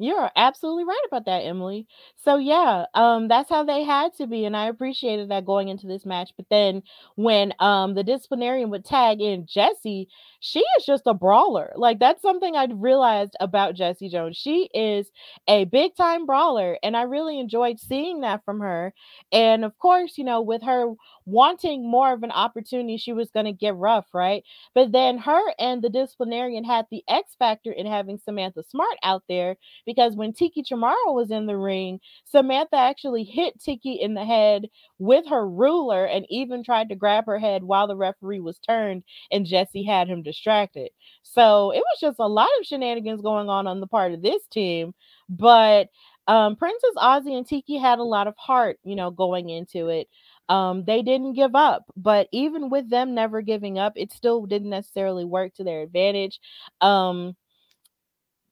You're 0.00 0.30
absolutely 0.36 0.84
right 0.84 1.02
about 1.08 1.24
that, 1.26 1.40
Emily. 1.40 1.86
So 2.16 2.36
yeah, 2.36 2.86
um, 2.94 3.26
that's 3.28 3.50
how 3.50 3.64
they 3.64 3.82
had 3.82 4.14
to 4.14 4.26
be, 4.28 4.44
and 4.44 4.56
I 4.56 4.68
appreciated 4.68 5.28
that 5.30 5.44
going 5.44 5.68
into 5.68 5.86
this 5.88 6.06
match. 6.06 6.30
But 6.36 6.46
then 6.50 6.82
when 7.16 7.52
um 7.58 7.94
the 7.94 8.04
disciplinarian 8.04 8.70
would 8.70 8.84
tag 8.84 9.20
in 9.20 9.46
Jessie, 9.46 10.08
she 10.40 10.60
is 10.78 10.84
just 10.86 11.02
a 11.06 11.14
brawler. 11.14 11.72
Like 11.76 11.98
that's 11.98 12.22
something 12.22 12.54
I 12.56 12.66
realized 12.72 13.34
about 13.40 13.74
Jessie 13.74 14.08
Jones. 14.08 14.36
She 14.36 14.68
is 14.74 15.10
a 15.48 15.64
big 15.64 15.96
time 15.96 16.26
brawler, 16.26 16.78
and 16.82 16.96
I 16.96 17.02
really 17.02 17.38
enjoyed 17.40 17.80
seeing 17.80 18.20
that 18.20 18.44
from 18.44 18.60
her. 18.60 18.92
And 19.32 19.64
of 19.64 19.76
course, 19.78 20.16
you 20.18 20.24
know, 20.24 20.40
with 20.40 20.62
her 20.62 20.92
wanting 21.26 21.88
more 21.90 22.12
of 22.12 22.22
an 22.22 22.30
opportunity, 22.30 22.96
she 22.96 23.12
was 23.12 23.30
going 23.30 23.46
to 23.46 23.52
get 23.52 23.76
rough, 23.76 24.06
right? 24.14 24.42
But 24.74 24.92
then 24.92 25.18
her 25.18 25.40
and 25.58 25.82
the 25.82 25.90
disciplinarian 25.90 26.64
had 26.64 26.86
the 26.90 27.02
X 27.08 27.34
factor 27.38 27.72
in 27.72 27.86
having 27.86 28.18
Samantha 28.18 28.62
Smart 28.62 28.96
out 29.02 29.24
there 29.28 29.56
because 29.86 30.16
when 30.16 30.32
Tiki 30.32 30.62
Chamorro 30.62 31.14
was 31.14 31.30
in 31.30 31.46
the 31.46 31.56
ring, 31.56 32.00
Samantha 32.24 32.76
actually 32.76 33.24
hit 33.24 33.60
Tiki 33.60 33.94
in 33.94 34.14
the 34.14 34.24
head 34.24 34.68
with 34.98 35.26
her 35.28 35.48
ruler 35.48 36.04
and 36.04 36.26
even 36.30 36.62
tried 36.62 36.88
to 36.88 36.94
grab 36.94 37.26
her 37.26 37.38
head 37.38 37.64
while 37.64 37.86
the 37.86 37.96
referee 37.96 38.40
was 38.40 38.58
turned 38.58 39.02
and 39.30 39.46
Jessie 39.46 39.84
had 39.84 40.08
him 40.08 40.22
distracted. 40.28 40.90
So 41.22 41.72
it 41.72 41.78
was 41.78 42.00
just 42.00 42.18
a 42.18 42.28
lot 42.28 42.48
of 42.60 42.66
shenanigans 42.66 43.22
going 43.22 43.48
on 43.48 43.66
on 43.66 43.80
the 43.80 43.86
part 43.86 44.12
of 44.12 44.22
this 44.22 44.46
team. 44.50 44.94
But 45.28 45.88
um, 46.28 46.56
Princess 46.56 46.94
Aussie 46.98 47.36
and 47.36 47.46
Tiki 47.46 47.78
had 47.78 47.98
a 47.98 48.04
lot 48.04 48.28
of 48.28 48.36
heart, 48.36 48.78
you 48.84 48.94
know, 48.94 49.10
going 49.10 49.48
into 49.48 49.88
it. 49.88 50.08
Um, 50.50 50.84
they 50.84 51.02
didn't 51.02 51.32
give 51.32 51.54
up, 51.54 51.84
but 51.96 52.28
even 52.32 52.70
with 52.70 52.88
them 52.88 53.14
never 53.14 53.42
giving 53.42 53.78
up, 53.78 53.94
it 53.96 54.12
still 54.12 54.46
didn't 54.46 54.70
necessarily 54.70 55.24
work 55.24 55.54
to 55.54 55.64
their 55.64 55.82
advantage. 55.82 56.40
Um, 56.80 57.34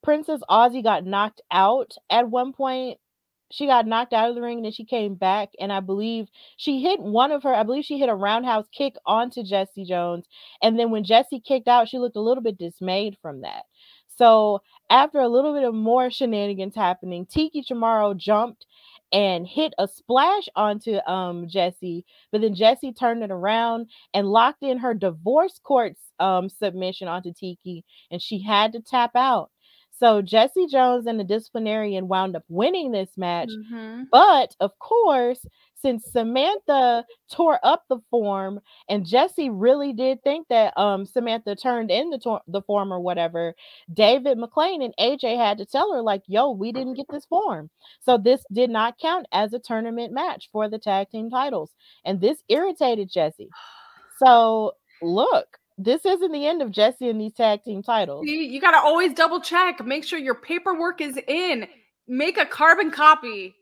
Princess 0.02 0.40
Aussie 0.48 0.82
got 0.82 1.04
knocked 1.04 1.40
out 1.50 1.92
at 2.10 2.28
one 2.28 2.52
point. 2.52 2.98
She 3.50 3.66
got 3.66 3.86
knocked 3.86 4.12
out 4.12 4.28
of 4.28 4.34
the 4.34 4.42
ring 4.42 4.58
and 4.58 4.64
then 4.64 4.72
she 4.72 4.84
came 4.84 5.14
back. 5.14 5.50
And 5.60 5.72
I 5.72 5.80
believe 5.80 6.28
she 6.56 6.80
hit 6.82 7.00
one 7.00 7.32
of 7.32 7.42
her, 7.44 7.54
I 7.54 7.62
believe 7.62 7.84
she 7.84 7.98
hit 7.98 8.08
a 8.08 8.14
roundhouse 8.14 8.66
kick 8.72 8.94
onto 9.06 9.42
Jessie 9.42 9.84
Jones. 9.84 10.26
And 10.62 10.78
then 10.78 10.90
when 10.90 11.04
Jessie 11.04 11.40
kicked 11.40 11.68
out, 11.68 11.88
she 11.88 11.98
looked 11.98 12.16
a 12.16 12.20
little 12.20 12.42
bit 12.42 12.58
dismayed 12.58 13.16
from 13.22 13.42
that. 13.42 13.64
So 14.08 14.62
after 14.90 15.20
a 15.20 15.28
little 15.28 15.52
bit 15.52 15.64
of 15.64 15.74
more 15.74 16.10
shenanigans 16.10 16.74
happening, 16.74 17.26
Tiki 17.26 17.62
Chamorro 17.62 18.16
jumped 18.16 18.66
and 19.12 19.46
hit 19.46 19.72
a 19.78 19.86
splash 19.86 20.48
onto 20.56 20.96
um 21.06 21.46
Jessie, 21.48 22.04
but 22.32 22.40
then 22.40 22.54
Jessie 22.54 22.92
turned 22.92 23.22
it 23.22 23.30
around 23.30 23.88
and 24.14 24.26
locked 24.26 24.62
in 24.62 24.78
her 24.78 24.94
divorce 24.94 25.60
court 25.62 25.94
um 26.18 26.48
submission 26.48 27.08
onto 27.08 27.32
Tiki, 27.32 27.84
and 28.10 28.20
she 28.20 28.42
had 28.42 28.72
to 28.72 28.80
tap 28.80 29.12
out. 29.14 29.50
So 29.98 30.20
Jessie 30.20 30.66
Jones 30.66 31.06
and 31.06 31.18
the 31.18 31.24
disciplinarian 31.24 32.08
wound 32.08 32.36
up 32.36 32.44
winning 32.48 32.92
this 32.92 33.10
match. 33.16 33.48
Mm-hmm. 33.48 34.04
But 34.10 34.54
of 34.60 34.78
course, 34.78 35.44
since 35.74 36.04
Samantha 36.10 37.04
tore 37.30 37.60
up 37.62 37.84
the 37.88 37.98
form 38.10 38.60
and 38.88 39.06
Jessie 39.06 39.50
really 39.50 39.92
did 39.92 40.22
think 40.22 40.48
that 40.48 40.76
um, 40.76 41.06
Samantha 41.06 41.54
turned 41.54 41.90
in 41.90 42.10
the, 42.10 42.18
tor- 42.18 42.42
the 42.48 42.62
form 42.62 42.92
or 42.92 43.00
whatever, 43.00 43.54
David 43.92 44.38
McLane 44.38 44.84
and 44.84 44.94
AJ 44.98 45.36
had 45.36 45.58
to 45.58 45.66
tell 45.66 45.92
her, 45.92 46.02
like, 46.02 46.22
yo, 46.26 46.50
we 46.50 46.72
didn't 46.72 46.94
get 46.94 47.06
this 47.10 47.26
form. 47.26 47.70
So 48.00 48.18
this 48.18 48.44
did 48.52 48.70
not 48.70 48.98
count 48.98 49.26
as 49.32 49.52
a 49.52 49.58
tournament 49.58 50.12
match 50.12 50.48
for 50.52 50.68
the 50.68 50.78
tag 50.78 51.10
team 51.10 51.30
titles. 51.30 51.70
And 52.04 52.20
this 52.20 52.38
irritated 52.48 53.10
Jessie. 53.10 53.50
So 54.18 54.72
look, 55.02 55.58
this 55.78 56.04
isn't 56.06 56.32
the 56.32 56.46
end 56.46 56.62
of 56.62 56.70
Jessie 56.70 57.08
and 57.08 57.20
these 57.20 57.34
tag 57.34 57.62
team 57.64 57.82
titles. 57.82 58.24
See, 58.26 58.46
you 58.46 58.60
got 58.60 58.70
to 58.72 58.78
always 58.78 59.12
double 59.12 59.40
check. 59.40 59.84
Make 59.84 60.04
sure 60.04 60.18
your 60.18 60.34
paperwork 60.34 61.00
is 61.00 61.18
in. 61.28 61.66
Make 62.08 62.38
a 62.38 62.46
carbon 62.46 62.90
copy. 62.90 63.54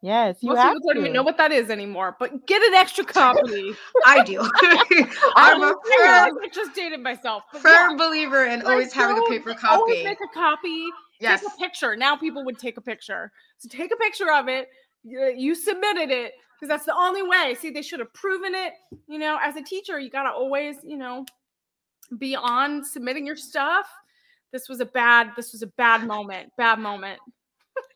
Yes, 0.00 0.36
you 0.42 0.50
Most 0.50 0.58
have 0.58 0.74
people 0.74 0.90
don't 0.94 0.98
even 1.00 1.12
know 1.12 1.24
what 1.24 1.36
that 1.38 1.50
is 1.50 1.70
anymore, 1.70 2.16
but 2.20 2.46
get 2.46 2.62
an 2.62 2.74
extra 2.74 3.04
copy. 3.04 3.74
I 4.06 4.22
do. 4.22 4.40
I 4.40 5.08
I'm 5.36 5.62
a 5.62 5.66
firm, 5.66 6.38
I 6.40 6.48
just 6.52 6.72
dated 6.74 7.00
myself. 7.00 7.42
Firm 7.52 7.62
yeah, 7.64 7.96
believer 7.96 8.44
in 8.44 8.60
like, 8.60 8.68
always 8.68 8.92
having 8.92 9.16
a 9.16 9.20
don't- 9.20 9.30
paper 9.30 9.56
Always 9.68 9.94
copy. 9.96 10.04
make 10.04 10.18
a 10.20 10.32
copy. 10.32 10.84
Yes. 11.20 11.40
Take 11.40 11.48
a 11.52 11.56
picture. 11.58 11.96
Now 11.96 12.14
people 12.16 12.44
would 12.44 12.60
take 12.60 12.76
a 12.76 12.80
picture. 12.80 13.32
So 13.58 13.68
take 13.68 13.92
a 13.92 13.96
picture 13.96 14.30
of 14.32 14.46
it. 14.46 14.68
You, 15.02 15.34
you 15.36 15.54
submitted 15.56 16.10
it 16.10 16.32
because 16.58 16.68
that's 16.68 16.86
the 16.86 16.94
only 16.96 17.22
way. 17.22 17.54
See, 17.58 17.70
they 17.70 17.82
should 17.82 18.00
have 18.00 18.12
proven 18.14 18.54
it. 18.54 18.72
You 19.06 19.18
know, 19.18 19.38
as 19.42 19.56
a 19.56 19.62
teacher, 19.62 19.98
you 19.98 20.10
got 20.10 20.24
to 20.24 20.30
always, 20.30 20.76
you 20.82 20.96
know, 20.96 21.24
be 22.18 22.34
on 22.34 22.84
submitting 22.84 23.26
your 23.26 23.36
stuff. 23.36 23.86
This 24.52 24.68
was 24.68 24.80
a 24.80 24.86
bad. 24.86 25.32
This 25.36 25.52
was 25.52 25.62
a 25.62 25.66
bad 25.66 26.06
moment. 26.06 26.52
Bad 26.56 26.78
moment. 26.78 27.20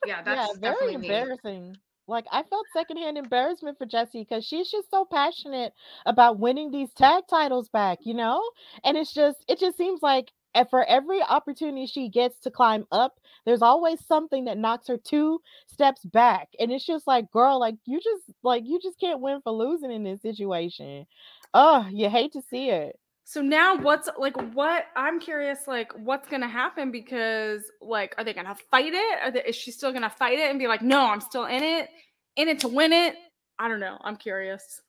Yeah, 0.06 0.18
yeah, 0.18 0.22
that's 0.22 0.58
very 0.58 0.74
definitely 0.74 0.96
me. 0.96 1.08
embarrassing. 1.08 1.76
Like 2.06 2.26
I 2.30 2.42
felt 2.44 2.66
secondhand 2.72 3.18
embarrassment 3.18 3.78
for 3.78 3.86
Jessie 3.86 4.24
because 4.28 4.44
she's 4.44 4.70
just 4.70 4.90
so 4.90 5.04
passionate 5.04 5.72
about 6.06 6.38
winning 6.38 6.70
these 6.70 6.92
tag 6.92 7.24
titles 7.28 7.68
back, 7.68 7.98
you 8.02 8.14
know? 8.14 8.42
And 8.84 8.96
it's 8.96 9.12
just 9.12 9.44
it 9.48 9.58
just 9.58 9.76
seems 9.76 10.02
like 10.02 10.30
and 10.54 10.68
for 10.68 10.84
every 10.84 11.22
opportunity 11.22 11.86
she 11.86 12.08
gets 12.08 12.38
to 12.40 12.50
climb 12.50 12.86
up, 12.92 13.18
there's 13.44 13.62
always 13.62 14.04
something 14.06 14.44
that 14.44 14.58
knocks 14.58 14.88
her 14.88 14.96
two 14.96 15.40
steps 15.66 16.04
back. 16.04 16.48
And 16.58 16.70
it's 16.70 16.86
just 16.86 17.06
like, 17.06 17.30
girl, 17.30 17.58
like 17.58 17.76
you 17.86 18.00
just 18.00 18.22
like 18.42 18.64
you 18.66 18.80
just 18.80 18.98
can't 19.00 19.20
win 19.20 19.40
for 19.42 19.52
losing 19.52 19.92
in 19.92 20.04
this 20.04 20.22
situation. 20.22 21.06
Oh, 21.54 21.86
you 21.90 22.08
hate 22.08 22.32
to 22.32 22.42
see 22.42 22.70
it. 22.70 22.98
So 23.24 23.40
now 23.40 23.76
what's 23.76 24.08
like 24.18 24.36
what 24.54 24.86
I'm 24.96 25.20
curious 25.20 25.60
like 25.66 25.92
what's 25.96 26.28
going 26.28 26.42
to 26.42 26.48
happen 26.48 26.90
because 26.90 27.62
like 27.80 28.14
are 28.18 28.24
they 28.24 28.34
going 28.34 28.46
to 28.46 28.56
fight 28.70 28.92
it? 28.94 29.34
They, 29.34 29.42
is 29.44 29.56
she 29.56 29.70
still 29.70 29.90
going 29.90 30.02
to 30.02 30.10
fight 30.10 30.38
it 30.38 30.50
and 30.50 30.58
be 30.58 30.66
like 30.66 30.82
no, 30.82 31.06
I'm 31.06 31.20
still 31.20 31.46
in 31.46 31.62
it, 31.62 31.88
in 32.36 32.48
it 32.48 32.60
to 32.60 32.68
win 32.68 32.92
it? 32.92 33.14
I 33.58 33.68
don't 33.68 33.80
know. 33.80 33.98
I'm 34.02 34.16
curious. 34.16 34.80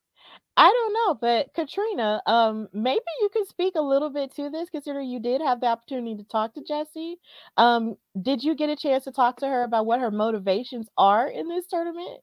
I 0.56 0.70
don't 0.70 0.94
know, 0.94 1.16
but 1.20 1.54
Katrina, 1.56 2.22
um, 2.28 2.68
maybe 2.74 3.02
you 3.22 3.30
could 3.34 3.48
speak 3.48 3.74
a 3.76 3.82
little 3.82 4.12
bit 4.12 4.36
to 4.36 4.52
this, 4.52 4.70
considering 4.70 5.10
you 5.10 5.20
did 5.20 5.42
have 5.42 5.60
the 5.60 5.68
opportunity 5.68 6.16
to 6.16 6.24
talk 6.24 6.54
to 6.54 6.64
Jessie. 6.64 7.18
Um, 7.58 7.96
did 8.22 8.44
you 8.44 8.56
get 8.56 8.70
a 8.70 8.76
chance 8.76 9.06
to 9.06 9.12
talk 9.12 9.38
to 9.38 9.48
her 9.48 9.64
about 9.64 9.88
what 9.88 10.00
her 10.00 10.12
motivations 10.12 10.88
are 10.96 11.28
in 11.28 11.48
this 11.50 11.66
tournament? 11.68 12.22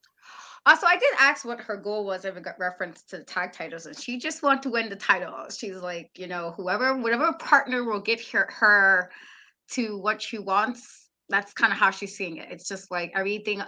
Also, 0.65 0.87
I 0.87 0.97
did 0.97 1.15
ask 1.19 1.45
what 1.45 1.61
her 1.61 1.77
goal 1.77 2.05
was 2.05 2.25
in 2.25 2.35
reference 2.59 3.03
to 3.05 3.19
the 3.19 3.25
tag 3.25 3.53
titles, 3.53 3.87
and 3.87 3.99
she 3.99 4.19
just 4.19 4.43
wanted 4.43 4.63
to 4.63 4.71
win 4.71 4.91
the 4.91 4.97
title. 4.97 5.47
She's 5.51 5.77
like, 5.77 6.11
you 6.17 6.29
know, 6.29 6.53
whoever, 6.57 6.97
whatever 6.99 7.33
partner 7.33 7.83
will 7.83 8.01
get 8.01 8.25
her 8.29 8.49
her 8.53 9.11
to 9.73 9.99
what 9.99 10.23
she 10.23 10.39
wants. 10.39 11.09
That's 11.31 11.53
kind 11.53 11.73
of 11.73 11.79
how 11.79 11.91
she's 11.91 12.17
seeing 12.17 12.37
it. 12.37 12.49
It's 12.51 12.69
just 12.69 12.91
like 12.91 13.13
everything 13.17 13.63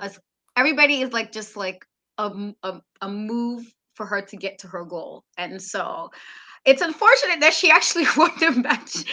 everybody 0.56 1.00
is 1.00 1.12
like 1.12 1.32
just 1.32 1.56
like 1.56 1.84
a 2.18 2.52
a 3.00 3.08
move 3.08 3.72
for 3.94 4.06
her 4.06 4.22
to 4.22 4.36
get 4.36 4.58
to 4.60 4.68
her 4.68 4.84
goal, 4.84 5.24
and 5.38 5.60
so 5.60 6.10
it's 6.64 6.82
unfortunate 6.82 7.40
that 7.40 7.54
she 7.54 7.70
actually 7.70 8.06
won 8.16 8.30
the 8.38 8.52
match 8.52 9.04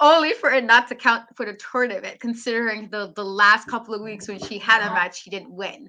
only 0.00 0.32
for 0.32 0.50
it 0.50 0.64
not 0.64 0.88
to 0.88 0.94
count 0.94 1.24
for 1.34 1.46
the 1.46 1.54
tournament, 1.54 2.20
considering 2.20 2.88
the 2.90 3.12
the 3.14 3.24
last 3.24 3.68
couple 3.68 3.94
of 3.94 4.02
weeks 4.02 4.28
when 4.28 4.38
she 4.38 4.58
had 4.58 4.80
a 4.80 4.86
uh-huh. 4.86 4.94
match 4.94 5.22
she 5.22 5.30
didn't 5.30 5.50
win. 5.50 5.88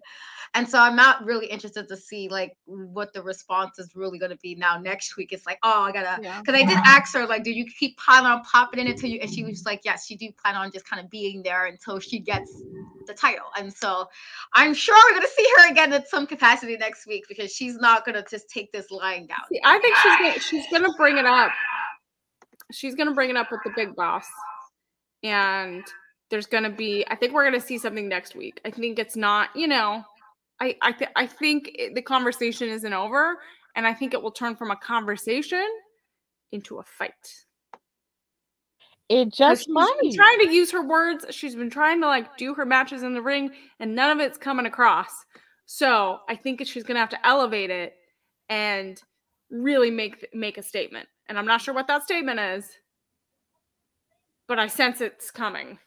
And 0.53 0.67
so 0.67 0.79
I'm 0.79 0.95
not 0.95 1.23
really 1.25 1.45
interested 1.47 1.87
to 1.89 1.97
see 1.97 2.29
like 2.29 2.55
what 2.65 3.13
the 3.13 3.21
response 3.21 3.79
is 3.79 3.95
really 3.95 4.17
going 4.17 4.31
to 4.31 4.37
be 4.37 4.55
now 4.55 4.77
next 4.77 5.17
week. 5.17 5.33
It's 5.33 5.45
like, 5.45 5.59
oh, 5.63 5.81
I 5.81 5.91
gotta, 5.91 6.21
Yeah. 6.21 6.39
because 6.39 6.59
I 6.59 6.65
did 6.65 6.77
ask 6.85 7.13
her 7.13 7.27
like, 7.27 7.43
do 7.43 7.51
you 7.51 7.65
keep 7.65 7.97
planning 7.97 8.27
on 8.27 8.41
popping 8.43 8.79
in 8.79 8.87
until 8.87 9.09
you? 9.09 9.19
And 9.21 9.29
she 9.29 9.43
was 9.43 9.65
like, 9.65 9.81
yes, 9.83 10.05
she 10.05 10.15
do 10.15 10.29
plan 10.41 10.55
on 10.55 10.71
just 10.71 10.89
kind 10.89 11.03
of 11.03 11.09
being 11.09 11.43
there 11.43 11.65
until 11.65 11.99
she 11.99 12.19
gets 12.19 12.51
the 13.07 13.13
title. 13.13 13.47
And 13.57 13.73
so 13.73 14.07
I'm 14.53 14.73
sure 14.73 14.95
we're 15.09 15.15
gonna 15.15 15.27
see 15.35 15.47
her 15.57 15.71
again 15.71 15.93
in 15.93 16.05
some 16.05 16.27
capacity 16.27 16.77
next 16.77 17.07
week 17.07 17.25
because 17.27 17.51
she's 17.51 17.77
not 17.77 18.05
gonna 18.05 18.23
just 18.29 18.49
take 18.49 18.71
this 18.71 18.91
lying 18.91 19.27
down. 19.27 19.39
See, 19.51 19.61
I 19.63 19.79
think 19.79 19.95
she's 19.97 20.17
gonna, 20.17 20.39
she's 20.39 20.65
going 20.71 20.83
to 20.83 20.93
bring 20.97 21.17
it 21.17 21.25
up. 21.25 21.51
She's 22.71 22.95
going 22.95 23.07
to 23.07 23.15
bring 23.15 23.29
it 23.29 23.37
up 23.37 23.51
with 23.51 23.61
the 23.63 23.71
big 23.75 23.95
boss. 23.95 24.25
And 25.23 25.83
there's 26.29 26.45
going 26.45 26.63
to 26.63 26.69
be 26.69 27.05
I 27.09 27.15
think 27.15 27.33
we're 27.33 27.49
going 27.49 27.59
to 27.59 27.65
see 27.65 27.77
something 27.77 28.07
next 28.07 28.35
week. 28.35 28.59
I 28.65 28.71
think 28.71 28.99
it's 28.99 29.15
not, 29.15 29.49
you 29.55 29.67
know, 29.67 30.03
I 30.59 30.75
I 30.81 30.91
th- 30.91 31.11
I 31.15 31.27
think 31.27 31.71
it, 31.75 31.95
the 31.95 32.01
conversation 32.01 32.69
isn't 32.69 32.93
over 32.93 33.37
and 33.75 33.87
I 33.87 33.93
think 33.93 34.13
it 34.13 34.21
will 34.21 34.31
turn 34.31 34.55
from 34.55 34.71
a 34.71 34.75
conversation 34.75 35.65
into 36.51 36.79
a 36.79 36.83
fight. 36.83 37.13
It 39.09 39.33
just 39.33 39.65
she's 39.65 39.73
been 39.73 40.13
trying 40.13 40.39
to 40.39 40.51
use 40.51 40.71
her 40.71 40.85
words. 40.85 41.25
She's 41.29 41.55
been 41.55 41.69
trying 41.69 42.01
to 42.01 42.07
like 42.07 42.35
do 42.37 42.53
her 42.53 42.65
matches 42.65 43.03
in 43.03 43.13
the 43.13 43.21
ring, 43.21 43.51
and 43.79 43.95
none 43.95 44.11
of 44.11 44.19
it's 44.19 44.37
coming 44.37 44.65
across. 44.65 45.11
So 45.65 46.19
I 46.27 46.35
think 46.35 46.65
she's 46.65 46.83
gonna 46.83 46.99
have 46.99 47.09
to 47.09 47.27
elevate 47.27 47.69
it 47.69 47.93
and 48.49 49.01
really 49.49 49.91
make 49.91 50.27
make 50.33 50.57
a 50.57 50.63
statement. 50.63 51.07
And 51.29 51.37
I'm 51.37 51.45
not 51.45 51.61
sure 51.61 51.73
what 51.73 51.87
that 51.87 52.03
statement 52.03 52.39
is, 52.39 52.69
but 54.47 54.59
I 54.59 54.67
sense 54.67 54.99
it's 54.99 55.31
coming. 55.31 55.79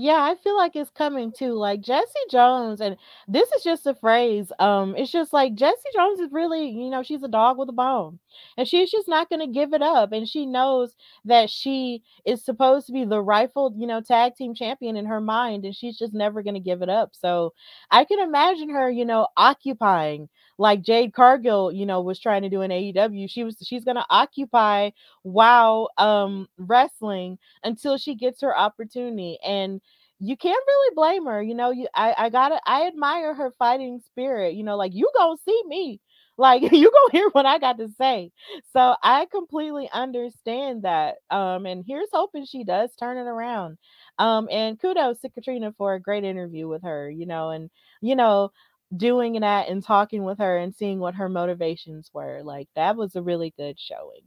Yeah, 0.00 0.22
I 0.22 0.34
feel 0.36 0.56
like 0.56 0.76
it's 0.76 0.90
coming 0.90 1.32
too. 1.32 1.54
Like 1.54 1.80
Jessie 1.80 2.12
Jones, 2.30 2.80
and 2.80 2.96
this 3.26 3.50
is 3.52 3.64
just 3.64 3.86
a 3.86 3.94
phrase. 3.94 4.52
Um, 4.60 4.94
it's 4.96 5.10
just 5.10 5.32
like 5.32 5.54
Jessie 5.56 5.88
Jones 5.94 6.20
is 6.20 6.30
really, 6.30 6.68
you 6.68 6.88
know, 6.90 7.02
she's 7.02 7.22
a 7.24 7.28
dog 7.28 7.58
with 7.58 7.68
a 7.70 7.72
bone, 7.72 8.18
and 8.56 8.68
she's 8.68 8.90
just 8.92 9.08
not 9.08 9.28
gonna 9.28 9.48
give 9.48 9.72
it 9.72 9.82
up. 9.82 10.12
And 10.12 10.28
she 10.28 10.46
knows 10.46 10.94
that 11.24 11.50
she 11.50 12.02
is 12.24 12.44
supposed 12.44 12.86
to 12.86 12.92
be 12.92 13.04
the 13.06 13.20
rightful, 13.20 13.74
you 13.76 13.86
know, 13.88 14.00
tag 14.00 14.36
team 14.36 14.54
champion 14.54 14.96
in 14.96 15.06
her 15.06 15.20
mind, 15.20 15.64
and 15.64 15.74
she's 15.74 15.98
just 15.98 16.14
never 16.14 16.42
gonna 16.44 16.60
give 16.60 16.82
it 16.82 16.88
up. 16.90 17.10
So 17.16 17.54
I 17.90 18.04
can 18.04 18.20
imagine 18.20 18.68
her, 18.70 18.90
you 18.90 19.04
know, 19.04 19.26
occupying 19.36 20.28
like 20.58 20.82
Jade 20.82 21.12
Cargill, 21.14 21.72
you 21.72 21.86
know, 21.86 22.00
was 22.02 22.18
trying 22.20 22.42
to 22.42 22.48
do 22.48 22.62
in 22.62 22.70
AEW. 22.72 23.28
She 23.28 23.44
was 23.44 23.56
she's 23.62 23.84
gonna 23.84 24.06
occupy 24.10 24.90
WoW 25.24 25.88
um 25.98 26.48
wrestling 26.58 27.38
until 27.64 27.96
she 27.98 28.14
gets 28.14 28.40
her 28.42 28.56
opportunity. 28.56 29.38
And 29.44 29.80
you 30.20 30.36
can't 30.36 30.62
really 30.66 30.94
blame 30.94 31.26
her. 31.26 31.42
You 31.42 31.54
know, 31.54 31.70
you 31.70 31.86
I, 31.94 32.14
I 32.18 32.28
gotta 32.30 32.60
I 32.66 32.86
admire 32.88 33.34
her 33.34 33.52
fighting 33.58 34.00
spirit. 34.06 34.54
You 34.54 34.64
know, 34.64 34.76
like 34.76 34.94
you 34.94 35.08
gonna 35.16 35.36
see 35.44 35.62
me. 35.66 36.00
Like 36.40 36.62
you 36.72 36.88
gonna 36.88 37.10
hear 37.10 37.28
what 37.30 37.46
I 37.46 37.58
got 37.58 37.78
to 37.78 37.88
say. 37.98 38.30
So 38.72 38.94
I 39.02 39.26
completely 39.26 39.90
understand 39.92 40.82
that. 40.82 41.16
Um, 41.30 41.66
and 41.66 41.84
here's 41.84 42.08
hoping 42.12 42.44
she 42.46 42.62
does 42.62 42.94
turn 42.94 43.16
it 43.18 43.28
around. 43.28 43.76
Um, 44.18 44.48
and 44.50 44.80
kudos 44.80 45.20
to 45.20 45.30
Katrina 45.30 45.72
for 45.76 45.94
a 45.94 46.00
great 46.00 46.22
interview 46.24 46.68
with 46.68 46.82
her, 46.82 47.10
you 47.10 47.26
know, 47.26 47.50
and 47.50 47.70
you 48.00 48.14
know, 48.14 48.52
doing 48.96 49.40
that 49.40 49.68
and 49.68 49.82
talking 49.82 50.24
with 50.24 50.38
her 50.38 50.56
and 50.56 50.74
seeing 50.74 50.98
what 50.98 51.14
her 51.14 51.28
motivations 51.28 52.10
were. 52.12 52.40
Like 52.42 52.68
that 52.74 52.96
was 52.96 53.16
a 53.16 53.22
really 53.22 53.52
good 53.56 53.78
showing. 53.78 54.22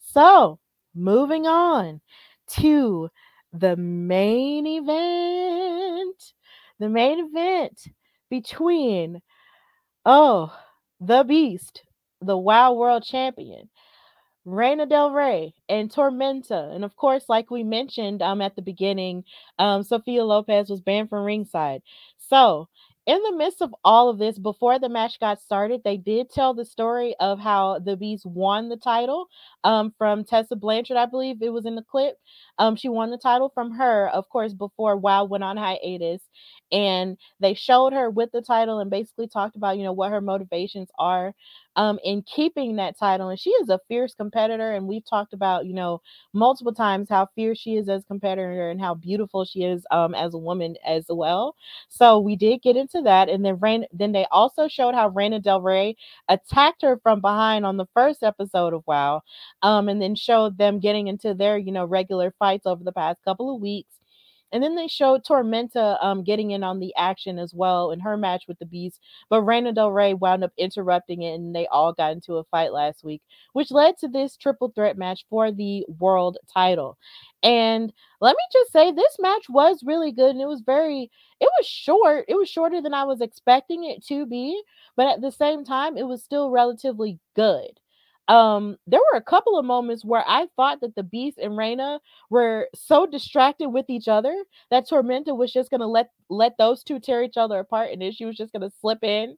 So, 0.00 0.58
moving 0.94 1.46
on 1.46 2.00
to 2.50 3.08
the 3.52 3.76
main 3.76 4.66
event. 4.66 6.32
The 6.78 6.88
main 6.88 7.26
event 7.26 7.86
between 8.30 9.20
oh, 10.04 10.52
the 11.00 11.22
beast, 11.22 11.84
the 12.20 12.36
WoW 12.36 12.72
World 12.72 13.04
Champion, 13.04 13.68
Reina 14.44 14.86
Del 14.86 15.12
Rey 15.12 15.54
and 15.68 15.90
Tormenta. 15.90 16.74
And 16.74 16.84
of 16.84 16.96
course, 16.96 17.24
like 17.28 17.50
we 17.50 17.62
mentioned 17.62 18.22
um 18.22 18.40
at 18.40 18.56
the 18.56 18.62
beginning, 18.62 19.24
um 19.58 19.82
Sophia 19.82 20.24
Lopez 20.24 20.68
was 20.68 20.80
banned 20.80 21.08
from 21.08 21.24
ringside. 21.24 21.82
So 22.18 22.68
in 23.06 23.20
the 23.22 23.36
midst 23.36 23.60
of 23.60 23.74
all 23.84 24.08
of 24.08 24.18
this, 24.18 24.38
before 24.38 24.78
the 24.78 24.88
match 24.88 25.18
got 25.18 25.40
started, 25.40 25.80
they 25.84 25.96
did 25.96 26.30
tell 26.30 26.54
the 26.54 26.64
story 26.64 27.16
of 27.18 27.40
how 27.40 27.80
the 27.80 27.96
Beast 27.96 28.24
won 28.24 28.68
the 28.68 28.76
title 28.76 29.26
um, 29.64 29.92
from 29.98 30.24
Tessa 30.24 30.54
Blanchard, 30.54 30.96
I 30.96 31.06
believe 31.06 31.42
it 31.42 31.52
was 31.52 31.66
in 31.66 31.74
the 31.74 31.82
clip. 31.82 32.16
Um, 32.58 32.76
she 32.76 32.88
won 32.88 33.10
the 33.10 33.18
title 33.18 33.50
from 33.52 33.72
her, 33.72 34.08
of 34.10 34.28
course, 34.28 34.52
before 34.54 34.96
WoW 34.96 35.24
went 35.24 35.42
on 35.42 35.56
hiatus. 35.56 36.22
And 36.72 37.18
they 37.38 37.54
showed 37.54 37.92
her 37.92 38.08
with 38.10 38.32
the 38.32 38.40
title 38.40 38.80
and 38.80 38.90
basically 38.90 39.28
talked 39.28 39.56
about, 39.56 39.76
you 39.76 39.84
know, 39.84 39.92
what 39.92 40.10
her 40.10 40.22
motivations 40.22 40.88
are 40.98 41.34
um, 41.76 41.98
in 42.04 42.22
keeping 42.22 42.76
that 42.76 42.98
title. 42.98 43.28
And 43.28 43.38
she 43.38 43.50
is 43.50 43.68
a 43.68 43.80
fierce 43.88 44.14
competitor. 44.14 44.72
And 44.72 44.86
we've 44.86 45.04
talked 45.08 45.34
about, 45.34 45.66
you 45.66 45.74
know, 45.74 46.00
multiple 46.32 46.72
times 46.72 47.08
how 47.10 47.28
fierce 47.34 47.58
she 47.58 47.76
is 47.76 47.88
as 47.88 48.02
a 48.02 48.06
competitor 48.06 48.70
and 48.70 48.80
how 48.80 48.94
beautiful 48.94 49.44
she 49.44 49.64
is 49.64 49.84
um, 49.90 50.14
as 50.14 50.34
a 50.34 50.38
woman 50.38 50.76
as 50.86 51.04
well. 51.08 51.56
So 51.88 52.18
we 52.18 52.36
did 52.36 52.62
get 52.62 52.76
into 52.76 53.02
that. 53.02 53.28
And 53.28 53.44
then 53.44 53.58
Rain, 53.60 53.86
then 53.92 54.12
they 54.12 54.26
also 54.30 54.66
showed 54.68 54.94
how 54.94 55.08
Reina 55.08 55.40
Del 55.40 55.60
Rey 55.60 55.96
attacked 56.28 56.82
her 56.82 56.98
from 57.02 57.20
behind 57.20 57.66
on 57.66 57.76
the 57.76 57.86
first 57.94 58.22
episode 58.22 58.72
of 58.72 58.82
WoW. 58.86 59.22
Um, 59.62 59.88
and 59.88 60.00
then 60.00 60.14
showed 60.14 60.58
them 60.58 60.80
getting 60.80 61.08
into 61.08 61.34
their, 61.34 61.58
you 61.58 61.72
know, 61.72 61.84
regular 61.84 62.34
fights 62.38 62.66
over 62.66 62.82
the 62.82 62.92
past 62.92 63.18
couple 63.24 63.54
of 63.54 63.60
weeks. 63.60 63.94
And 64.52 64.62
then 64.62 64.74
they 64.76 64.86
showed 64.86 65.24
Tormenta 65.24 66.02
um, 66.04 66.22
getting 66.22 66.50
in 66.50 66.62
on 66.62 66.78
the 66.78 66.94
action 66.96 67.38
as 67.38 67.54
well 67.54 67.90
in 67.90 68.00
her 68.00 68.16
match 68.16 68.44
with 68.46 68.58
the 68.58 68.66
Beast. 68.66 69.00
But 69.30 69.42
Reina 69.42 69.72
Del 69.72 69.90
Rey 69.90 70.14
wound 70.14 70.44
up 70.44 70.52
interrupting 70.58 71.22
it, 71.22 71.34
and 71.34 71.54
they 71.54 71.66
all 71.68 71.92
got 71.92 72.12
into 72.12 72.34
a 72.36 72.44
fight 72.44 72.72
last 72.72 73.02
week, 73.02 73.22
which 73.54 73.70
led 73.70 73.96
to 73.98 74.08
this 74.08 74.36
triple 74.36 74.70
threat 74.74 74.98
match 74.98 75.24
for 75.30 75.50
the 75.50 75.86
world 75.98 76.38
title. 76.52 76.98
And 77.42 77.92
let 78.20 78.36
me 78.36 78.42
just 78.52 78.72
say, 78.72 78.92
this 78.92 79.16
match 79.18 79.46
was 79.48 79.82
really 79.84 80.12
good, 80.12 80.30
and 80.30 80.40
it 80.40 80.46
was 80.46 80.62
very, 80.64 81.10
it 81.40 81.48
was 81.58 81.66
short. 81.66 82.26
It 82.28 82.36
was 82.36 82.48
shorter 82.48 82.80
than 82.80 82.94
I 82.94 83.04
was 83.04 83.20
expecting 83.20 83.84
it 83.84 84.04
to 84.06 84.26
be, 84.26 84.62
but 84.96 85.06
at 85.06 85.20
the 85.20 85.32
same 85.32 85.64
time, 85.64 85.96
it 85.96 86.06
was 86.06 86.22
still 86.22 86.50
relatively 86.50 87.18
good 87.34 87.80
um 88.28 88.76
there 88.86 89.00
were 89.12 89.18
a 89.18 89.22
couple 89.22 89.58
of 89.58 89.64
moments 89.64 90.04
where 90.04 90.24
i 90.28 90.46
thought 90.56 90.80
that 90.80 90.94
the 90.94 91.02
beast 91.02 91.38
and 91.38 91.56
Reina 91.56 91.98
were 92.30 92.68
so 92.74 93.04
distracted 93.06 93.68
with 93.70 93.90
each 93.90 94.06
other 94.08 94.34
that 94.70 94.88
tormenta 94.88 95.36
was 95.36 95.52
just 95.52 95.70
gonna 95.70 95.86
let 95.88 96.10
let 96.28 96.56
those 96.58 96.84
two 96.84 97.00
tear 97.00 97.22
each 97.22 97.36
other 97.36 97.58
apart 97.58 97.90
and 97.90 98.00
then 98.00 98.12
she 98.12 98.24
was 98.24 98.36
just 98.36 98.52
gonna 98.52 98.70
slip 98.80 99.02
in 99.02 99.36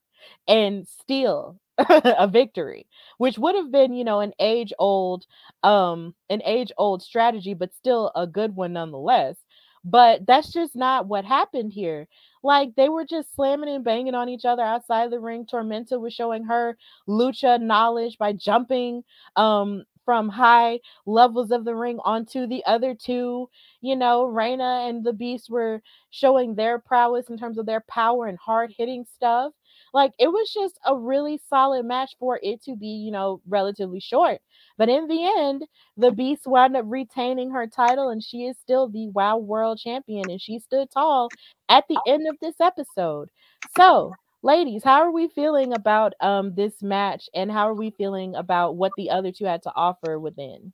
and 0.49 0.87
steal 0.87 1.59
a 1.79 2.29
victory 2.29 2.87
which 3.19 3.39
would 3.39 3.55
have 3.57 3.73
been 3.73 3.93
you 3.95 4.05
know 4.05 4.21
an 4.21 4.33
age 4.39 4.73
old 4.79 5.25
um 5.63 6.15
an 6.31 6.41
age 6.45 6.71
old 6.79 7.03
strategy 7.03 7.55
but 7.55 7.75
still 7.75 8.13
a 8.15 8.27
good 8.27 8.55
one 8.57 8.73
nonetheless. 8.75 9.37
But 9.85 10.27
that's 10.27 10.51
just 10.53 10.75
not 10.75 11.09
what 11.09 11.25
happened 11.27 11.73
here 11.73 12.09
like 12.45 12.75
they 12.77 12.89
were 12.89 13.05
just 13.07 13.35
slamming 13.35 13.71
and 13.75 13.85
banging 13.85 14.15
on 14.15 14.29
each 14.29 14.45
other 14.45 14.63
outside 14.63 15.11
the 15.11 15.21
ring. 15.21 15.47
Tormenta 15.47 16.01
was 16.01 16.15
showing 16.15 16.45
her 16.45 16.77
lucha 17.09 17.61
knowledge 17.61 18.19
by 18.19 18.33
jumping 18.33 19.05
um 19.37 19.85
from 20.05 20.29
high 20.29 20.81
levels 21.07 21.51
of 21.51 21.65
the 21.65 21.75
ring 21.75 21.99
onto 22.05 22.47
the 22.47 22.65
other 22.67 22.95
two. 22.95 23.49
You 23.81 23.97
know, 23.97 24.27
Reina 24.27 24.87
and 24.89 25.03
the 25.05 25.15
Beast 25.15 25.49
were 25.51 25.83
showing 26.11 26.55
their 26.55 26.79
prowess 26.79 27.31
in 27.31 27.39
terms 27.39 27.59
of 27.59 27.67
their 27.67 27.85
power 27.89 28.27
and 28.27 28.39
hard 28.39 28.75
hitting 28.77 29.07
stuff. 29.17 29.53
Like 29.95 30.13
it 30.19 30.29
was 30.29 30.53
just 30.53 30.79
a 30.87 30.97
really 30.97 31.41
solid 31.49 31.87
match 31.87 32.17
for 32.19 32.41
it 32.43 32.63
to 32.65 32.77
be, 32.77 32.89
you 32.89 33.13
know, 33.13 33.41
relatively 33.49 34.01
short. 34.01 34.41
But 34.77 34.91
in 34.91 35.09
the 35.09 35.25
end, 35.39 35.65
the 35.97 36.13
Beast 36.13 36.47
wound 36.47 36.77
up 36.77 36.85
retaining 36.89 37.51
her 37.53 37.67
title 37.69 38.11
and 38.11 38.23
she 38.23 38.47
is 38.47 38.59
still 38.59 38.89
the 38.89 39.09
WoW 39.11 39.39
World 39.39 39.79
Champion 39.79 40.31
and 40.31 40.41
she 40.43 40.59
stood 40.59 40.91
tall 40.91 41.33
at 41.69 41.85
the 41.89 42.03
end 42.07 42.29
of 42.29 42.37
this 42.41 42.57
episode. 42.61 43.31
So, 43.69 44.19
ladies, 44.43 44.85
how 44.85 45.01
are 45.03 45.13
we 45.13 45.29
feeling 45.29 45.73
about 45.73 46.15
um 46.21 46.55
this 46.57 46.83
match 46.83 47.29
and 47.35 47.51
how 47.53 47.69
are 47.69 47.75
we 47.75 47.91
feeling 47.93 48.35
about 48.35 48.77
what 48.77 48.97
the 48.97 49.11
other 49.11 49.33
two 49.33 49.47
had 49.47 49.63
to 49.63 49.73
offer 49.77 50.19
within? 50.19 50.73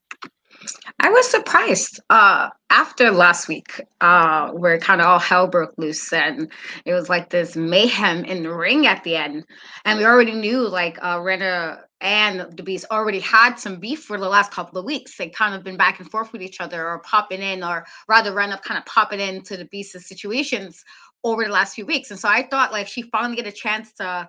I 1.01 1.11
was 1.11 1.30
surprised 1.30 2.01
uh, 2.11 2.51
after 2.68 3.11
last 3.11 3.48
week, 3.48 3.80
uh, 4.01 4.51
where 4.51 4.78
kind 4.78 5.01
of 5.01 5.07
all 5.07 5.18
hell 5.18 5.46
broke 5.46 5.74
loose, 5.78 6.12
and 6.12 6.51
it 6.84 6.92
was 6.92 7.09
like 7.09 7.30
this 7.30 7.57
mayhem 7.57 8.24
in 8.24 8.42
the 8.42 8.53
ring 8.53 8.86
at 8.86 9.03
the 9.05 9.16
end. 9.16 9.44
And 9.84 9.98
we 9.98 10.05
already 10.05 10.34
knew, 10.34 10.68
like, 10.68 10.98
uh, 11.03 11.20
Reina 11.20 11.80
and 12.01 12.46
the 12.57 12.62
Beast 12.62 12.86
already 12.90 13.20
had 13.20 13.57
some 13.57 13.78
beef 13.78 14.03
for 14.03 14.18
the 14.18 14.28
last 14.28 14.51
couple 14.53 14.78
of 14.78 14.84
weeks. 14.84 15.16
They 15.16 15.28
kind 15.28 15.55
of 15.55 15.64
been 15.64 15.76
back 15.76 16.01
and 16.01 16.11
forth 16.11 16.32
with 16.32 16.42
each 16.42 16.61
other, 16.61 16.86
or 16.86 16.98
popping 17.01 17.42
in, 17.42 17.64
or 17.64 17.86
rather, 18.09 18.34
Reina 18.34 18.61
kind 18.62 18.78
of 18.78 18.86
popping 18.86 19.20
into 19.20 19.57
the 19.57 19.66
Beast's 19.66 20.09
situations 20.09 20.84
over 21.24 21.44
the 21.44 21.51
last 21.51 21.74
few 21.74 21.86
weeks. 21.86 22.11
And 22.11 22.20
so 22.20 22.28
I 22.28 22.46
thought, 22.48 22.72
like, 22.72 22.88
she 22.88 23.03
finally 23.03 23.36
get 23.36 23.46
a 23.46 23.53
chance 23.53 23.92
to 23.94 24.28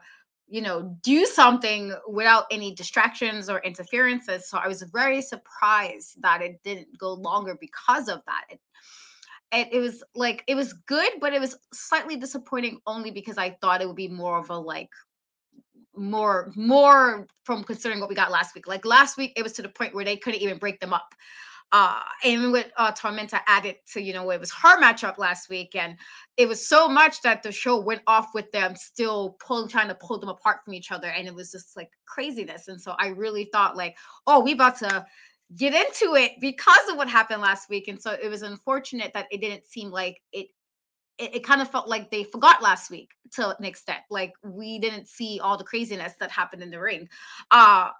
you 0.51 0.61
know, 0.61 0.97
do 1.01 1.25
something 1.25 1.95
without 2.09 2.43
any 2.51 2.75
distractions 2.75 3.49
or 3.49 3.59
interferences. 3.61 4.49
So 4.49 4.57
I 4.57 4.67
was 4.67 4.81
very 4.81 5.21
surprised 5.21 6.21
that 6.21 6.41
it 6.41 6.61
didn't 6.61 6.97
go 6.97 7.13
longer 7.13 7.57
because 7.59 8.09
of 8.09 8.21
that. 8.25 8.43
It, 8.49 8.59
it, 9.53 9.67
it 9.71 9.79
was 9.79 10.03
like 10.13 10.43
it 10.47 10.55
was 10.55 10.73
good, 10.73 11.13
but 11.21 11.33
it 11.33 11.39
was 11.39 11.57
slightly 11.73 12.17
disappointing 12.17 12.79
only 12.85 13.11
because 13.11 13.37
I 13.37 13.51
thought 13.61 13.81
it 13.81 13.87
would 13.87 13.95
be 13.95 14.09
more 14.09 14.39
of 14.39 14.49
a 14.49 14.57
like 14.57 14.89
more 15.95 16.51
more 16.57 17.27
from 17.45 17.63
considering 17.63 18.01
what 18.01 18.09
we 18.09 18.15
got 18.15 18.29
last 18.29 18.53
week. 18.53 18.67
Like 18.67 18.85
last 18.85 19.17
week, 19.17 19.31
it 19.37 19.43
was 19.43 19.53
to 19.53 19.61
the 19.61 19.69
point 19.69 19.95
where 19.95 20.05
they 20.05 20.17
couldn't 20.17 20.41
even 20.41 20.57
break 20.57 20.81
them 20.81 20.93
up 20.93 21.15
uh, 21.71 22.01
and 22.25 22.51
with 22.51 22.71
uh, 22.77 22.91
Tormenta 22.91 23.39
added 23.47 23.77
to, 23.93 24.01
you 24.01 24.13
know, 24.13 24.29
it 24.31 24.39
was 24.39 24.51
her 24.51 24.81
matchup 24.81 25.17
last 25.17 25.49
week. 25.49 25.75
And 25.75 25.97
it 26.35 26.47
was 26.47 26.67
so 26.67 26.89
much 26.89 27.21
that 27.21 27.43
the 27.43 27.51
show 27.51 27.79
went 27.79 28.01
off 28.07 28.29
with 28.33 28.51
them 28.51 28.75
still 28.75 29.37
pulling, 29.39 29.69
trying 29.69 29.87
to 29.87 29.95
pull 29.95 30.19
them 30.19 30.29
apart 30.29 30.59
from 30.65 30.73
each 30.73 30.91
other. 30.91 31.07
And 31.07 31.27
it 31.27 31.33
was 31.33 31.51
just 31.51 31.77
like 31.77 31.89
craziness. 32.05 32.67
And 32.67 32.79
so 32.79 32.95
I 32.99 33.07
really 33.07 33.49
thought, 33.53 33.77
like, 33.77 33.95
oh, 34.27 34.41
we 34.41 34.51
about 34.51 34.77
to 34.79 35.05
get 35.55 35.73
into 35.73 36.15
it 36.15 36.33
because 36.41 36.89
of 36.89 36.97
what 36.97 37.09
happened 37.09 37.41
last 37.41 37.69
week. 37.69 37.87
And 37.87 38.01
so 38.01 38.17
it 38.21 38.27
was 38.27 38.41
unfortunate 38.41 39.11
that 39.13 39.27
it 39.31 39.39
didn't 39.39 39.65
seem 39.65 39.91
like 39.91 40.21
it 40.33 40.47
it, 41.17 41.35
it, 41.35 41.43
kind 41.43 41.61
of 41.61 41.69
felt 41.69 41.87
like 41.87 42.09
they 42.09 42.23
forgot 42.23 42.63
last 42.63 42.89
week 42.89 43.11
to 43.33 43.55
an 43.55 43.63
extent. 43.63 43.99
Like 44.09 44.33
we 44.43 44.79
didn't 44.79 45.07
see 45.07 45.39
all 45.41 45.57
the 45.57 45.63
craziness 45.63 46.13
that 46.19 46.31
happened 46.31 46.63
in 46.63 46.71
the 46.71 46.79
ring. 46.79 47.07
Uh 47.51 47.91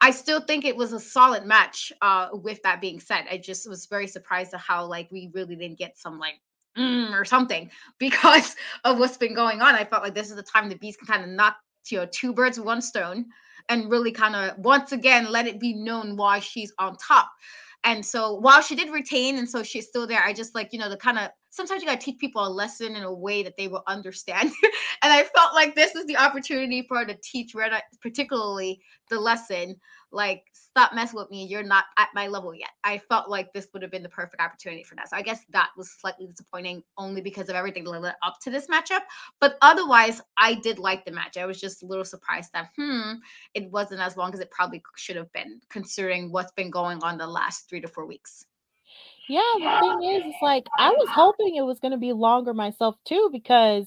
I 0.00 0.10
still 0.10 0.40
think 0.40 0.64
it 0.64 0.76
was 0.76 0.92
a 0.92 1.00
solid 1.00 1.44
match. 1.44 1.92
Uh, 2.00 2.28
with 2.32 2.62
that 2.62 2.80
being 2.80 3.00
said, 3.00 3.26
I 3.30 3.38
just 3.38 3.68
was 3.68 3.86
very 3.86 4.06
surprised 4.06 4.54
at 4.54 4.60
how 4.60 4.86
like 4.86 5.10
we 5.10 5.30
really 5.34 5.56
didn't 5.56 5.78
get 5.78 5.98
some 5.98 6.18
like 6.18 6.40
mm, 6.76 7.12
or 7.12 7.24
something 7.24 7.70
because 7.98 8.54
of 8.84 8.98
what's 8.98 9.16
been 9.16 9.34
going 9.34 9.60
on. 9.60 9.74
I 9.74 9.84
felt 9.84 10.02
like 10.02 10.14
this 10.14 10.30
is 10.30 10.36
the 10.36 10.42
time 10.42 10.68
the 10.68 10.76
beast 10.76 10.98
can 10.98 11.06
kind 11.06 11.24
of 11.24 11.30
knock 11.30 11.56
you 11.90 11.98
know 11.98 12.06
two 12.10 12.32
birds 12.32 12.58
with 12.58 12.66
one 12.66 12.82
stone 12.82 13.26
and 13.68 13.90
really 13.90 14.12
kind 14.12 14.36
of 14.36 14.58
once 14.58 14.92
again 14.92 15.30
let 15.30 15.46
it 15.46 15.58
be 15.58 15.74
known 15.74 16.16
why 16.16 16.40
she's 16.40 16.72
on 16.78 16.96
top. 16.96 17.30
And 17.84 18.04
so 18.04 18.34
while 18.34 18.60
she 18.60 18.74
did 18.74 18.90
retain, 18.90 19.38
and 19.38 19.48
so 19.48 19.62
she's 19.62 19.86
still 19.86 20.06
there, 20.06 20.22
I 20.22 20.32
just 20.32 20.54
like, 20.54 20.72
you 20.72 20.78
know, 20.78 20.88
the 20.88 20.96
kind 20.96 21.18
of 21.18 21.30
sometimes 21.50 21.80
you 21.80 21.88
gotta 21.88 22.00
teach 22.00 22.18
people 22.18 22.46
a 22.46 22.48
lesson 22.48 22.96
in 22.96 23.02
a 23.02 23.12
way 23.12 23.42
that 23.42 23.56
they 23.56 23.68
will 23.68 23.82
understand. 23.86 24.50
and 25.02 25.12
I 25.12 25.24
felt 25.34 25.54
like 25.54 25.74
this 25.74 25.94
is 25.94 26.06
the 26.06 26.16
opportunity 26.16 26.82
for 26.82 26.98
her 26.98 27.06
to 27.06 27.18
teach 27.22 27.54
Rena, 27.54 27.80
particularly 28.00 28.80
the 29.10 29.18
lesson, 29.18 29.76
like 30.10 30.44
stop 30.52 30.94
messing 30.94 31.18
with 31.18 31.30
me. 31.30 31.44
You're 31.44 31.62
not 31.62 31.84
at 31.96 32.08
my 32.14 32.28
level 32.28 32.54
yet. 32.54 32.70
I 32.84 32.98
felt 32.98 33.28
like 33.28 33.52
this 33.52 33.68
would 33.72 33.82
have 33.82 33.90
been 33.90 34.02
the 34.02 34.08
perfect 34.08 34.40
opportunity 34.40 34.82
for 34.82 34.94
that. 34.94 35.10
So 35.10 35.16
I 35.16 35.22
guess 35.22 35.40
that 35.50 35.70
was 35.76 35.90
slightly 35.90 36.26
disappointing 36.26 36.82
only 36.96 37.20
because 37.20 37.48
of 37.48 37.56
everything 37.56 37.84
that 37.84 37.90
led 37.90 38.14
up 38.22 38.38
to 38.42 38.50
this 38.50 38.66
matchup. 38.68 39.02
But 39.40 39.56
otherwise, 39.60 40.20
I 40.36 40.54
did 40.54 40.78
like 40.78 41.04
the 41.04 41.12
match. 41.12 41.36
I 41.36 41.46
was 41.46 41.60
just 41.60 41.82
a 41.82 41.86
little 41.86 42.04
surprised 42.04 42.50
that 42.54 42.70
hmm, 42.76 43.14
it 43.54 43.70
wasn't 43.70 44.00
as 44.00 44.16
long 44.16 44.32
as 44.32 44.40
it 44.40 44.50
probably 44.50 44.82
should 44.96 45.16
have 45.16 45.32
been, 45.32 45.60
considering 45.68 46.32
what's 46.32 46.52
been 46.52 46.70
going 46.70 47.02
on 47.02 47.18
the 47.18 47.26
last 47.26 47.68
three 47.68 47.80
to 47.80 47.88
four 47.88 48.06
weeks. 48.06 48.46
Yeah, 49.28 49.42
the 49.58 49.78
thing 49.80 50.10
is, 50.10 50.22
it's 50.26 50.36
like 50.40 50.66
I 50.78 50.88
was 50.88 51.08
hoping 51.10 51.56
it 51.56 51.62
was 51.62 51.80
going 51.80 51.92
to 51.92 51.98
be 51.98 52.14
longer 52.14 52.54
myself 52.54 52.96
too, 53.04 53.28
because 53.30 53.86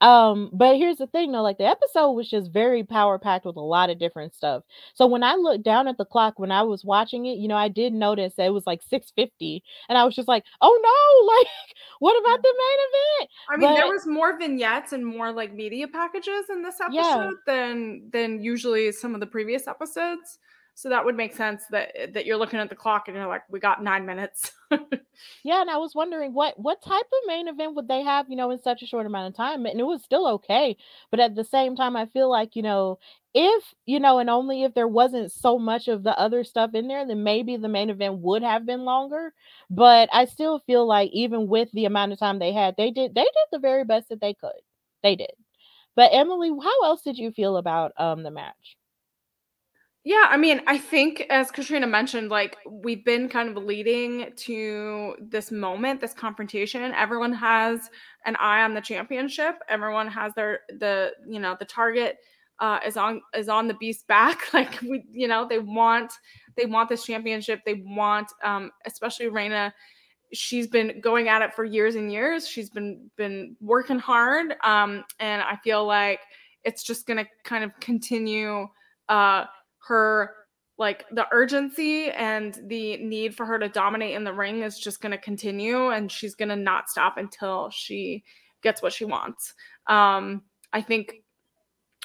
um, 0.00 0.50
but 0.52 0.76
here's 0.76 0.98
the 0.98 1.06
thing 1.06 1.32
though, 1.32 1.42
like 1.42 1.58
the 1.58 1.64
episode 1.66 2.12
was 2.12 2.28
just 2.28 2.50
very 2.52 2.84
power 2.84 3.18
packed 3.18 3.46
with 3.46 3.56
a 3.56 3.60
lot 3.60 3.90
of 3.90 3.98
different 3.98 4.34
stuff. 4.34 4.62
So 4.94 5.06
when 5.06 5.22
I 5.22 5.34
looked 5.36 5.64
down 5.64 5.88
at 5.88 5.96
the 5.98 6.04
clock 6.04 6.38
when 6.38 6.52
I 6.52 6.62
was 6.62 6.84
watching 6.84 7.26
it, 7.26 7.38
you 7.38 7.48
know, 7.48 7.56
I 7.56 7.68
did 7.68 7.92
notice 7.94 8.34
that 8.36 8.46
it 8.46 8.50
was 8.50 8.66
like 8.66 8.82
6:50, 8.82 9.62
and 9.88 9.96
I 9.98 10.04
was 10.04 10.14
just 10.14 10.28
like, 10.28 10.44
oh 10.60 10.78
no, 10.82 11.34
like 11.36 11.46
what 12.00 12.18
about 12.20 12.42
the 12.42 12.54
main 12.58 12.78
event? 13.20 13.30
I 13.48 13.56
mean, 13.56 13.70
But 13.70 13.74
there 13.74 13.86
was 13.88 14.06
more 14.06 14.38
vignettes 14.38 14.92
and 14.92 15.04
more 15.06 15.32
like 15.32 15.54
media 15.54 15.88
packages 15.88 16.46
in 16.50 16.62
this 16.62 16.80
episode 16.80 16.94
Yeah. 16.94 17.30
than 17.46 18.10
than 18.12 18.42
usually 18.42 18.92
some 18.92 19.14
of 19.14 19.20
the 19.20 19.26
previous 19.26 19.66
episodes. 19.66 20.38
So 20.76 20.90
that 20.90 21.04
would 21.04 21.16
make 21.16 21.34
sense 21.34 21.64
that 21.70 22.12
that 22.12 22.26
you're 22.26 22.36
looking 22.36 22.60
at 22.60 22.68
the 22.68 22.76
clock 22.76 23.08
and 23.08 23.16
you're 23.16 23.26
like, 23.26 23.42
we 23.50 23.58
got 23.60 23.82
nine 23.82 24.06
minutes. 24.06 24.52
Yeah, 25.42 25.60
and 25.62 25.70
I 25.70 25.78
was 25.78 25.94
wondering 25.94 26.34
what 26.34 26.58
what 26.58 26.82
type 26.82 27.06
of 27.06 27.26
main 27.26 27.48
event 27.48 27.74
would 27.76 27.88
they 27.88 28.02
have, 28.02 28.28
you 28.28 28.36
know, 28.36 28.50
in 28.50 28.60
such 28.60 28.82
a 28.82 28.86
short 28.86 29.06
amount 29.06 29.28
of 29.28 29.36
time, 29.36 29.64
and 29.64 29.80
it 29.80 29.84
was 29.84 30.02
still 30.02 30.26
okay. 30.34 30.76
But 31.10 31.20
at 31.20 31.34
the 31.34 31.44
same 31.44 31.76
time, 31.76 31.96
I 31.96 32.06
feel 32.06 32.28
like, 32.30 32.56
you 32.56 32.62
know, 32.62 32.98
if, 33.34 33.74
you 33.86 34.00
know, 34.00 34.18
and 34.18 34.28
only 34.30 34.64
if 34.64 34.74
there 34.74 34.88
wasn't 34.88 35.32
so 35.32 35.58
much 35.58 35.88
of 35.88 36.02
the 36.02 36.18
other 36.18 36.44
stuff 36.44 36.74
in 36.74 36.88
there, 36.88 37.06
then 37.06 37.22
maybe 37.22 37.56
the 37.56 37.68
main 37.68 37.90
event 37.90 38.18
would 38.18 38.42
have 38.42 38.66
been 38.66 38.84
longer. 38.84 39.32
But 39.70 40.08
I 40.12 40.24
still 40.26 40.58
feel 40.60 40.86
like 40.86 41.10
even 41.12 41.48
with 41.48 41.70
the 41.72 41.84
amount 41.86 42.12
of 42.12 42.18
time 42.18 42.38
they 42.38 42.52
had, 42.52 42.76
they 42.76 42.90
did 42.90 43.14
they 43.14 43.22
did 43.24 43.46
the 43.52 43.58
very 43.58 43.84
best 43.84 44.08
that 44.10 44.20
they 44.20 44.34
could. 44.34 44.60
They 45.02 45.16
did. 45.16 45.32
But 45.96 46.10
Emily, 46.14 46.50
how 46.50 46.82
else 46.84 47.02
did 47.02 47.18
you 47.18 47.30
feel 47.32 47.56
about 47.58 47.92
um 47.98 48.22
the 48.22 48.30
match? 48.30 48.76
Yeah, 50.06 50.26
I 50.30 50.36
mean, 50.36 50.62
I 50.68 50.78
think 50.78 51.22
as 51.30 51.50
Katrina 51.50 51.88
mentioned, 51.88 52.28
like 52.30 52.56
we've 52.70 53.04
been 53.04 53.28
kind 53.28 53.48
of 53.48 53.56
leading 53.64 54.30
to 54.36 55.16
this 55.20 55.50
moment, 55.50 56.00
this 56.00 56.14
confrontation. 56.14 56.94
Everyone 56.94 57.32
has 57.32 57.90
an 58.24 58.36
eye 58.36 58.62
on 58.62 58.72
the 58.72 58.80
championship. 58.80 59.56
Everyone 59.68 60.06
has 60.06 60.32
their 60.34 60.60
the 60.78 61.10
you 61.28 61.40
know 61.40 61.56
the 61.58 61.64
target 61.64 62.18
uh, 62.60 62.78
is 62.86 62.96
on 62.96 63.20
is 63.36 63.48
on 63.48 63.66
the 63.66 63.74
beast 63.74 64.06
back. 64.06 64.42
Like 64.54 64.80
we 64.82 65.02
you 65.10 65.26
know 65.26 65.44
they 65.44 65.58
want 65.58 66.12
they 66.56 66.66
want 66.66 66.88
this 66.88 67.04
championship. 67.04 67.62
They 67.66 67.82
want 67.84 68.28
um, 68.44 68.70
especially 68.86 69.26
Reina. 69.26 69.74
She's 70.32 70.68
been 70.68 71.00
going 71.00 71.28
at 71.28 71.42
it 71.42 71.52
for 71.52 71.64
years 71.64 71.96
and 71.96 72.12
years. 72.12 72.46
She's 72.46 72.70
been 72.70 73.10
been 73.16 73.56
working 73.60 73.98
hard, 73.98 74.54
um, 74.62 75.02
and 75.18 75.42
I 75.42 75.56
feel 75.64 75.84
like 75.84 76.20
it's 76.62 76.84
just 76.84 77.08
gonna 77.08 77.26
kind 77.42 77.64
of 77.64 77.72
continue. 77.80 78.68
Uh, 79.08 79.46
her 79.88 80.34
like 80.78 81.06
the 81.10 81.26
urgency 81.32 82.10
and 82.10 82.58
the 82.66 82.98
need 82.98 83.34
for 83.34 83.46
her 83.46 83.58
to 83.58 83.68
dominate 83.68 84.14
in 84.14 84.24
the 84.24 84.32
ring 84.32 84.62
is 84.62 84.78
just 84.78 85.00
going 85.00 85.12
to 85.12 85.18
continue 85.18 85.88
and 85.88 86.12
she's 86.12 86.34
going 86.34 86.50
to 86.50 86.56
not 86.56 86.90
stop 86.90 87.16
until 87.16 87.70
she 87.70 88.22
gets 88.62 88.82
what 88.82 88.92
she 88.92 89.04
wants. 89.04 89.54
Um 89.86 90.42
i 90.72 90.80
think 90.80 91.14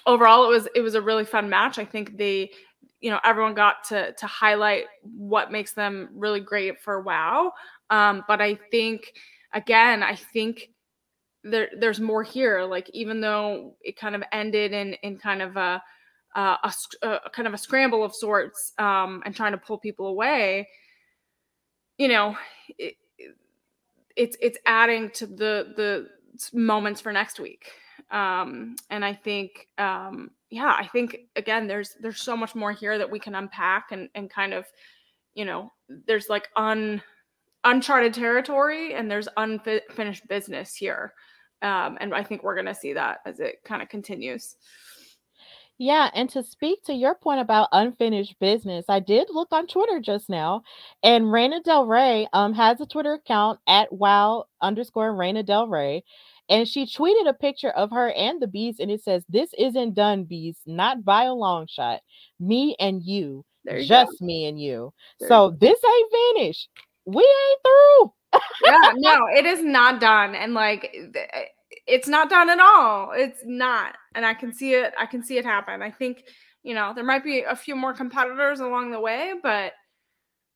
overall 0.05 0.45
it 0.45 0.49
was 0.49 0.67
it 0.75 0.81
was 0.81 0.95
a 0.95 1.01
really 1.01 1.25
fun 1.25 1.49
match. 1.49 1.79
I 1.79 1.85
think 1.85 2.17
they 2.17 2.51
you 2.99 3.09
know 3.09 3.19
everyone 3.23 3.55
got 3.55 3.83
to 3.85 4.13
to 4.13 4.27
highlight 4.27 4.85
what 5.03 5.51
makes 5.51 5.73
them 5.73 6.09
really 6.13 6.39
great 6.39 6.79
for 6.81 7.01
wow. 7.01 7.51
Um 7.89 8.23
but 8.27 8.41
i 8.41 8.55
think 8.69 9.13
again 9.53 10.03
i 10.03 10.15
think 10.15 10.69
there 11.43 11.69
there's 11.79 11.99
more 11.99 12.23
here. 12.23 12.63
Like 12.63 12.89
even 12.93 13.21
though 13.21 13.75
it 13.81 13.97
kind 13.97 14.15
of 14.15 14.23
ended 14.31 14.73
in 14.73 14.93
in 15.03 15.17
kind 15.17 15.41
of 15.41 15.57
a 15.57 15.81
uh, 16.35 16.57
a, 16.63 17.07
a 17.07 17.29
kind 17.29 17.47
of 17.47 17.53
a 17.53 17.57
scramble 17.57 18.03
of 18.03 18.13
sorts 18.15 18.73
um, 18.77 19.21
and 19.25 19.35
trying 19.35 19.51
to 19.51 19.57
pull 19.57 19.77
people 19.77 20.07
away 20.07 20.67
you 21.97 22.07
know 22.07 22.35
it, 22.77 22.95
it's 24.15 24.35
it's 24.41 24.57
adding 24.65 25.09
to 25.11 25.27
the 25.27 25.73
the 25.75 26.07
moments 26.53 26.99
for 27.01 27.11
next 27.11 27.39
week. 27.39 27.71
Um 28.09 28.75
and 28.89 29.05
i 29.05 29.13
think 29.13 29.67
um 29.77 30.31
yeah 30.49 30.75
i 30.77 30.87
think 30.87 31.17
again 31.35 31.67
there's 31.67 31.95
there's 32.01 32.21
so 32.21 32.35
much 32.35 32.55
more 32.55 32.71
here 32.71 32.97
that 32.97 33.09
we 33.09 33.19
can 33.19 33.35
unpack 33.35 33.91
and 33.91 34.09
and 34.15 34.29
kind 34.29 34.53
of 34.53 34.65
you 35.35 35.45
know 35.45 35.71
there's 36.07 36.27
like 36.27 36.49
un 36.55 37.01
uncharted 37.63 38.13
territory 38.13 38.95
and 38.95 39.09
there's 39.09 39.27
unfinished 39.37 40.27
business 40.27 40.75
here. 40.75 41.13
Um 41.61 41.97
and 42.01 42.13
i 42.13 42.23
think 42.23 42.43
we're 42.43 42.55
going 42.55 42.73
to 42.73 42.75
see 42.75 42.93
that 42.93 43.19
as 43.25 43.39
it 43.39 43.63
kind 43.63 43.81
of 43.83 43.89
continues 43.89 44.55
Yeah, 45.81 46.11
and 46.13 46.29
to 46.29 46.43
speak 46.43 46.83
to 46.83 46.93
your 46.93 47.15
point 47.15 47.39
about 47.41 47.67
unfinished 47.71 48.35
business, 48.39 48.85
I 48.87 48.99
did 48.99 49.29
look 49.31 49.47
on 49.51 49.65
Twitter 49.65 49.99
just 49.99 50.29
now, 50.29 50.61
and 51.01 51.31
Reina 51.31 51.59
Del 51.59 51.87
Rey 51.87 52.27
um 52.33 52.53
has 52.53 52.79
a 52.79 52.85
Twitter 52.85 53.13
account 53.13 53.59
at 53.65 53.91
wow 53.91 54.45
underscore 54.61 55.15
Reina 55.15 55.41
Del 55.41 55.67
Rey, 55.67 56.03
and 56.49 56.67
she 56.67 56.85
tweeted 56.85 57.27
a 57.27 57.33
picture 57.33 57.71
of 57.71 57.89
her 57.89 58.11
and 58.11 58.39
the 58.39 58.45
beast, 58.45 58.79
and 58.79 58.91
it 58.91 59.01
says, 59.01 59.25
"This 59.27 59.55
isn't 59.57 59.95
done, 59.95 60.25
beast, 60.25 60.61
not 60.67 61.03
by 61.03 61.23
a 61.23 61.33
long 61.33 61.65
shot. 61.65 62.01
Me 62.39 62.75
and 62.79 63.01
you, 63.01 63.43
you 63.63 63.79
go 63.79 63.83
just 63.87 64.21
me 64.21 64.45
and 64.45 64.61
you. 64.61 64.93
There 65.19 65.29
you 65.29 65.33
So 65.35 65.57
this 65.59 65.79
ain't 65.83 66.11
finished. 66.35 66.69
We 67.05 67.23
ain't 67.23 67.59
through." 67.63 68.13
yeah, 68.67 68.91
no, 68.97 69.25
it 69.35 69.47
is 69.47 69.63
not 69.63 69.99
done. 69.99 70.35
And 70.35 70.53
like 70.53 70.91
th- 70.91 71.15
eh, 71.15 71.45
it's 71.87 72.07
not 72.07 72.29
done 72.29 72.49
at 72.49 72.59
all. 72.59 73.11
It's 73.13 73.41
not. 73.45 73.95
And 74.15 74.25
I 74.25 74.33
can 74.33 74.53
see 74.53 74.73
it, 74.73 74.93
I 74.97 75.05
can 75.05 75.23
see 75.23 75.37
it 75.37 75.45
happen. 75.45 75.81
I 75.81 75.91
think, 75.91 76.23
you 76.63 76.73
know, 76.75 76.93
there 76.93 77.03
might 77.03 77.23
be 77.23 77.41
a 77.41 77.55
few 77.55 77.75
more 77.75 77.93
competitors 77.93 78.59
along 78.59 78.91
the 78.91 78.99
way, 78.99 79.33
but 79.41 79.73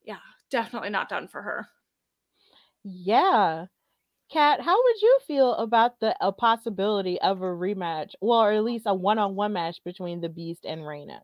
yeah, 0.04 0.20
definitely 0.52 0.90
not 0.90 1.10
done 1.10 1.28
for 1.28 1.42
her. 1.42 1.68
Yeah. 2.84 3.66
Kat, 4.32 4.62
how 4.62 4.76
would 4.76 5.02
you 5.02 5.20
feel 5.28 5.54
about 5.56 6.00
the 6.00 6.16
a 6.20 6.32
possibility 6.32 7.22
of 7.22 7.42
a 7.42 7.46
rematch, 7.46 8.14
well, 8.22 8.40
or 8.40 8.52
at 8.52 8.64
least 8.64 8.86
a 8.88 8.94
one-on-one 8.94 9.54
match 9.54 9.78
between 9.84 10.22
the 10.22 10.30
Beast 10.30 10.66
and 10.66 10.86
Reina? 10.86 11.22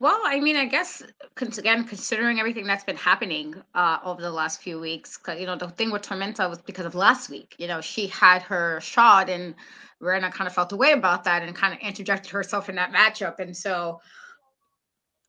Well, 0.00 0.18
I 0.24 0.40
mean, 0.40 0.56
I 0.56 0.64
guess 0.64 1.02
again, 1.36 1.84
considering 1.84 2.40
everything 2.40 2.64
that's 2.66 2.84
been 2.84 2.96
happening 2.96 3.54
uh, 3.74 3.98
over 4.02 4.22
the 4.22 4.30
last 4.30 4.62
few 4.62 4.80
weeks, 4.80 5.18
you 5.38 5.44
know, 5.44 5.56
the 5.56 5.68
thing 5.68 5.90
with 5.90 6.00
Tormenta 6.00 6.48
was 6.48 6.62
because 6.62 6.86
of 6.86 6.94
last 6.94 7.28
week. 7.28 7.54
You 7.58 7.68
know, 7.68 7.82
she 7.82 8.06
had 8.06 8.40
her 8.42 8.80
shot, 8.80 9.28
and 9.28 9.54
Rena 10.00 10.30
kind 10.30 10.48
of 10.48 10.54
felt 10.54 10.72
away 10.72 10.92
about 10.92 11.24
that, 11.24 11.42
and 11.42 11.54
kind 11.54 11.74
of 11.74 11.80
interjected 11.80 12.32
herself 12.32 12.70
in 12.70 12.76
that 12.76 12.92
matchup. 12.92 13.40
And 13.40 13.54
so 13.54 14.00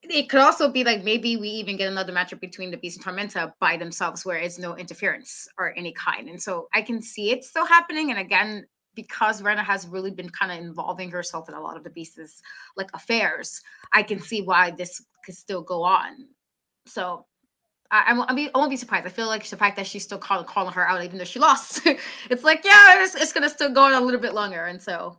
it 0.03 0.29
could 0.29 0.39
also 0.39 0.71
be 0.71 0.85
like 0.85 1.03
maybe 1.03 1.35
we 1.35 1.49
even 1.49 1.75
get 1.75 1.91
another 1.91 2.13
matchup 2.13 2.39
between 2.39 2.71
the 2.71 2.77
Beast 2.77 3.05
and 3.05 3.05
Tormenta 3.05 3.51
by 3.59 3.75
themselves, 3.75 4.25
where 4.25 4.37
it's 4.37 4.57
no 4.57 4.77
interference 4.77 5.49
or 5.57 5.77
any 5.77 5.91
kind. 5.91 6.29
And 6.29 6.41
so 6.41 6.69
I 6.73 6.81
can 6.81 7.01
see 7.01 7.31
it 7.31 7.43
still 7.43 7.65
happening. 7.65 8.09
And 8.09 8.19
again, 8.21 8.65
because 8.95 9.41
Rena 9.41 9.63
has 9.63 9.87
really 9.87 10.11
been 10.11 10.29
kind 10.29 10.51
of 10.51 10.57
involving 10.59 11.11
herself 11.11 11.47
in 11.49 11.55
a 11.55 11.61
lot 11.61 11.77
of 11.77 11.83
the 11.83 11.89
Beast's 11.89 12.41
like 12.75 12.89
affairs, 12.93 13.61
I 13.93 14.03
can 14.03 14.19
see 14.19 14.41
why 14.41 14.71
this 14.71 15.03
could 15.25 15.35
still 15.35 15.61
go 15.61 15.83
on. 15.83 16.27
So 16.87 17.25
I, 17.91 18.05
I, 18.07 18.13
won't- 18.13 18.33
mean, 18.33 18.49
I 18.53 18.57
won't 18.57 18.69
be 18.69 18.77
surprised. 18.77 19.05
I 19.05 19.09
feel 19.09 19.27
like 19.27 19.45
the 19.47 19.57
fact 19.57 19.75
that 19.77 19.87
she's 19.87 20.03
still 20.03 20.17
calling 20.17 20.45
calling 20.45 20.73
her 20.73 20.87
out, 20.87 21.03
even 21.03 21.17
though 21.17 21.23
she 21.25 21.39
lost, 21.39 21.81
it's 22.29 22.43
like 22.43 22.63
yeah, 22.65 23.03
it's, 23.03 23.15
it's 23.15 23.33
gonna 23.33 23.49
still 23.49 23.71
go 23.71 23.83
on 23.83 23.93
a 23.93 24.01
little 24.01 24.21
bit 24.21 24.33
longer. 24.33 24.65
And 24.65 24.81
so 24.81 25.17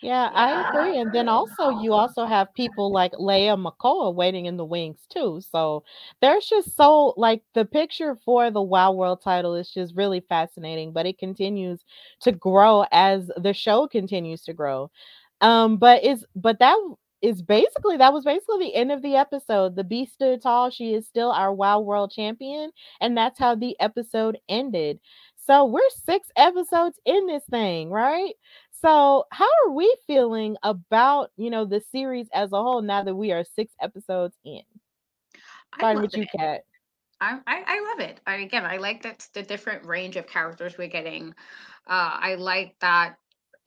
Yeah, 0.00 0.30
I 0.32 0.52
agree. 0.60 0.96
And 1.00 1.12
then 1.12 1.28
also 1.28 1.70
you 1.70 1.92
also 1.92 2.24
have 2.24 2.54
people 2.54 2.92
like 2.92 3.12
Leia 3.14 3.56
Makoa 3.60 4.14
waiting 4.14 4.46
in 4.46 4.56
the 4.56 4.64
wings 4.64 5.00
too. 5.10 5.40
So 5.50 5.82
there's 6.20 6.46
just 6.46 6.76
so 6.76 7.14
like 7.16 7.42
the 7.54 7.64
picture 7.64 8.14
for 8.24 8.48
the 8.52 8.62
Wow 8.62 8.92
World 8.92 9.20
title 9.22 9.56
is 9.56 9.70
just 9.72 9.96
really 9.96 10.20
fascinating, 10.20 10.92
but 10.92 11.06
it 11.06 11.18
continues 11.18 11.84
to 12.20 12.30
grow 12.30 12.84
as 12.92 13.28
the 13.36 13.52
show 13.52 13.88
continues 13.88 14.42
to 14.44 14.52
grow. 14.52 14.88
Um, 15.40 15.76
but 15.78 16.04
is 16.04 16.24
but 16.36 16.58
that 16.60 16.76
is 17.22 17.42
basically 17.42 17.96
that 17.96 18.12
was 18.12 18.24
basically 18.24 18.58
the 18.66 18.74
end 18.76 18.92
of 18.92 19.02
the 19.02 19.16
episode. 19.16 19.74
The 19.76 19.84
beast 19.84 20.14
stood 20.14 20.42
tall. 20.42 20.70
She 20.70 20.94
is 20.94 21.06
still 21.08 21.32
our 21.32 21.52
Wow 21.52 21.80
World 21.80 22.12
champion, 22.12 22.70
and 23.00 23.16
that's 23.16 23.38
how 23.38 23.56
the 23.56 23.76
episode 23.80 24.38
ended. 24.48 25.00
So 25.36 25.64
we're 25.64 25.88
six 26.04 26.28
episodes 26.36 27.00
in 27.06 27.26
this 27.26 27.42
thing, 27.50 27.90
right? 27.90 28.34
So, 28.80 29.24
how 29.32 29.48
are 29.64 29.72
we 29.72 29.94
feeling 30.06 30.56
about 30.62 31.30
you 31.36 31.50
know 31.50 31.64
the 31.64 31.80
series 31.80 32.28
as 32.32 32.52
a 32.52 32.62
whole 32.62 32.82
now 32.82 33.02
that 33.02 33.14
we 33.14 33.32
are 33.32 33.44
six 33.44 33.72
episodes 33.80 34.36
in? 34.44 34.62
Starting 35.74 36.02
with 36.02 36.16
you, 36.16 36.22
it. 36.22 36.28
Kat. 36.36 36.64
I, 37.20 37.38
I 37.46 37.64
I 37.66 37.90
love 37.90 38.08
it. 38.08 38.20
I, 38.26 38.36
again, 38.36 38.64
I 38.64 38.76
like 38.76 39.02
that 39.02 39.28
the 39.34 39.42
different 39.42 39.84
range 39.84 40.16
of 40.16 40.26
characters 40.28 40.78
we're 40.78 40.88
getting. 40.88 41.34
Uh, 41.86 42.18
I 42.20 42.36
like 42.36 42.76
that 42.80 43.18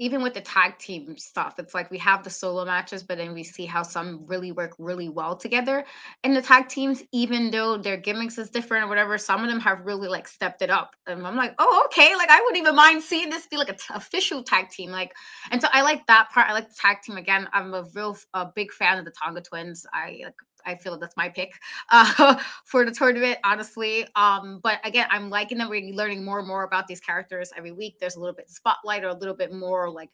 even 0.02 0.24
with 0.24 0.34
the 0.36 0.42
tag 0.42 0.80
team 0.80 1.18
stuff, 1.18 1.56
it's 1.60 1.74
like 1.76 1.92
we 1.92 2.00
have 2.00 2.26
the 2.26 2.32
solo 2.32 2.66
matches, 2.66 3.04
but 3.04 3.20
then 3.20 3.34
we 3.34 3.44
see 3.46 3.66
how 3.66 3.84
some 3.84 4.26
really 4.28 4.52
work 4.52 4.74
really 4.80 5.10
well 5.10 5.38
together 5.38 5.86
And 6.24 6.36
the 6.36 6.42
tag 6.42 6.70
teams, 6.70 7.04
even 7.14 7.52
though 7.52 7.78
their 7.78 7.98
gimmicks 7.98 8.38
is 8.38 8.50
different 8.50 8.86
or 8.86 8.90
whatever. 8.90 9.18
Some 9.18 9.44
of 9.44 9.50
them 9.50 9.60
have 9.62 9.86
really 9.86 10.10
like 10.10 10.28
stepped 10.28 10.62
it 10.64 10.70
up, 10.70 10.96
and 11.08 11.26
I'm 11.26 11.36
like, 11.38 11.56
oh, 11.60 11.84
okay, 11.88 12.16
like 12.16 12.30
I 12.30 12.42
wouldn't 12.42 12.58
even 12.58 12.76
mind 12.76 13.04
seeing 13.04 13.30
this 13.30 13.48
be 13.48 13.58
like 13.58 13.70
an 13.70 13.78
official 13.96 14.44
tag 14.44 14.70
team, 14.70 14.92
like. 14.92 15.14
And 15.52 15.62
so 15.62 15.68
I 15.72 15.82
like 15.84 16.06
that 16.08 16.30
part. 16.32 16.50
I 16.50 16.54
like 16.54 16.70
the 16.70 16.76
tag 16.80 17.02
team 17.04 17.18
again. 17.18 17.48
I'm 17.54 17.74
a 17.74 17.86
real 17.96 18.18
a 18.34 18.48
big 18.54 18.72
fan 18.74 19.00
of 19.00 19.06
the 19.06 19.12
Tonga 19.12 19.42
Twins. 19.42 19.86
I 19.94 20.22
like. 20.26 20.36
I 20.66 20.76
feel 20.76 20.98
that's 20.98 21.18
my 21.18 21.30
pick 21.30 21.54
uh, 21.90 22.38
for 22.66 22.86
the 22.86 22.92
tournament, 22.92 23.40
honestly. 23.44 24.06
Um, 24.16 24.60
but 24.64 24.80
again, 24.84 25.08
I'm 25.10 25.30
liking 25.30 25.58
that 25.60 25.70
we're 25.70 25.94
learning 25.94 26.24
more 26.24 26.40
and 26.40 26.48
more 26.48 26.64
about 26.64 26.88
these 26.88 27.00
characters 27.00 27.52
every 27.56 27.72
week. 27.72 27.98
There's 28.00 28.16
a 28.16 28.20
little 28.20 28.36
bit 28.36 28.50
spotlight 28.50 29.04
or 29.04 29.10
a 29.10 29.14
little 29.14 29.36
bit 29.36 29.54
more 29.54 29.90
like 29.90 30.10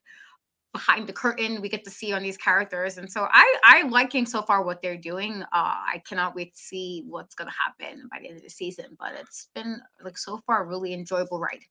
behind 0.74 1.08
the 1.08 1.14
curtain 1.14 1.62
we 1.62 1.70
get 1.70 1.84
to 1.84 1.90
see 1.90 2.14
on 2.14 2.22
these 2.22 2.38
characters 2.38 2.98
and 2.98 3.12
so 3.12 3.28
i 3.32 3.58
i'm 3.64 3.90
liking 3.90 4.26
so 4.26 4.42
far 4.42 4.64
what 4.64 4.82
they're 4.82 4.98
doing 4.98 5.42
uh 5.42 5.46
i 5.54 6.02
cannot 6.08 6.36
wait 6.36 6.54
to 6.54 6.60
see 6.60 7.04
what's 7.08 7.34
going 7.34 7.50
to 7.50 7.56
happen 7.56 8.08
by 8.12 8.20
the 8.20 8.28
end 8.28 8.38
of 8.38 8.44
the 8.44 8.50
season 8.50 8.86
but 9.00 9.14
it's 9.14 9.50
been 9.56 9.82
like 10.04 10.18
so 10.18 10.38
far 10.46 10.64
a 10.64 10.68
really 10.68 10.94
enjoyable 10.94 11.40
ride 11.40 11.64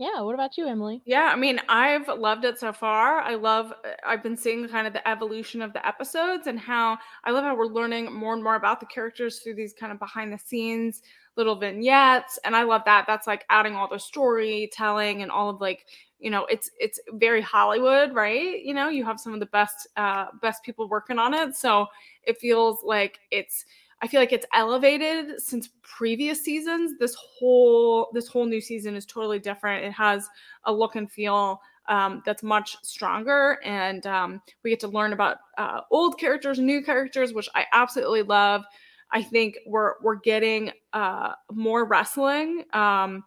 Yeah. 0.00 0.22
What 0.22 0.34
about 0.34 0.56
you, 0.56 0.66
Emily? 0.66 1.02
Yeah, 1.04 1.30
I 1.30 1.36
mean, 1.36 1.60
I've 1.68 2.08
loved 2.08 2.46
it 2.46 2.58
so 2.58 2.72
far. 2.72 3.20
I 3.20 3.34
love, 3.34 3.70
uh, 3.84 3.90
I've 4.06 4.22
been 4.22 4.36
seeing 4.36 4.66
kind 4.66 4.86
of 4.86 4.94
the 4.94 5.06
evolution 5.06 5.60
of 5.60 5.74
the 5.74 5.86
episodes 5.86 6.46
and 6.46 6.58
how 6.58 6.96
I 7.24 7.32
love 7.32 7.44
how 7.44 7.54
we're 7.54 7.66
learning 7.66 8.10
more 8.10 8.32
and 8.32 8.42
more 8.42 8.54
about 8.54 8.80
the 8.80 8.86
characters 8.86 9.40
through 9.40 9.56
these 9.56 9.74
kind 9.78 9.92
of 9.92 9.98
behind 9.98 10.32
the 10.32 10.38
scenes 10.38 11.02
little 11.36 11.54
vignettes. 11.54 12.38
And 12.44 12.56
I 12.56 12.62
love 12.62 12.82
that. 12.86 13.04
That's 13.06 13.26
like 13.26 13.44
adding 13.50 13.74
all 13.74 13.88
the 13.88 13.98
storytelling 13.98 15.20
and 15.22 15.30
all 15.30 15.50
of 15.50 15.60
like, 15.60 15.84
you 16.18 16.30
know, 16.30 16.46
it's 16.46 16.70
it's 16.80 16.98
very 17.14 17.42
Hollywood, 17.42 18.14
right? 18.14 18.62
You 18.62 18.74
know, 18.74 18.88
you 18.88 19.04
have 19.04 19.20
some 19.20 19.34
of 19.34 19.40
the 19.40 19.46
best 19.46 19.86
uh 19.96 20.26
best 20.42 20.62
people 20.64 20.88
working 20.88 21.18
on 21.18 21.34
it. 21.34 21.56
So 21.56 21.86
it 22.24 22.38
feels 22.38 22.82
like 22.84 23.20
it's 23.30 23.64
I 24.02 24.08
feel 24.08 24.20
like 24.20 24.32
it's 24.32 24.46
elevated 24.54 25.40
since 25.40 25.68
previous 25.82 26.42
seasons. 26.42 26.98
This 26.98 27.14
whole 27.14 28.10
this 28.14 28.28
whole 28.28 28.46
new 28.46 28.60
season 28.60 28.94
is 28.94 29.04
totally 29.04 29.38
different. 29.38 29.84
It 29.84 29.92
has 29.92 30.28
a 30.64 30.72
look 30.72 30.96
and 30.96 31.10
feel 31.10 31.60
um, 31.88 32.22
that's 32.24 32.42
much 32.42 32.76
stronger, 32.82 33.58
and 33.64 34.06
um, 34.06 34.42
we 34.62 34.70
get 34.70 34.80
to 34.80 34.88
learn 34.88 35.12
about 35.12 35.38
uh, 35.58 35.80
old 35.90 36.18
characters, 36.18 36.58
new 36.58 36.82
characters, 36.82 37.34
which 37.34 37.48
I 37.54 37.66
absolutely 37.72 38.22
love. 38.22 38.64
I 39.12 39.22
think 39.22 39.58
we're 39.66 39.94
we're 40.02 40.16
getting 40.16 40.70
uh, 40.92 41.32
more 41.52 41.84
wrestling, 41.84 42.64
um, 42.72 43.24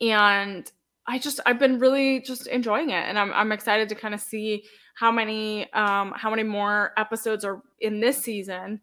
and 0.00 0.70
I 1.08 1.18
just 1.18 1.40
I've 1.44 1.58
been 1.58 1.80
really 1.80 2.20
just 2.20 2.46
enjoying 2.46 2.90
it, 2.90 3.04
and 3.08 3.18
I'm 3.18 3.32
I'm 3.32 3.50
excited 3.50 3.88
to 3.88 3.94
kind 3.96 4.14
of 4.14 4.20
see 4.20 4.64
how 4.94 5.10
many 5.10 5.72
um, 5.72 6.12
how 6.14 6.30
many 6.30 6.44
more 6.44 6.92
episodes 6.96 7.44
are 7.44 7.62
in 7.80 7.98
this 7.98 8.18
season 8.18 8.80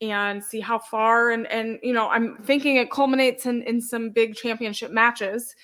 and 0.00 0.42
see 0.44 0.60
how 0.60 0.78
far 0.78 1.30
and 1.30 1.46
and 1.46 1.78
you 1.82 1.92
know 1.92 2.08
i'm 2.08 2.36
thinking 2.44 2.76
it 2.76 2.90
culminates 2.90 3.46
in 3.46 3.62
in 3.62 3.80
some 3.80 4.10
big 4.10 4.34
championship 4.34 4.90
matches 4.90 5.54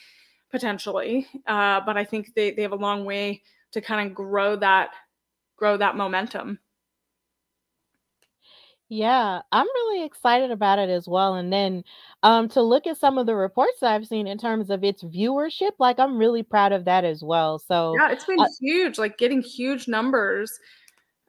potentially 0.50 1.26
uh 1.46 1.80
but 1.84 1.96
i 1.96 2.04
think 2.04 2.32
they 2.34 2.50
they 2.50 2.62
have 2.62 2.72
a 2.72 2.76
long 2.76 3.04
way 3.04 3.42
to 3.72 3.80
kind 3.80 4.08
of 4.08 4.14
grow 4.14 4.56
that 4.56 4.90
grow 5.56 5.76
that 5.76 5.96
momentum 5.96 6.58
Yeah, 8.94 9.40
I'm 9.50 9.66
really 9.66 10.04
excited 10.04 10.50
about 10.50 10.78
it 10.78 10.90
as 10.90 11.08
well. 11.08 11.36
And 11.36 11.50
then 11.50 11.82
um, 12.22 12.46
to 12.50 12.60
look 12.60 12.86
at 12.86 12.98
some 12.98 13.16
of 13.16 13.24
the 13.24 13.34
reports 13.34 13.80
that 13.80 13.90
I've 13.90 14.06
seen 14.06 14.26
in 14.26 14.36
terms 14.36 14.68
of 14.68 14.84
its 14.84 15.02
viewership, 15.02 15.70
like 15.78 15.98
I'm 15.98 16.18
really 16.18 16.42
proud 16.42 16.72
of 16.72 16.84
that 16.84 17.02
as 17.02 17.22
well. 17.22 17.58
So, 17.58 17.96
yeah 17.98 18.10
it's 18.10 18.26
been 18.26 18.38
uh, 18.38 18.46
huge 18.60 18.98
like 18.98 19.16
getting 19.16 19.40
huge 19.40 19.88
numbers 19.88 20.60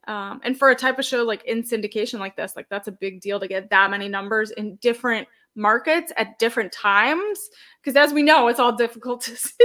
um 0.07 0.41
and 0.43 0.57
for 0.57 0.69
a 0.69 0.75
type 0.75 0.99
of 0.99 1.05
show 1.05 1.23
like 1.23 1.43
in 1.45 1.63
syndication 1.63 2.19
like 2.19 2.35
this 2.35 2.55
like 2.55 2.67
that's 2.69 2.87
a 2.87 2.91
big 2.91 3.21
deal 3.21 3.39
to 3.39 3.47
get 3.47 3.69
that 3.69 3.89
many 3.89 4.07
numbers 4.07 4.51
in 4.51 4.75
different 4.77 5.27
markets 5.55 6.11
at 6.17 6.39
different 6.39 6.71
times. 6.71 7.49
Because 7.81 7.95
as 7.95 8.13
we 8.13 8.23
know 8.23 8.47
it's 8.47 8.59
all 8.59 8.75
difficult 8.75 9.21
to 9.21 9.35
see. 9.35 9.53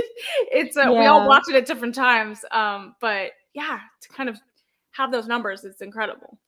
it's 0.53 0.77
uh, 0.77 0.87
we 0.89 1.07
all 1.07 1.27
watch 1.27 1.45
it 1.49 1.55
at 1.55 1.67
different 1.67 1.95
times. 1.95 2.45
Um 2.51 2.95
but 3.01 3.33
yeah 3.55 3.81
to 4.01 4.09
kind 4.11 4.29
of 4.29 4.39
have 4.91 5.13
those 5.13 5.27
numbers 5.27 5.65
it's 5.65 5.81
incredible 5.81 6.39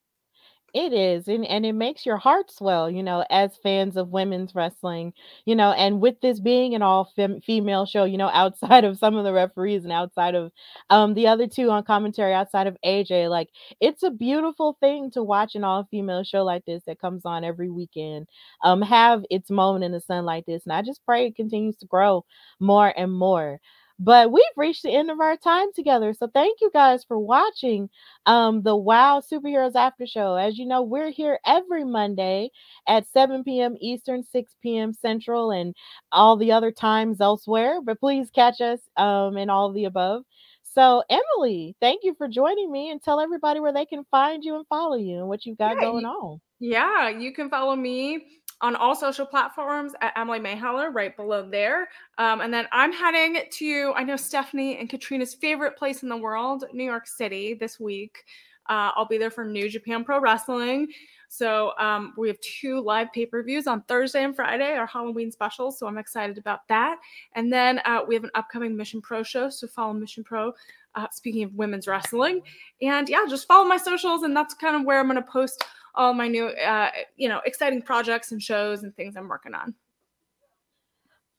It 0.73 0.93
is, 0.93 1.27
and 1.27 1.45
and 1.47 1.67
it 1.67 1.73
makes 1.73 2.07
your 2.07 2.17
heart 2.17 2.51
swell, 2.53 2.89
you 2.89 3.03
know, 3.03 3.25
as 3.29 3.57
fans 3.57 3.97
of 3.97 4.11
women's 4.11 4.55
wrestling, 4.55 5.13
you 5.45 5.57
know, 5.57 5.73
and 5.73 6.01
with 6.01 6.21
this 6.21 6.39
being 6.39 6.75
an 6.77 6.83
all 6.83 7.05
fem- 7.17 7.41
female 7.41 7.87
show, 7.87 8.05
you 8.05 8.17
know, 8.17 8.29
outside 8.33 8.85
of 8.85 8.97
some 8.99 9.17
of 9.17 9.25
the 9.25 9.33
referees 9.33 9.83
and 9.85 9.93
outside 9.93 10.35
of 10.37 10.53
um 10.89 11.15
the 11.15 11.27
other 11.27 11.49
two 11.49 11.71
on 11.71 11.83
commentary, 11.83 12.33
outside 12.33 12.69
of 12.69 12.77
AJ, 12.85 13.27
like 13.29 13.49
it's 13.81 14.05
a 14.05 14.11
beautiful 14.11 14.77
thing 14.81 15.11
to 15.13 15.23
watch 15.25 15.57
an 15.57 15.65
all 15.65 15.85
female 15.91 16.23
show 16.23 16.45
like 16.45 16.65
this 16.67 16.85
that 16.87 17.01
comes 17.01 17.23
on 17.25 17.43
every 17.45 17.69
weekend, 17.71 18.29
um, 18.63 18.81
have 18.83 19.25
its 19.31 19.51
moment 19.51 19.85
in 19.85 19.91
the 19.93 20.01
sun 20.01 20.25
like 20.25 20.47
this, 20.47 20.65
and 20.67 20.73
I 20.73 20.83
just 20.83 21.05
pray 21.05 21.27
it 21.27 21.35
continues 21.37 21.77
to 21.79 21.87
grow 21.87 22.25
more 22.61 22.93
and 22.97 23.13
more. 23.13 23.61
But 24.03 24.33
we've 24.33 24.45
reached 24.57 24.83
the 24.83 24.95
end 24.95 25.11
of 25.11 25.21
our 25.21 25.37
time 25.37 25.69
together. 25.75 26.15
So 26.15 26.27
thank 26.27 26.63
you 26.63 26.71
guys 26.73 27.05
for 27.05 27.19
watching 27.19 27.91
um, 28.25 28.63
the 28.63 28.75
Wow 28.75 29.21
Superheroes 29.21 29.75
After 29.77 30.07
Show. 30.07 30.37
As 30.37 30.57
you 30.57 30.65
know, 30.65 30.81
we're 30.81 31.11
here 31.11 31.39
every 31.45 31.85
Monday 31.85 32.51
at 32.89 33.07
7 33.07 33.45
p.m. 33.45 33.77
Eastern, 33.79 34.23
6 34.23 34.57
p.m. 34.63 34.95
Central, 34.95 35.51
and 35.51 35.75
all 36.13 36.37
the 36.39 36.51
other 36.51 36.73
times 36.73 37.21
elsewhere. 37.21 37.83
But 37.83 38.01
please 38.01 38.31
catch 38.31 38.63
us 38.63 38.81
um, 38.97 39.37
in 39.37 39.51
all 39.51 39.71
the 39.71 39.85
above. 39.85 40.23
So, 40.63 41.03
Emily, 41.11 41.77
thank 41.81 42.03
you 42.03 42.15
for 42.15 42.27
joining 42.27 42.73
me 42.73 42.91
and 42.91 43.03
tell 43.03 43.21
everybody 43.21 43.61
where 43.61 43.73
they 43.73 43.85
can 43.85 44.05
find 44.11 44.43
you 44.43 44.57
and 44.57 44.67
follow 44.69 44.97
you 44.97 45.19
and 45.19 45.29
what 45.29 45.45
you've 45.45 45.59
got 45.59 45.75
Yeah, 45.75 45.91
going 45.91 46.07
on. 46.07 46.41
Yeah, 46.61 47.09
you 47.11 47.33
can 47.35 47.51
follow 47.51 47.77
me 47.77 48.40
on 48.63 48.77
all 48.77 48.95
social 48.95 49.27
platforms 49.27 49.93
at 50.01 50.13
Emily 50.17 50.39
Mae 50.39 50.55
Heller, 50.55 50.91
right 50.91 51.17
below 51.17 51.49
there. 51.49 51.89
Um, 52.19 52.41
and 52.41 52.53
then 52.53 52.67
I'm 52.73 52.93
heading 52.93 53.43
to, 53.51 53.93
I 53.97 54.05
know 54.05 54.17
Stephanie 54.17 54.79
and 54.79 54.89
Katrina's 54.89 55.35
favorite 55.35 55.77
place 55.77 56.03
in 56.03 56.09
the 56.09 56.17
world, 56.17 56.65
New 56.73 56.85
York 56.85 57.07
City, 57.07 57.55
this 57.55 57.81
week. 57.81 58.25
Uh, 58.69 58.93
I'll 58.95 59.07
be 59.07 59.19
there 59.19 59.31
for 59.31 59.45
New 59.45 59.69
Japan 59.69 60.05
Pro 60.05 60.21
Wrestling. 60.21 60.89
So 61.29 61.73
um, 61.79 62.13
we 62.19 62.29
have 62.29 62.41
two 62.41 62.81
live 62.81 63.13
pay 63.13 63.25
per 63.25 63.43
views 63.43 63.67
on 63.67 63.83
Thursday 63.83 64.25
and 64.25 64.35
Friday, 64.35 64.77
our 64.77 64.87
Halloween 64.87 65.31
specials. 65.31 65.79
So 65.79 65.87
I'm 65.87 65.99
excited 65.99 66.39
about 66.39 66.67
that. 66.69 66.99
And 67.35 67.53
then 67.53 67.81
uh, 67.85 68.01
we 68.07 68.15
have 68.15 68.25
an 68.25 68.31
upcoming 68.35 68.77
Mission 68.77 69.01
Pro 69.01 69.23
show. 69.23 69.49
So 69.49 69.67
follow 69.67 69.93
Mission 69.93 70.25
Pro. 70.25 70.53
Uh, 70.97 71.07
speaking 71.13 71.45
of 71.45 71.55
women's 71.55 71.87
wrestling, 71.87 72.43
and 72.83 73.09
yeah, 73.09 73.25
just 73.29 73.47
follow 73.47 73.65
my 73.65 73.77
socials, 73.77 74.25
and 74.25 74.37
that's 74.37 74.55
kind 74.55 74.75
of 74.75 74.83
where 74.83 74.99
I'm 74.99 75.07
going 75.07 75.15
to 75.15 75.23
post 75.23 75.65
all 75.95 76.13
my 76.15 76.29
new 76.29 76.47
uh 76.47 76.91
you 77.17 77.29
know 77.29 77.41
exciting 77.45 77.83
projects 77.83 78.33
and 78.33 78.43
shows 78.43 78.83
and 78.83 78.95
things 78.97 79.17
i'm 79.17 79.29
working 79.29 79.55
on 79.55 79.75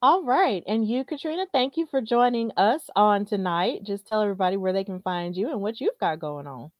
All 0.03 0.23
right. 0.23 0.63
And 0.65 0.87
you, 0.87 1.03
Katrina, 1.03 1.45
thank 1.51 1.77
you 1.77 1.85
for 1.85 2.01
joining 2.01 2.51
us 2.57 2.89
on 2.95 3.23
tonight. 3.23 3.83
Just 3.83 4.07
tell 4.07 4.23
everybody 4.23 4.57
where 4.57 4.73
they 4.73 4.83
can 4.83 4.99
find 4.99 5.37
you 5.37 5.51
and 5.51 5.61
what 5.61 5.79
you've 5.79 5.97
got 5.99 6.17
going 6.17 6.47
on. 6.47 6.71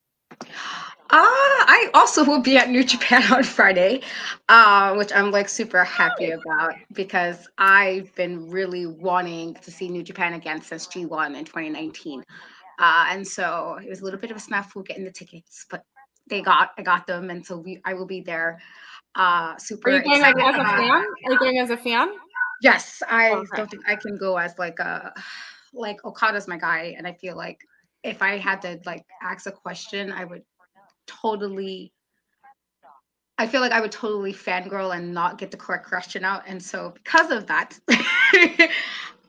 Uh, 0.42 0.48
I 1.14 1.90
also 1.94 2.24
will 2.24 2.40
be 2.40 2.58
at 2.58 2.70
New 2.70 2.84
Japan 2.84 3.22
on 3.34 3.44
Friday, 3.44 4.02
uh, 4.50 4.96
which 4.96 5.12
I'm 5.14 5.30
like 5.30 5.50
super 5.50 5.84
happy 5.84 6.32
about 6.32 6.74
because 6.94 7.50
I've 7.58 8.16
been 8.16 8.50
really 8.50 8.86
wanting 8.86 9.56
to 9.56 9.72
see 9.72 9.90
New 9.90 10.04
Japan 10.04 10.34
again 10.34 10.62
since 10.62 10.88
G1 10.88 11.38
in 11.38 11.46
2019. 11.46 12.24
Uh, 12.80 13.06
and 13.10 13.28
so 13.28 13.78
it 13.84 13.90
was 13.90 14.00
a 14.00 14.06
little 14.06 14.20
bit 14.20 14.32
of 14.32 14.38
a 14.38 14.40
snafu 14.40 14.86
getting 14.86 15.04
the 15.04 15.12
tickets, 15.12 15.66
but 15.70 15.84
they 16.32 16.42
got 16.42 16.72
I 16.80 16.82
got 16.82 17.06
them, 17.06 17.30
and 17.30 17.46
so 17.46 17.58
we 17.58 17.80
I 17.86 17.94
will 17.94 18.08
be 18.08 18.22
there. 18.22 18.60
Uh, 19.14 19.56
super 19.58 19.90
are 19.90 19.94
you 19.94 20.04
going 20.04 20.22
like, 20.22 20.36
excited 20.36 20.56
as 20.56 20.56
a 20.56 20.66
fan 20.66 20.92
are 21.26 21.32
you 21.34 21.40
going 21.40 21.60
as 21.60 21.70
a 21.70 21.78
fan 21.78 22.10
Yes, 22.62 23.02
I 23.10 23.32
Okay. 23.32 23.48
don't 23.56 23.70
think 23.70 23.84
I 23.88 23.96
can 23.96 24.18
go 24.18 24.38
as 24.38 24.58
like 24.58 24.80
a 24.80 25.14
like 25.74 26.04
Okada's 26.06 26.48
my 26.48 26.58
guy, 26.58 26.96
and 26.98 27.08
I 27.08 27.14
feel 27.14 27.36
like 27.36 27.60
if 28.04 28.22
I 28.22 28.38
had 28.38 28.62
to 28.64 28.80
like 28.86 29.04
ask 29.22 29.48
a 29.48 29.52
question, 29.52 30.12
I 30.12 30.26
would 30.26 30.44
totally. 31.08 31.92
I 33.38 33.48
feel 33.48 33.62
like 33.62 33.72
I 33.72 33.82
would 33.82 33.92
totally 33.92 34.34
fangirl 34.34 34.96
and 34.96 35.14
not 35.14 35.40
get 35.40 35.50
the 35.50 35.58
correct 35.58 35.88
question 35.88 36.24
out, 36.24 36.44
and 36.48 36.62
so 36.62 36.92
because 36.92 37.32
of 37.32 37.48
that, 37.48 37.80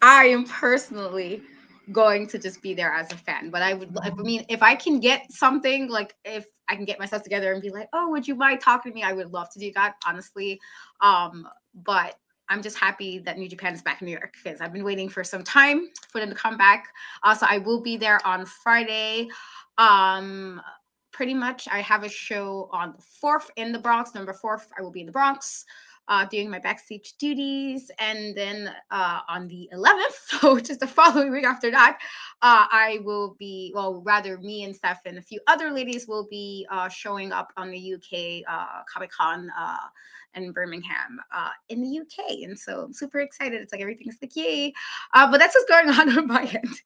I 0.02 0.26
am 0.26 0.44
personally 0.44 1.42
going 1.90 2.26
to 2.28 2.38
just 2.38 2.62
be 2.62 2.74
there 2.74 2.92
as 2.92 3.10
a 3.12 3.16
fan. 3.16 3.50
But 3.50 3.62
I 3.62 3.74
would, 3.74 3.96
I 4.00 4.10
mean, 4.10 4.44
if 4.48 4.62
I 4.62 4.74
can 4.74 5.00
get 5.00 5.32
something 5.32 5.88
like 5.88 6.14
if 6.24 6.46
I 6.68 6.76
can 6.76 6.84
get 6.84 6.98
myself 6.98 7.22
together 7.22 7.52
and 7.52 7.60
be 7.60 7.70
like, 7.70 7.88
oh, 7.92 8.10
would 8.10 8.26
you 8.28 8.34
mind 8.34 8.60
talking 8.60 8.92
to 8.92 8.94
me? 8.94 9.02
I 9.02 9.12
would 9.12 9.32
love 9.32 9.50
to 9.50 9.58
do 9.58 9.72
that, 9.74 9.96
honestly. 10.06 10.60
Um, 11.00 11.48
but 11.74 12.16
I'm 12.48 12.62
just 12.62 12.78
happy 12.78 13.18
that 13.20 13.38
New 13.38 13.48
Japan 13.48 13.72
is 13.72 13.82
back 13.82 14.02
in 14.02 14.06
New 14.06 14.12
York 14.12 14.34
because 14.42 14.60
I've 14.60 14.72
been 14.72 14.84
waiting 14.84 15.08
for 15.08 15.24
some 15.24 15.42
time 15.42 15.88
for 16.10 16.20
them 16.20 16.28
to 16.28 16.34
come 16.34 16.56
back. 16.56 16.86
Also, 17.22 17.46
I 17.48 17.58
will 17.58 17.80
be 17.80 17.96
there 17.96 18.24
on 18.26 18.46
Friday. 18.46 19.28
Um, 19.78 20.60
pretty 21.12 21.34
much, 21.34 21.68
I 21.70 21.80
have 21.80 22.04
a 22.04 22.08
show 22.08 22.68
on 22.72 22.92
the 22.96 23.02
fourth 23.02 23.50
in 23.56 23.72
the 23.72 23.78
Bronx. 23.78 24.14
Number 24.14 24.32
fourth, 24.32 24.68
I 24.78 24.82
will 24.82 24.90
be 24.90 25.00
in 25.00 25.06
the 25.06 25.12
Bronx 25.12 25.64
uh, 26.08 26.24
doing 26.26 26.50
my 26.50 26.58
backstage 26.58 27.14
duties. 27.18 27.90
And 27.98 28.36
then 28.36 28.70
uh, 28.90 29.20
on 29.28 29.48
the 29.48 29.68
11th, 29.72 30.16
so 30.40 30.58
just 30.58 30.80
the 30.80 30.86
following 30.86 31.30
week 31.32 31.44
after 31.44 31.70
that, 31.70 31.98
uh, 32.42 32.66
I 32.70 33.00
will 33.04 33.36
be, 33.38 33.72
well, 33.74 34.02
rather 34.04 34.38
me 34.38 34.64
and 34.64 34.74
Steph 34.74 35.00
and 35.06 35.18
a 35.18 35.22
few 35.22 35.40
other 35.46 35.70
ladies 35.70 36.08
will 36.08 36.26
be 36.28 36.66
uh, 36.70 36.88
showing 36.88 37.32
up 37.32 37.52
on 37.56 37.70
the 37.70 37.94
UK 37.94 38.42
uh, 38.52 38.82
Comic 38.92 39.10
Con 39.10 39.50
uh, 39.58 39.76
in 40.34 40.52
Birmingham 40.52 41.20
in 41.68 41.82
the 41.82 42.00
UK. 42.00 42.38
And 42.42 42.58
so 42.58 42.82
I'm 42.82 42.92
super 42.92 43.20
excited. 43.20 43.60
It's 43.60 43.72
like 43.72 43.82
everything's 43.82 44.16
like, 44.20 44.34
yay. 44.34 44.72
But 45.12 45.38
that's 45.38 45.54
what's 45.54 45.68
going 45.68 45.88
on 45.98 46.18
on 46.18 46.26
my 46.26 46.42
end. 46.42 46.80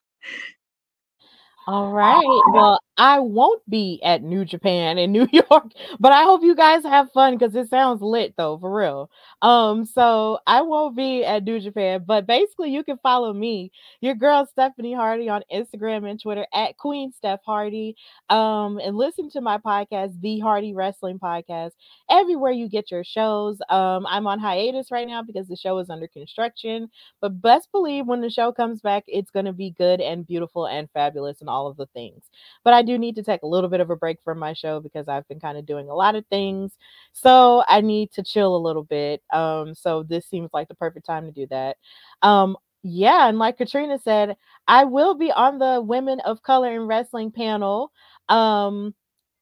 All 1.67 1.91
right. 1.91 2.23
Well, 2.53 2.79
I 2.97 3.19
won't 3.19 3.61
be 3.69 3.99
at 4.01 4.23
New 4.23 4.45
Japan 4.45 4.97
in 4.97 5.11
New 5.13 5.27
York, 5.31 5.71
but 5.99 6.13
I 6.13 6.23
hope 6.23 6.41
you 6.41 6.55
guys 6.55 6.83
have 6.83 7.11
fun 7.11 7.37
because 7.37 7.53
it 7.55 7.69
sounds 7.69 8.01
lit 8.01 8.33
though, 8.37 8.57
for 8.57 8.73
real. 8.73 9.11
Um, 9.41 9.85
so 9.85 10.39
I 10.47 10.61
won't 10.61 10.95
be 10.95 11.25
at 11.25 11.43
New 11.43 11.59
Japan, 11.59 12.05
but 12.07 12.25
basically 12.25 12.71
you 12.71 12.83
can 12.85 12.97
follow 13.03 13.33
me, 13.33 13.71
your 13.99 14.15
girl 14.15 14.45
Stephanie 14.49 14.93
Hardy 14.93 15.27
on 15.27 15.43
Instagram 15.53 16.09
and 16.09 16.19
Twitter 16.21 16.47
at 16.53 16.77
Queen 16.77 17.11
Steph 17.11 17.41
Hardy. 17.45 17.95
Um, 18.29 18.79
and 18.79 18.95
listen 18.95 19.29
to 19.31 19.41
my 19.41 19.57
podcast, 19.57 20.19
The 20.21 20.39
Hardy 20.39 20.73
Wrestling 20.73 21.19
Podcast, 21.19 21.71
everywhere 22.09 22.51
you 22.51 22.69
get 22.69 22.91
your 22.91 23.03
shows. 23.03 23.59
Um, 23.69 24.07
I'm 24.07 24.25
on 24.25 24.39
hiatus 24.39 24.89
right 24.89 25.07
now 25.07 25.21
because 25.21 25.47
the 25.47 25.57
show 25.57 25.77
is 25.79 25.89
under 25.89 26.07
construction, 26.07 26.89
but 27.21 27.41
best 27.41 27.69
believe 27.73 28.07
when 28.07 28.21
the 28.21 28.29
show 28.29 28.53
comes 28.53 28.79
back, 28.81 29.03
it's 29.07 29.31
gonna 29.31 29.53
be 29.53 29.71
good 29.71 29.99
and 29.99 30.25
beautiful 30.25 30.65
and 30.67 30.89
fabulous 30.91 31.41
and 31.41 31.49
all 31.49 31.56
of 31.65 31.77
the 31.77 31.87
things. 31.87 32.25
But 32.63 32.75
I 32.75 32.83
do 32.83 32.97
need 32.99 33.15
to 33.15 33.23
take 33.23 33.41
a 33.41 33.47
little 33.47 33.69
bit 33.69 33.79
of 33.79 33.89
a 33.89 33.95
break 33.95 34.19
from 34.23 34.37
my 34.37 34.53
show 34.53 34.79
because 34.79 35.07
I've 35.07 35.27
been 35.27 35.39
kind 35.39 35.57
of 35.57 35.65
doing 35.65 35.89
a 35.89 35.95
lot 35.95 36.13
of 36.15 36.25
things. 36.27 36.77
So 37.13 37.63
I 37.67 37.81
need 37.81 38.11
to 38.11 38.23
chill 38.23 38.55
a 38.55 38.57
little 38.57 38.83
bit. 38.83 39.23
Um, 39.33 39.73
so 39.73 40.03
this 40.03 40.27
seems 40.27 40.51
like 40.53 40.67
the 40.67 40.75
perfect 40.75 41.05
time 41.07 41.25
to 41.25 41.31
do 41.31 41.47
that. 41.49 41.77
Um, 42.21 42.57
yeah, 42.83 43.27
and 43.27 43.39
like 43.39 43.57
Katrina 43.57 43.97
said, 43.97 44.37
I 44.67 44.83
will 44.83 45.15
be 45.15 45.31
on 45.31 45.57
the 45.57 45.81
Women 45.81 46.19
of 46.19 46.43
Color 46.43 46.75
in 46.75 46.81
Wrestling 46.87 47.31
panel 47.31 47.91
um 48.29 48.93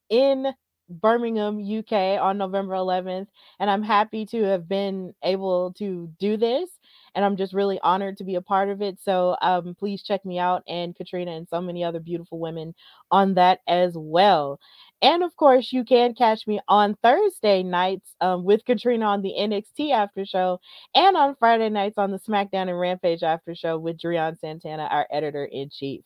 in 0.09 0.47
Birmingham, 0.89 1.59
UK 1.59 2.21
on 2.21 2.37
November 2.37 2.73
11th. 2.75 3.27
And 3.59 3.69
I'm 3.69 3.83
happy 3.83 4.25
to 4.27 4.43
have 4.43 4.67
been 4.67 5.13
able 5.23 5.73
to 5.73 6.09
do 6.19 6.37
this 6.37 6.69
and 7.15 7.23
I'm 7.23 7.37
just 7.37 7.53
really 7.53 7.79
honored 7.81 8.17
to 8.17 8.23
be 8.23 8.35
a 8.35 8.41
part 8.41 8.69
of 8.69 8.81
it. 8.81 8.99
So 9.01 9.37
um, 9.41 9.73
please 9.79 10.03
check 10.03 10.25
me 10.25 10.37
out 10.37 10.63
and 10.67 10.95
Katrina 10.95 11.31
and 11.31 11.47
so 11.47 11.61
many 11.61 11.83
other 11.83 11.99
beautiful 11.99 12.39
women 12.39 12.75
on 13.09 13.33
that 13.35 13.61
as 13.67 13.93
well. 13.95 14.59
And 15.01 15.23
of 15.23 15.35
course, 15.35 15.71
you 15.71 15.83
can 15.83 16.13
catch 16.13 16.45
me 16.45 16.59
on 16.67 16.95
Thursday 17.01 17.63
nights 17.63 18.15
um, 18.21 18.43
with 18.43 18.65
Katrina 18.65 19.05
on 19.05 19.21
the 19.21 19.33
NXT 19.37 19.91
after 19.91 20.25
show 20.25 20.59
and 20.93 21.15
on 21.15 21.35
Friday 21.35 21.69
nights 21.69 21.97
on 21.97 22.11
the 22.11 22.19
SmackDown 22.19 22.69
and 22.69 22.79
Rampage 22.79 23.23
after 23.23 23.55
show 23.55 23.77
with 23.77 23.97
Drian 23.97 24.39
Santana, 24.39 24.83
our 24.83 25.07
editor 25.11 25.45
in 25.45 25.69
chief. 25.69 26.01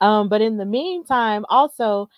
Um, 0.00 0.28
but 0.28 0.40
in 0.40 0.56
the 0.56 0.66
meantime, 0.66 1.44
also 1.48 2.08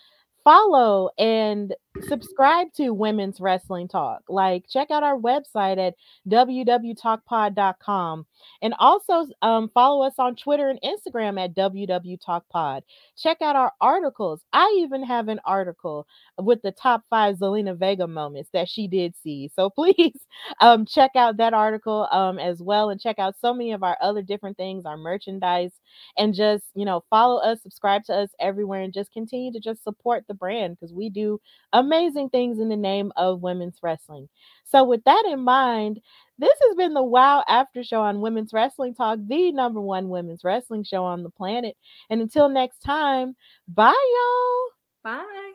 follow 0.43 1.09
and 1.17 1.75
subscribe 1.99 2.71
to 2.73 2.91
Women's 2.91 3.41
Wrestling 3.41 3.87
Talk. 3.87 4.21
Like, 4.29 4.65
check 4.69 4.91
out 4.91 5.03
our 5.03 5.17
website 5.17 5.77
at 5.77 5.95
www.talkpod.com. 6.27 8.25
And 8.61 8.73
also 8.79 9.27
um, 9.41 9.69
follow 9.73 10.05
us 10.05 10.13
on 10.17 10.35
Twitter 10.35 10.69
and 10.69 10.79
Instagram 10.81 11.39
at 11.43 11.53
www.talkpod. 11.53 12.81
Check 13.17 13.37
out 13.41 13.55
our 13.55 13.73
articles. 13.81 14.43
I 14.53 14.75
even 14.79 15.03
have 15.03 15.27
an 15.27 15.39
article 15.45 16.07
with 16.39 16.61
the 16.61 16.71
top 16.71 17.03
five 17.09 17.35
Zelina 17.37 17.77
Vega 17.77 18.07
moments 18.07 18.49
that 18.53 18.69
she 18.69 18.87
did 18.87 19.13
see. 19.21 19.51
So 19.55 19.69
please 19.75 20.25
um, 20.59 20.85
check 20.85 21.11
out 21.15 21.37
that 21.37 21.53
article 21.53 22.07
um, 22.11 22.39
as 22.39 22.61
well 22.61 22.89
and 22.89 22.99
check 22.99 23.19
out 23.19 23.35
so 23.39 23.53
many 23.53 23.71
of 23.73 23.83
our 23.83 23.97
other 24.01 24.21
different 24.21 24.57
things, 24.57 24.85
our 24.85 24.97
merchandise, 24.97 25.73
and 26.17 26.33
just, 26.33 26.63
you 26.73 26.85
know, 26.85 27.03
follow 27.09 27.41
us, 27.41 27.61
subscribe 27.61 28.03
to 28.05 28.13
us 28.13 28.29
everywhere, 28.39 28.81
and 28.81 28.93
just 28.93 29.11
continue 29.11 29.51
to 29.51 29.59
just 29.59 29.83
support 29.83 30.23
the 30.27 30.33
brand 30.33 30.77
because 30.79 30.93
we 30.93 31.09
do 31.09 31.39
amazing 31.81 32.29
things 32.29 32.59
in 32.59 32.69
the 32.69 32.77
name 32.77 33.11
of 33.17 33.41
women's 33.41 33.77
wrestling. 33.83 34.29
So, 34.65 34.83
with 34.83 35.03
that 35.03 35.23
in 35.29 35.41
mind, 35.41 35.99
this 36.39 36.57
has 36.63 36.75
been 36.75 36.93
the 36.93 37.03
Wow 37.03 37.43
After 37.47 37.83
Show 37.83 38.01
on 38.01 38.21
Women's 38.21 38.53
Wrestling 38.53 38.95
Talk, 38.95 39.19
the 39.27 39.51
number 39.51 39.81
one 39.81 40.09
women's 40.09 40.43
wrestling 40.43 40.83
show 40.83 41.03
on 41.03 41.23
the 41.23 41.29
planet. 41.29 41.75
And 42.09 42.21
until 42.21 42.49
next 42.49 42.79
time, 42.79 43.35
bye, 43.67 43.93
y'all. 44.15 44.69
Bye. 45.03 45.51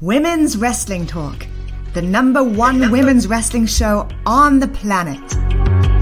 Women's 0.00 0.56
Wrestling 0.56 1.06
Talk, 1.06 1.46
the 1.94 2.02
number 2.02 2.42
one 2.42 2.90
women's 2.90 3.26
wrestling 3.26 3.66
show 3.66 4.08
on 4.26 4.58
the 4.58 4.68
planet. 4.68 5.97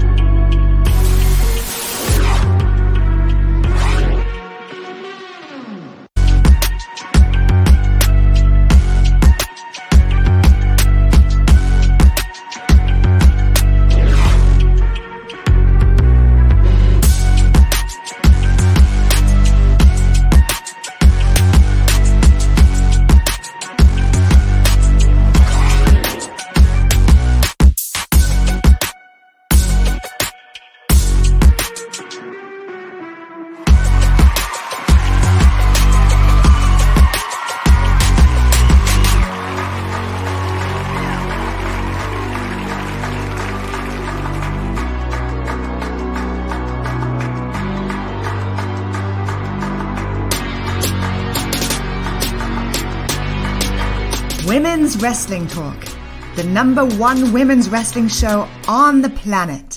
Number 56.57 56.83
one 56.97 57.31
women's 57.31 57.69
wrestling 57.69 58.07
show 58.07 58.47
on 58.67 58.99
the 59.03 59.09
planet. 59.11 59.76